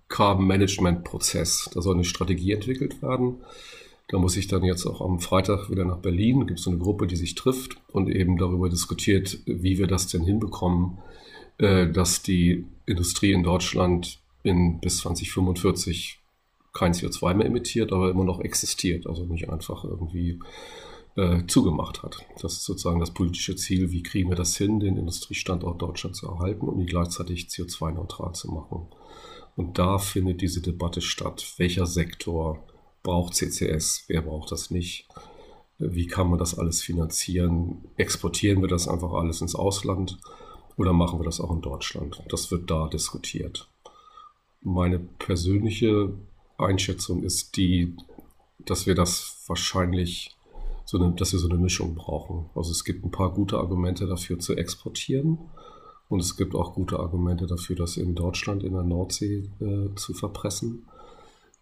Carbon 0.07 0.45
Management 0.45 1.03
Prozess. 1.03 1.69
Da 1.73 1.81
soll 1.81 1.95
eine 1.95 2.03
Strategie 2.03 2.51
entwickelt 2.51 3.01
werden. 3.01 3.37
Da 4.09 4.19
muss 4.19 4.35
ich 4.35 4.47
dann 4.47 4.63
jetzt 4.63 4.85
auch 4.85 5.01
am 5.01 5.19
Freitag 5.19 5.69
wieder 5.69 5.85
nach 5.85 5.99
Berlin. 5.99 6.41
Da 6.41 6.45
gibt 6.45 6.59
es 6.59 6.67
eine 6.67 6.77
Gruppe, 6.77 7.07
die 7.07 7.15
sich 7.15 7.35
trifft 7.35 7.77
und 7.87 8.09
eben 8.09 8.37
darüber 8.37 8.69
diskutiert, 8.69 9.39
wie 9.45 9.77
wir 9.77 9.87
das 9.87 10.07
denn 10.07 10.23
hinbekommen, 10.23 10.97
äh, 11.57 11.87
dass 11.87 12.21
die 12.21 12.65
Industrie 12.85 13.31
in 13.31 13.43
Deutschland 13.43 14.19
in 14.43 14.81
bis 14.81 14.97
2045 14.97 16.20
kein 16.73 16.93
CO2 16.93 17.33
mehr 17.33 17.47
emittiert, 17.47 17.91
aber 17.91 18.09
immer 18.09 18.23
noch 18.23 18.39
existiert. 18.39 19.07
Also 19.07 19.25
nicht 19.25 19.49
einfach 19.49 19.83
irgendwie 19.83 20.39
äh, 21.15 21.45
zugemacht 21.47 22.03
hat. 22.03 22.17
Das 22.41 22.53
ist 22.53 22.63
sozusagen 22.63 22.99
das 22.99 23.11
politische 23.11 23.55
Ziel. 23.55 23.91
Wie 23.91 24.03
kriegen 24.03 24.29
wir 24.29 24.37
das 24.37 24.55
hin, 24.55 24.79
den 24.79 24.97
Industriestandort 24.97 25.81
Deutschland 25.81 26.15
zu 26.15 26.27
erhalten 26.27 26.67
und 26.67 26.79
ihn 26.79 26.85
gleichzeitig 26.85 27.47
CO2-neutral 27.47 28.33
zu 28.33 28.51
machen? 28.51 28.87
Und 29.55 29.77
da 29.77 29.97
findet 29.97 30.41
diese 30.41 30.61
Debatte 30.61 31.01
statt. 31.01 31.53
Welcher 31.57 31.85
Sektor 31.85 32.63
braucht 33.03 33.35
CCS? 33.35 34.05
Wer 34.07 34.21
braucht 34.21 34.51
das 34.51 34.71
nicht? 34.71 35.07
Wie 35.77 36.07
kann 36.07 36.29
man 36.29 36.39
das 36.39 36.57
alles 36.57 36.81
finanzieren? 36.81 37.83
Exportieren 37.97 38.61
wir 38.61 38.69
das 38.69 38.87
einfach 38.87 39.13
alles 39.13 39.41
ins 39.41 39.55
Ausland 39.55 40.17
oder 40.77 40.93
machen 40.93 41.19
wir 41.19 41.25
das 41.25 41.41
auch 41.41 41.51
in 41.51 41.61
Deutschland? 41.61 42.23
Das 42.29 42.51
wird 42.51 42.69
da 42.69 42.87
diskutiert. 42.87 43.67
Meine 44.61 44.99
persönliche 44.99 46.13
Einschätzung 46.61 47.23
ist 47.23 47.57
die, 47.57 47.95
dass 48.59 48.85
wir 48.85 48.95
das 48.95 49.43
wahrscheinlich 49.47 50.35
so 50.85 50.97
eine, 50.97 51.13
dass 51.13 51.31
wir 51.31 51.39
so 51.39 51.49
eine 51.49 51.57
Mischung 51.57 51.95
brauchen. 51.95 52.49
Also 52.55 52.71
es 52.71 52.83
gibt 52.83 53.05
ein 53.05 53.11
paar 53.11 53.33
gute 53.33 53.57
Argumente 53.57 54.07
dafür 54.07 54.39
zu 54.39 54.55
exportieren 54.55 55.37
und 56.09 56.19
es 56.19 56.35
gibt 56.35 56.55
auch 56.55 56.73
gute 56.73 56.99
Argumente 56.99 57.47
dafür, 57.47 57.75
das 57.75 57.97
in 57.97 58.15
Deutschland 58.15 58.63
in 58.63 58.73
der 58.73 58.83
Nordsee 58.83 59.49
äh, 59.61 59.95
zu 59.95 60.13
verpressen. 60.13 60.85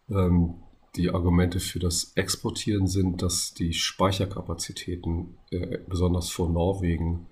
Ähm, 0.09 0.55
die 0.95 1.11
Argumente 1.11 1.59
für 1.59 1.79
das 1.79 2.13
Exportieren 2.15 2.87
sind, 2.87 3.21
dass 3.21 3.53
die 3.53 3.73
Speicherkapazitäten, 3.73 5.37
äh, 5.51 5.77
besonders 5.87 6.29
vor 6.29 6.49
Norwegen, 6.49 7.27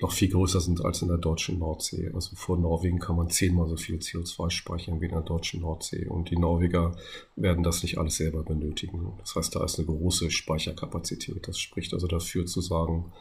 noch 0.00 0.12
viel 0.12 0.28
größer 0.28 0.60
sind 0.60 0.84
als 0.84 1.02
in 1.02 1.08
der 1.08 1.18
deutschen 1.18 1.58
Nordsee. 1.58 2.10
Also 2.14 2.34
vor 2.34 2.58
Norwegen 2.58 2.98
kann 2.98 3.16
man 3.16 3.30
zehnmal 3.30 3.68
so 3.68 3.76
viel 3.76 3.96
CO2 3.96 4.50
speichern 4.50 5.00
wie 5.00 5.06
in 5.06 5.12
der 5.12 5.20
deutschen 5.20 5.60
Nordsee. 5.60 6.06
Und 6.06 6.30
die 6.30 6.36
Norweger 6.36 6.96
werden 7.36 7.62
das 7.62 7.82
nicht 7.82 7.98
alles 7.98 8.16
selber 8.16 8.42
benötigen. 8.42 9.12
Das 9.20 9.36
heißt, 9.36 9.54
da 9.54 9.64
ist 9.64 9.78
eine 9.78 9.86
große 9.86 10.30
Speicherkapazität. 10.30 11.46
Das 11.46 11.58
spricht 11.58 11.94
also 11.94 12.08
dafür 12.08 12.44
zu 12.46 12.60
sagen, 12.60 13.12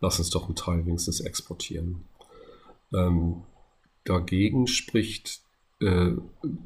lass 0.00 0.18
uns 0.18 0.30
doch 0.30 0.46
einen 0.46 0.56
Teil 0.56 0.86
wenigstens 0.86 1.20
exportieren. 1.20 2.04
Ähm, 2.94 3.42
dagegen 4.04 4.66
spricht 4.66 5.42
äh, 5.80 6.12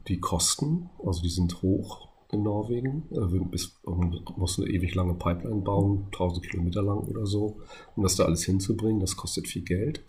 die 0.07 0.21
Kosten, 0.21 0.91
also 1.05 1.21
die 1.21 1.31
sind 1.31 1.63
hoch 1.63 2.08
in 2.33 2.43
Norwegen. 2.43 3.05
Äh, 3.11 3.45
bis, 3.51 3.79
man 3.85 4.21
muss 4.37 4.59
eine 4.59 4.69
ewig 4.69 4.95
lange 4.95 5.15
Pipeline 5.15 5.63
bauen, 5.63 6.07
1000 6.13 6.47
Kilometer 6.49 6.83
lang 6.83 6.99
oder 6.99 7.27
so, 7.27 7.61
um 7.97 8.03
das 8.03 8.17
da 8.17 8.25
alles 8.25 8.45
hinzubringen. 8.45 9.01
Das 9.01 9.17
kostet 9.17 9.49
viel 9.49 9.63
Geld. 9.63 10.05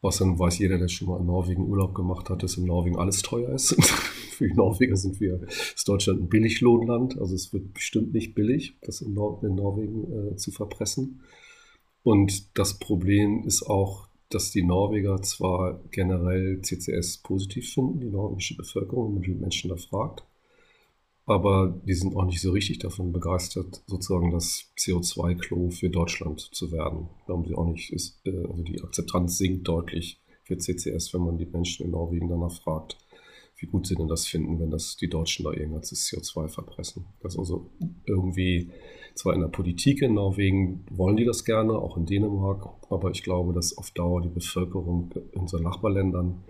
Was 0.00 0.18
dann 0.18 0.38
weiß 0.38 0.58
jeder, 0.58 0.76
der 0.76 0.88
schon 0.88 1.08
mal 1.08 1.18
in 1.18 1.26
Norwegen 1.26 1.66
Urlaub 1.66 1.94
gemacht 1.94 2.28
hat, 2.28 2.42
dass 2.42 2.58
in 2.58 2.66
Norwegen 2.66 2.98
alles 2.98 3.22
teuer 3.22 3.50
ist. 3.54 3.74
Für 4.34 4.46
die 4.48 4.54
Norweger 4.54 4.96
sind 4.96 5.18
wir, 5.20 5.40
ist 5.48 5.88
Deutschland 5.88 6.20
ein 6.20 6.28
Billiglohnland. 6.28 7.18
Also 7.18 7.34
es 7.34 7.52
wird 7.54 7.72
bestimmt 7.72 8.12
nicht 8.12 8.34
billig, 8.34 8.76
das 8.82 9.00
in, 9.00 9.14
Nor 9.14 9.42
in 9.42 9.54
Norwegen 9.54 10.32
äh, 10.32 10.36
zu 10.36 10.50
verpressen. 10.50 11.22
Und 12.02 12.58
das 12.58 12.78
Problem 12.78 13.44
ist 13.46 13.62
auch, 13.62 14.08
dass 14.28 14.50
die 14.50 14.62
Norweger 14.62 15.22
zwar 15.22 15.80
generell 15.90 16.60
CCS 16.60 17.18
positiv 17.18 17.72
finden, 17.72 18.00
die 18.00 18.10
norwegische 18.10 18.56
Bevölkerung, 18.56 19.06
wenn 19.06 19.14
man 19.14 19.22
die 19.22 19.34
Menschen 19.34 19.70
da 19.70 19.76
fragt, 19.76 20.24
aber 21.26 21.80
die 21.86 21.94
sind 21.94 22.16
auch 22.16 22.24
nicht 22.24 22.40
so 22.40 22.52
richtig 22.52 22.80
davon 22.80 23.12
begeistert, 23.12 23.82
sozusagen 23.86 24.30
das 24.30 24.70
CO2-Klo 24.78 25.70
für 25.70 25.88
Deutschland 25.88 26.40
zu 26.40 26.70
werden. 26.70 27.08
Haben 27.26 27.44
sie 27.44 27.54
auch 27.54 27.66
nicht, 27.66 27.92
ist, 27.92 28.20
äh, 28.26 28.46
also 28.46 28.62
die 28.62 28.82
Akzeptanz 28.82 29.38
sinkt 29.38 29.66
deutlich 29.66 30.20
für 30.44 30.58
CCS, 30.58 31.14
wenn 31.14 31.22
man 31.22 31.38
die 31.38 31.46
Menschen 31.46 31.86
in 31.86 31.92
Norwegen 31.92 32.28
danach 32.28 32.52
fragt, 32.52 32.98
wie 33.56 33.66
gut 33.66 33.86
sie 33.86 33.94
denn 33.94 34.08
das 34.08 34.26
finden, 34.26 34.60
wenn 34.60 34.70
das 34.70 34.96
die 34.96 35.08
Deutschen 35.08 35.44
da 35.44 35.52
irgendwas 35.52 35.92
CO2 35.92 36.48
verpressen. 36.48 37.06
Das 37.22 37.34
ist 37.34 37.38
also 37.38 37.70
irgendwie 38.04 38.70
zwar 39.14 39.34
in 39.34 39.40
der 39.40 39.48
Politik 39.48 40.02
in 40.02 40.14
Norwegen 40.14 40.84
wollen 40.90 41.16
die 41.16 41.24
das 41.24 41.44
gerne, 41.44 41.72
auch 41.74 41.96
in 41.96 42.04
Dänemark, 42.04 42.68
aber 42.90 43.10
ich 43.10 43.22
glaube, 43.22 43.54
dass 43.54 43.78
auf 43.78 43.90
Dauer 43.92 44.20
die 44.20 44.28
Bevölkerung 44.28 45.10
in 45.32 45.40
unseren 45.40 45.62
Nachbarländern 45.62 46.42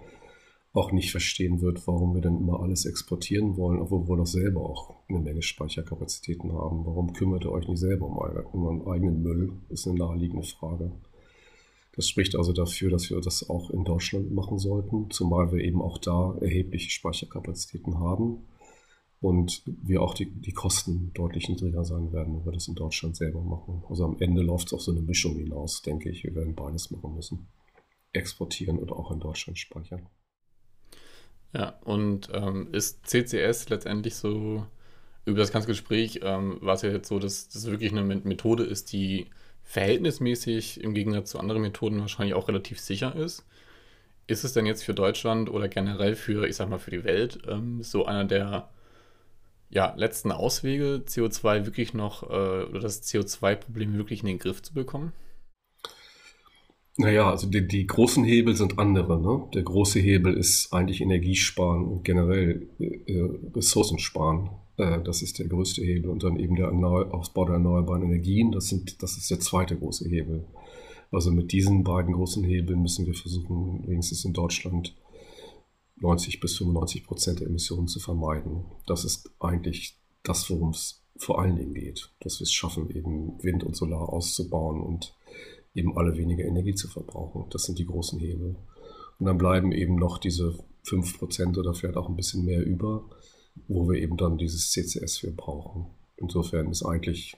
auch 0.75 0.91
nicht 0.91 1.13
verstehen 1.13 1.61
wird, 1.61 1.87
warum 1.87 2.15
wir 2.15 2.21
denn 2.21 2.37
immer 2.37 2.61
alles 2.61 2.85
exportieren 2.85 3.57
wollen, 3.57 3.81
obwohl 3.81 4.09
wir 4.09 4.17
doch 4.17 4.27
selber 4.27 4.69
auch 4.69 4.97
eine 5.09 5.21
Menge 5.21 5.41
Speicherkapazitäten 5.41 6.53
haben. 6.53 6.85
Warum 6.85 7.13
kümmert 7.13 7.45
ihr 7.45 7.53
euch 7.53 7.69
nicht 7.69 7.79
selber 7.79 8.07
um 8.07 8.67
euren 8.67 8.87
eigenen 8.87 9.23
Müll? 9.23 9.53
Ist 9.69 9.87
eine 9.87 9.99
naheliegende 9.99 10.47
Frage. 10.47 10.91
Das 11.95 12.09
spricht 12.09 12.35
also 12.35 12.53
dafür, 12.53 12.91
dass 12.91 13.09
wir 13.09 13.21
das 13.21 13.49
auch 13.49 13.71
in 13.71 13.85
Deutschland 13.85 14.33
machen 14.33 14.59
sollten, 14.59 15.11
zumal 15.11 15.53
wir 15.53 15.63
eben 15.63 15.81
auch 15.81 15.99
da 15.99 16.37
erhebliche 16.41 16.91
Speicherkapazitäten 16.91 18.01
haben 18.01 18.39
und 19.21 19.63
wir 19.65 20.03
auch 20.03 20.15
die, 20.15 20.27
die 20.27 20.53
Kosten 20.53 21.13
deutlich 21.15 21.49
niedriger 21.49 21.85
sein 21.85 22.13
werden, 22.13 22.35
wenn 22.35 22.47
wir 22.47 22.53
das 22.53 22.67
in 22.67 22.75
Deutschland 22.75 23.15
selber 23.15 23.43
machen. 23.43 23.85
Also 23.89 24.07
am 24.07 24.17
Ende 24.19 24.43
läuft 24.43 24.67
es 24.67 24.73
auf 24.73 24.81
so 24.81 24.91
eine 24.91 25.03
Mischung 25.03 25.37
hinaus, 25.37 25.83
denke 25.83 26.11
ich. 26.11 26.25
Wir 26.25 26.35
werden 26.35 26.57
beides 26.57 26.91
machen 26.91 27.15
müssen. 27.15 27.47
Exportieren 28.13 28.77
und 28.81 28.91
auch 28.91 29.13
in 29.13 29.21
Deutschland 29.21 29.57
speichern. 29.57 30.09
Ja, 31.55 31.79
und 31.85 32.29
ähm, 32.33 32.69
ist 32.73 33.07
CCS 33.07 33.69
letztendlich 33.69 34.17
so, 34.17 34.67
über 35.25 35.39
das 35.39 35.53
ganze 35.53 35.69
Gespräch 35.69 36.21
ähm, 36.23 36.59
war 36.61 36.75
es 36.75 36.83
ja 36.83 36.91
jetzt 36.91 37.09
so, 37.09 37.19
dass 37.19 37.49
das 37.49 37.67
wirklich 37.67 37.93
eine 37.93 38.03
Methode 38.03 38.65
ist, 38.65 38.93
die 38.93 39.29
verhältnismäßig 39.63 40.83
im 40.83 40.95
Gegensatz 40.95 41.31
zu 41.31 41.39
anderen 41.39 41.63
Methoden 41.63 42.01
wahrscheinlich 42.01 42.35
auch 42.35 42.49
relativ 42.49 42.81
sicher 42.81 43.15
ist. 43.17 43.45
Ist 44.27 44.45
es 44.45 44.53
denn 44.53 44.67
jetzt 44.67 44.85
für 44.85 44.95
Deutschland 44.95 45.51
oder 45.51 45.69
generell 45.69 46.17
für, 46.17 46.47
ich 46.49 46.57
sag 46.57 46.69
mal, 46.69 46.79
für 46.79 46.91
die 46.91 47.05
Welt 47.05 47.41
ähm, 47.49 47.83
so 47.83 48.05
einer 48.07 48.25
der 48.25 48.69
ja, 49.71 49.95
letzten 49.97 50.33
Auswege, 50.33 51.03
CO2 51.07 51.67
wirklich 51.67 51.95
noch 51.95 52.25
äh, 52.25 52.27
oder 52.65 52.81
das 52.81 53.03
CO2-Problem 53.03 53.97
wirklich 53.97 54.21
in 54.21 54.27
den 54.27 54.39
Griff 54.39 54.63
zu 54.63 54.75
bekommen? 54.75 55.13
Naja, 56.97 57.29
also 57.29 57.49
die, 57.49 57.67
die 57.67 57.87
großen 57.87 58.23
Hebel 58.25 58.55
sind 58.55 58.79
andere. 58.79 59.21
Ne? 59.21 59.49
Der 59.53 59.63
große 59.63 59.99
Hebel 59.99 60.35
ist 60.35 60.73
eigentlich 60.73 61.01
Energiesparen 61.01 61.85
und 61.85 62.05
generell 62.05 62.69
äh, 62.79 63.21
Ressourcen 63.55 63.99
sparen. 63.99 64.51
Äh, 64.77 65.03
das 65.03 65.23
ist 65.23 65.41
der 65.41 65.49
größte 65.49 65.83
Hebel. 65.83 66.11
Und 66.11 66.23
dann 66.23 66.39
eben 66.39 66.55
der 66.55 66.73
Ausbau 66.73 67.47
der 67.47 67.55
erneuerbaren 67.55 68.03
Energien, 68.03 68.53
das, 68.53 68.69
sind, 68.69 69.03
das 69.03 69.17
ist 69.17 69.31
der 69.31 69.41
zweite 69.41 69.77
große 69.77 70.09
Hebel. 70.09 70.45
Also 71.11 71.33
mit 71.33 71.53
diesen 71.53 71.83
beiden 71.83 72.13
großen 72.13 72.45
Hebeln 72.45 72.83
müssen 72.83 73.07
wir 73.07 73.15
versuchen, 73.15 73.85
wenigstens 73.87 74.25
in 74.25 74.33
Deutschland 74.33 74.97
90 75.97 76.41
bis 76.41 76.59
95 76.59 77.05
Prozent 77.05 77.41
der 77.41 77.49
Emissionen 77.49 77.89
zu 77.89 77.99
vermeiden. 77.99 78.65
Das 78.87 79.05
ist 79.05 79.31
eigentlich 79.41 79.99
das, 80.23 80.49
worum 80.51 80.71
es 80.71 81.03
vor 81.17 81.41
allen 81.41 81.57
Dingen 81.57 81.75
geht, 81.75 82.11
dass 82.21 82.41
wir 82.41 82.45
es 82.45 82.53
schaffen, 82.53 82.91
eben 82.91 83.43
Wind 83.43 83.63
und 83.63 83.77
Solar 83.77 84.09
auszubauen 84.09 84.81
und 84.81 85.15
eben 85.75 85.97
alle 85.97 86.17
weniger 86.17 86.45
Energie 86.45 86.75
zu 86.75 86.89
verbrauchen. 86.89 87.47
Das 87.51 87.65
sind 87.65 87.79
die 87.79 87.87
großen 87.87 88.19
Hebel. 88.21 88.57
Und 89.19 89.27
dann 89.27 89.39
bleiben 89.39 89.73
eben 89.73 89.97
noch 89.97 90.19
diese 90.19 90.59
5% 90.87 91.59
oder 91.59 91.75
vielleicht 91.75 91.97
auch 91.97 92.09
ein 92.09 92.17
bisschen 92.17 92.45
mehr 92.45 92.65
über, 92.65 93.05
wo 93.69 93.89
wir 93.89 94.01
eben 94.01 94.17
dann 94.17 94.39
dieses 94.39 94.71
CCS 94.71 95.19
für 95.19 95.31
brauchen. 95.31 95.87
Insofern 96.17 96.71
ist 96.71 96.85
eigentlich 96.85 97.37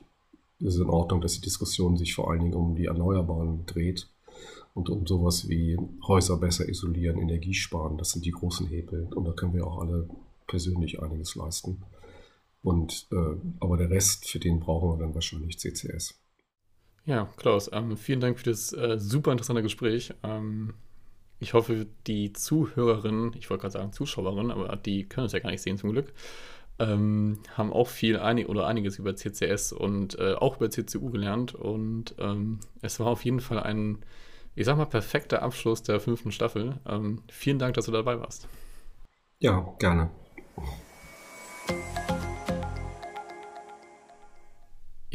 ist 0.59 0.77
in 0.77 0.89
Ordnung, 0.89 1.21
dass 1.21 1.35
die 1.35 1.43
Diskussion 1.43 1.97
sich 1.97 2.15
vor 2.15 2.31
allen 2.31 2.41
Dingen 2.41 2.55
um 2.55 2.75
die 2.75 2.87
Erneuerbaren 2.87 3.67
dreht 3.67 4.09
und 4.75 4.89
um 4.89 5.07
sowas 5.07 5.49
wie 5.49 5.79
Häuser 6.07 6.39
besser 6.39 6.69
isolieren, 6.69 7.19
Energie 7.19 7.55
sparen. 7.55 7.99
Das 7.99 8.13
sind 8.13 8.25
die 8.25 8.31
großen 8.31 8.67
Hebel 8.67 9.09
und 9.15 9.25
da 9.25 9.33
können 9.33 9.55
wir 9.55 9.67
auch 9.67 9.81
alle 9.81 10.09
persönlich 10.47 11.03
einiges 11.03 11.35
leisten. 11.35 11.83
Und, 12.63 13.07
äh, 13.13 13.37
aber 13.61 13.77
der 13.77 13.91
Rest, 13.91 14.29
für 14.29 14.39
den 14.39 14.61
brauchen 14.61 14.91
wir 14.91 14.99
dann 14.99 15.15
wahrscheinlich 15.15 15.59
CCS. 15.59 16.19
Ja, 17.07 17.29
Klaus, 17.37 17.71
ähm, 17.73 17.97
vielen 17.97 18.21
Dank 18.21 18.39
für 18.39 18.51
das 18.51 18.73
äh, 18.73 18.99
super 18.99 19.31
interessante 19.31 19.63
Gespräch. 19.63 20.13
Ähm, 20.25 20.75
ich 21.39 21.55
hoffe, 21.55 21.87
die 22.09 22.33
Zuhörerinnen, 22.33 23.33
ich 23.39 23.49
wollte 23.49 23.63
gerade 23.63 23.73
sagen 23.73 23.93
Zuschauerinnen, 23.93 24.51
aber 24.51 24.75
die 24.75 25.09
können 25.09 25.27
es 25.27 25.33
ja 25.33 25.39
gar 25.39 25.51
nicht 25.51 25.63
sehen 25.63 25.79
zum 25.79 25.93
Glück, 25.93 26.13
ähm, 26.81 27.39
haben 27.57 27.73
auch 27.73 27.87
viel 27.89 28.19
einig 28.19 28.49
oder 28.49 28.67
einiges 28.67 28.99
über 28.99 29.15
CCS 29.15 29.73
und 29.73 30.19
äh, 30.19 30.35
auch 30.35 30.57
über 30.57 30.69
CCU 30.69 31.11
gelernt. 31.11 31.55
Und 31.55 32.17
ähm, 32.19 32.59
es 32.83 32.99
war 32.99 33.07
auf 33.07 33.25
jeden 33.25 33.41
Fall 33.41 33.61
ein, 33.61 33.99
ich 34.57 34.67
sag 34.67 34.77
mal, 34.77 34.87
perfekter 34.87 35.43
Abschluss 35.43 35.85
der 35.85 36.01
fünften 36.01 36.33
Staffel. 36.33 36.81
Ähm, 36.89 37.23
vielen 37.31 37.61
Dank, 37.61 37.75
dass 37.75 37.87
du 37.87 37.93
dabei 37.93 38.19
warst. 38.19 38.49
Ja, 39.39 39.75
gerne. 39.79 40.11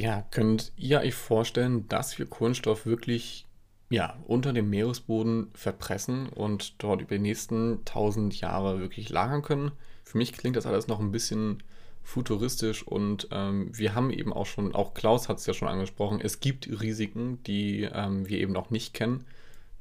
Ja, 0.02 0.26
könnt 0.32 0.74
ihr 0.78 1.02
euch 1.02 1.14
vorstellen, 1.14 1.88
dass 1.88 2.18
wir 2.18 2.26
Kohlenstoff 2.26 2.88
wirklich 2.88 3.46
ja, 3.92 4.18
unter 4.26 4.52
dem 4.52 4.68
Meeresboden 4.68 5.52
verpressen 5.54 6.28
und 6.28 6.82
dort 6.82 7.02
über 7.02 7.18
die 7.18 7.22
nächsten 7.22 7.86
tausend 7.86 8.40
Jahre 8.42 8.80
wirklich 8.80 9.10
lagern 9.10 9.44
können? 9.44 9.74
Für 10.04 10.18
mich 10.18 10.34
klingt 10.34 10.56
das 10.56 10.66
alles 10.66 10.88
noch 10.88 11.00
ein 11.00 11.12
bisschen 11.12 11.62
futuristisch 12.02 12.82
und 12.82 13.28
ähm, 13.30 13.70
wir 13.78 13.94
haben 13.94 14.10
eben 14.10 14.34
auch 14.34 14.48
schon, 14.48 14.74
auch 14.74 14.96
Klaus 14.96 15.30
hat 15.30 15.38
es 15.38 15.46
ja 15.46 15.54
schon 15.54 15.68
angesprochen, 15.68 16.20
es 16.20 16.40
gibt 16.40 16.82
Risiken, 16.82 17.44
die 17.44 17.84
ähm, 17.84 18.28
wir 18.28 18.40
eben 18.40 18.54
noch 18.54 18.72
nicht 18.72 18.96
kennen, 18.96 19.26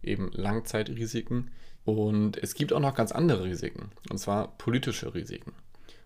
eben 0.03 0.31
Langzeitrisiken 0.33 1.51
und 1.87 2.37
es 2.37 2.53
gibt 2.53 2.75
auch 2.75 2.81
noch 2.81 2.95
ganz 2.95 3.11
andere 3.11 3.45
Risiken 3.45 3.89
und 4.11 4.19
zwar 4.19 4.49
politische 4.59 5.15
Risiken. 5.15 5.55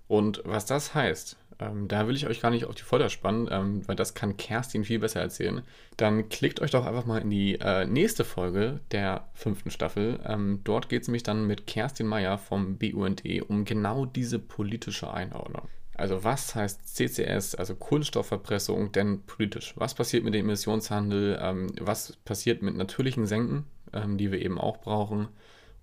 Und 0.07 0.41
was 0.45 0.67
das 0.67 0.95
heißt, 0.95 1.37
ähm, 1.59 1.89
da 1.89 2.07
will 2.07 2.17
ich 2.17 2.27
euch 2.27 2.41
gar 2.41 2.51
nicht 2.51 2.65
auf 2.65 2.75
die 2.75 2.83
Folter 2.83 3.09
spannen, 3.09 3.49
ähm, 3.51 3.87
weil 3.87 3.97
das 3.97 4.15
kann 4.15 4.37
Kerstin 4.37 4.85
viel 4.85 4.99
besser 4.99 5.21
erzählen. 5.21 5.63
Dann 5.97 6.29
klickt 6.29 6.61
euch 6.61 6.71
doch 6.71 6.87
einfach 6.87 7.07
mal 7.07 7.21
in 7.21 7.31
die 7.31 7.61
äh, 7.61 7.87
nächste 7.87 8.25
Folge 8.25 8.81
der 8.91 9.29
fünften 9.35 9.71
Staffel. 9.71 10.21
Ähm, 10.27 10.61
dort 10.65 10.89
geht 10.89 11.03
es 11.03 11.09
nämlich 11.09 11.23
dann 11.23 11.47
mit 11.47 11.67
Kerstin 11.67 12.07
Meyer 12.07 12.39
vom 12.39 12.79
BUND 12.79 13.23
um 13.49 13.65
genau 13.65 14.07
diese 14.07 14.39
politische 14.39 15.13
Einordnung. 15.13 15.69
Also 15.97 16.25
was 16.25 16.55
heißt 16.55 16.97
CCS, 16.97 17.55
also 17.55 17.77
Kohlenstoffverpressung, 17.77 18.91
denn 18.91 19.23
politisch? 19.23 19.75
Was 19.77 19.95
passiert 19.95 20.25
mit 20.25 20.35
dem 20.35 20.47
Emissionshandel? 20.47 21.39
Ähm, 21.41 21.73
was 21.81 22.17
passiert 22.25 22.63
mit 22.63 22.77
natürlichen 22.77 23.27
Senken, 23.27 23.65
ähm, 23.93 24.19
die 24.19 24.33
wir 24.33 24.43
eben 24.43 24.59
auch 24.59 24.79
brauchen? 24.79 25.29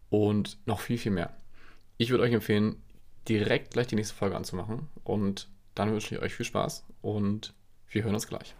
Und 0.09 0.57
noch 0.67 0.81
viel, 0.81 0.97
viel 0.97 1.13
mehr. 1.13 1.33
Ich 1.97 2.09
würde 2.09 2.23
euch 2.23 2.33
empfehlen, 2.33 2.81
direkt 3.29 3.71
gleich 3.71 3.87
die 3.87 3.95
nächste 3.95 4.15
Folge 4.15 4.35
anzumachen 4.35 4.89
und 5.03 5.47
dann 5.75 5.91
wünsche 5.91 6.15
ich 6.15 6.21
euch 6.21 6.33
viel 6.33 6.45
Spaß 6.45 6.85
und 7.01 7.53
wir 7.89 8.03
hören 8.03 8.15
uns 8.15 8.27
gleich. 8.27 8.55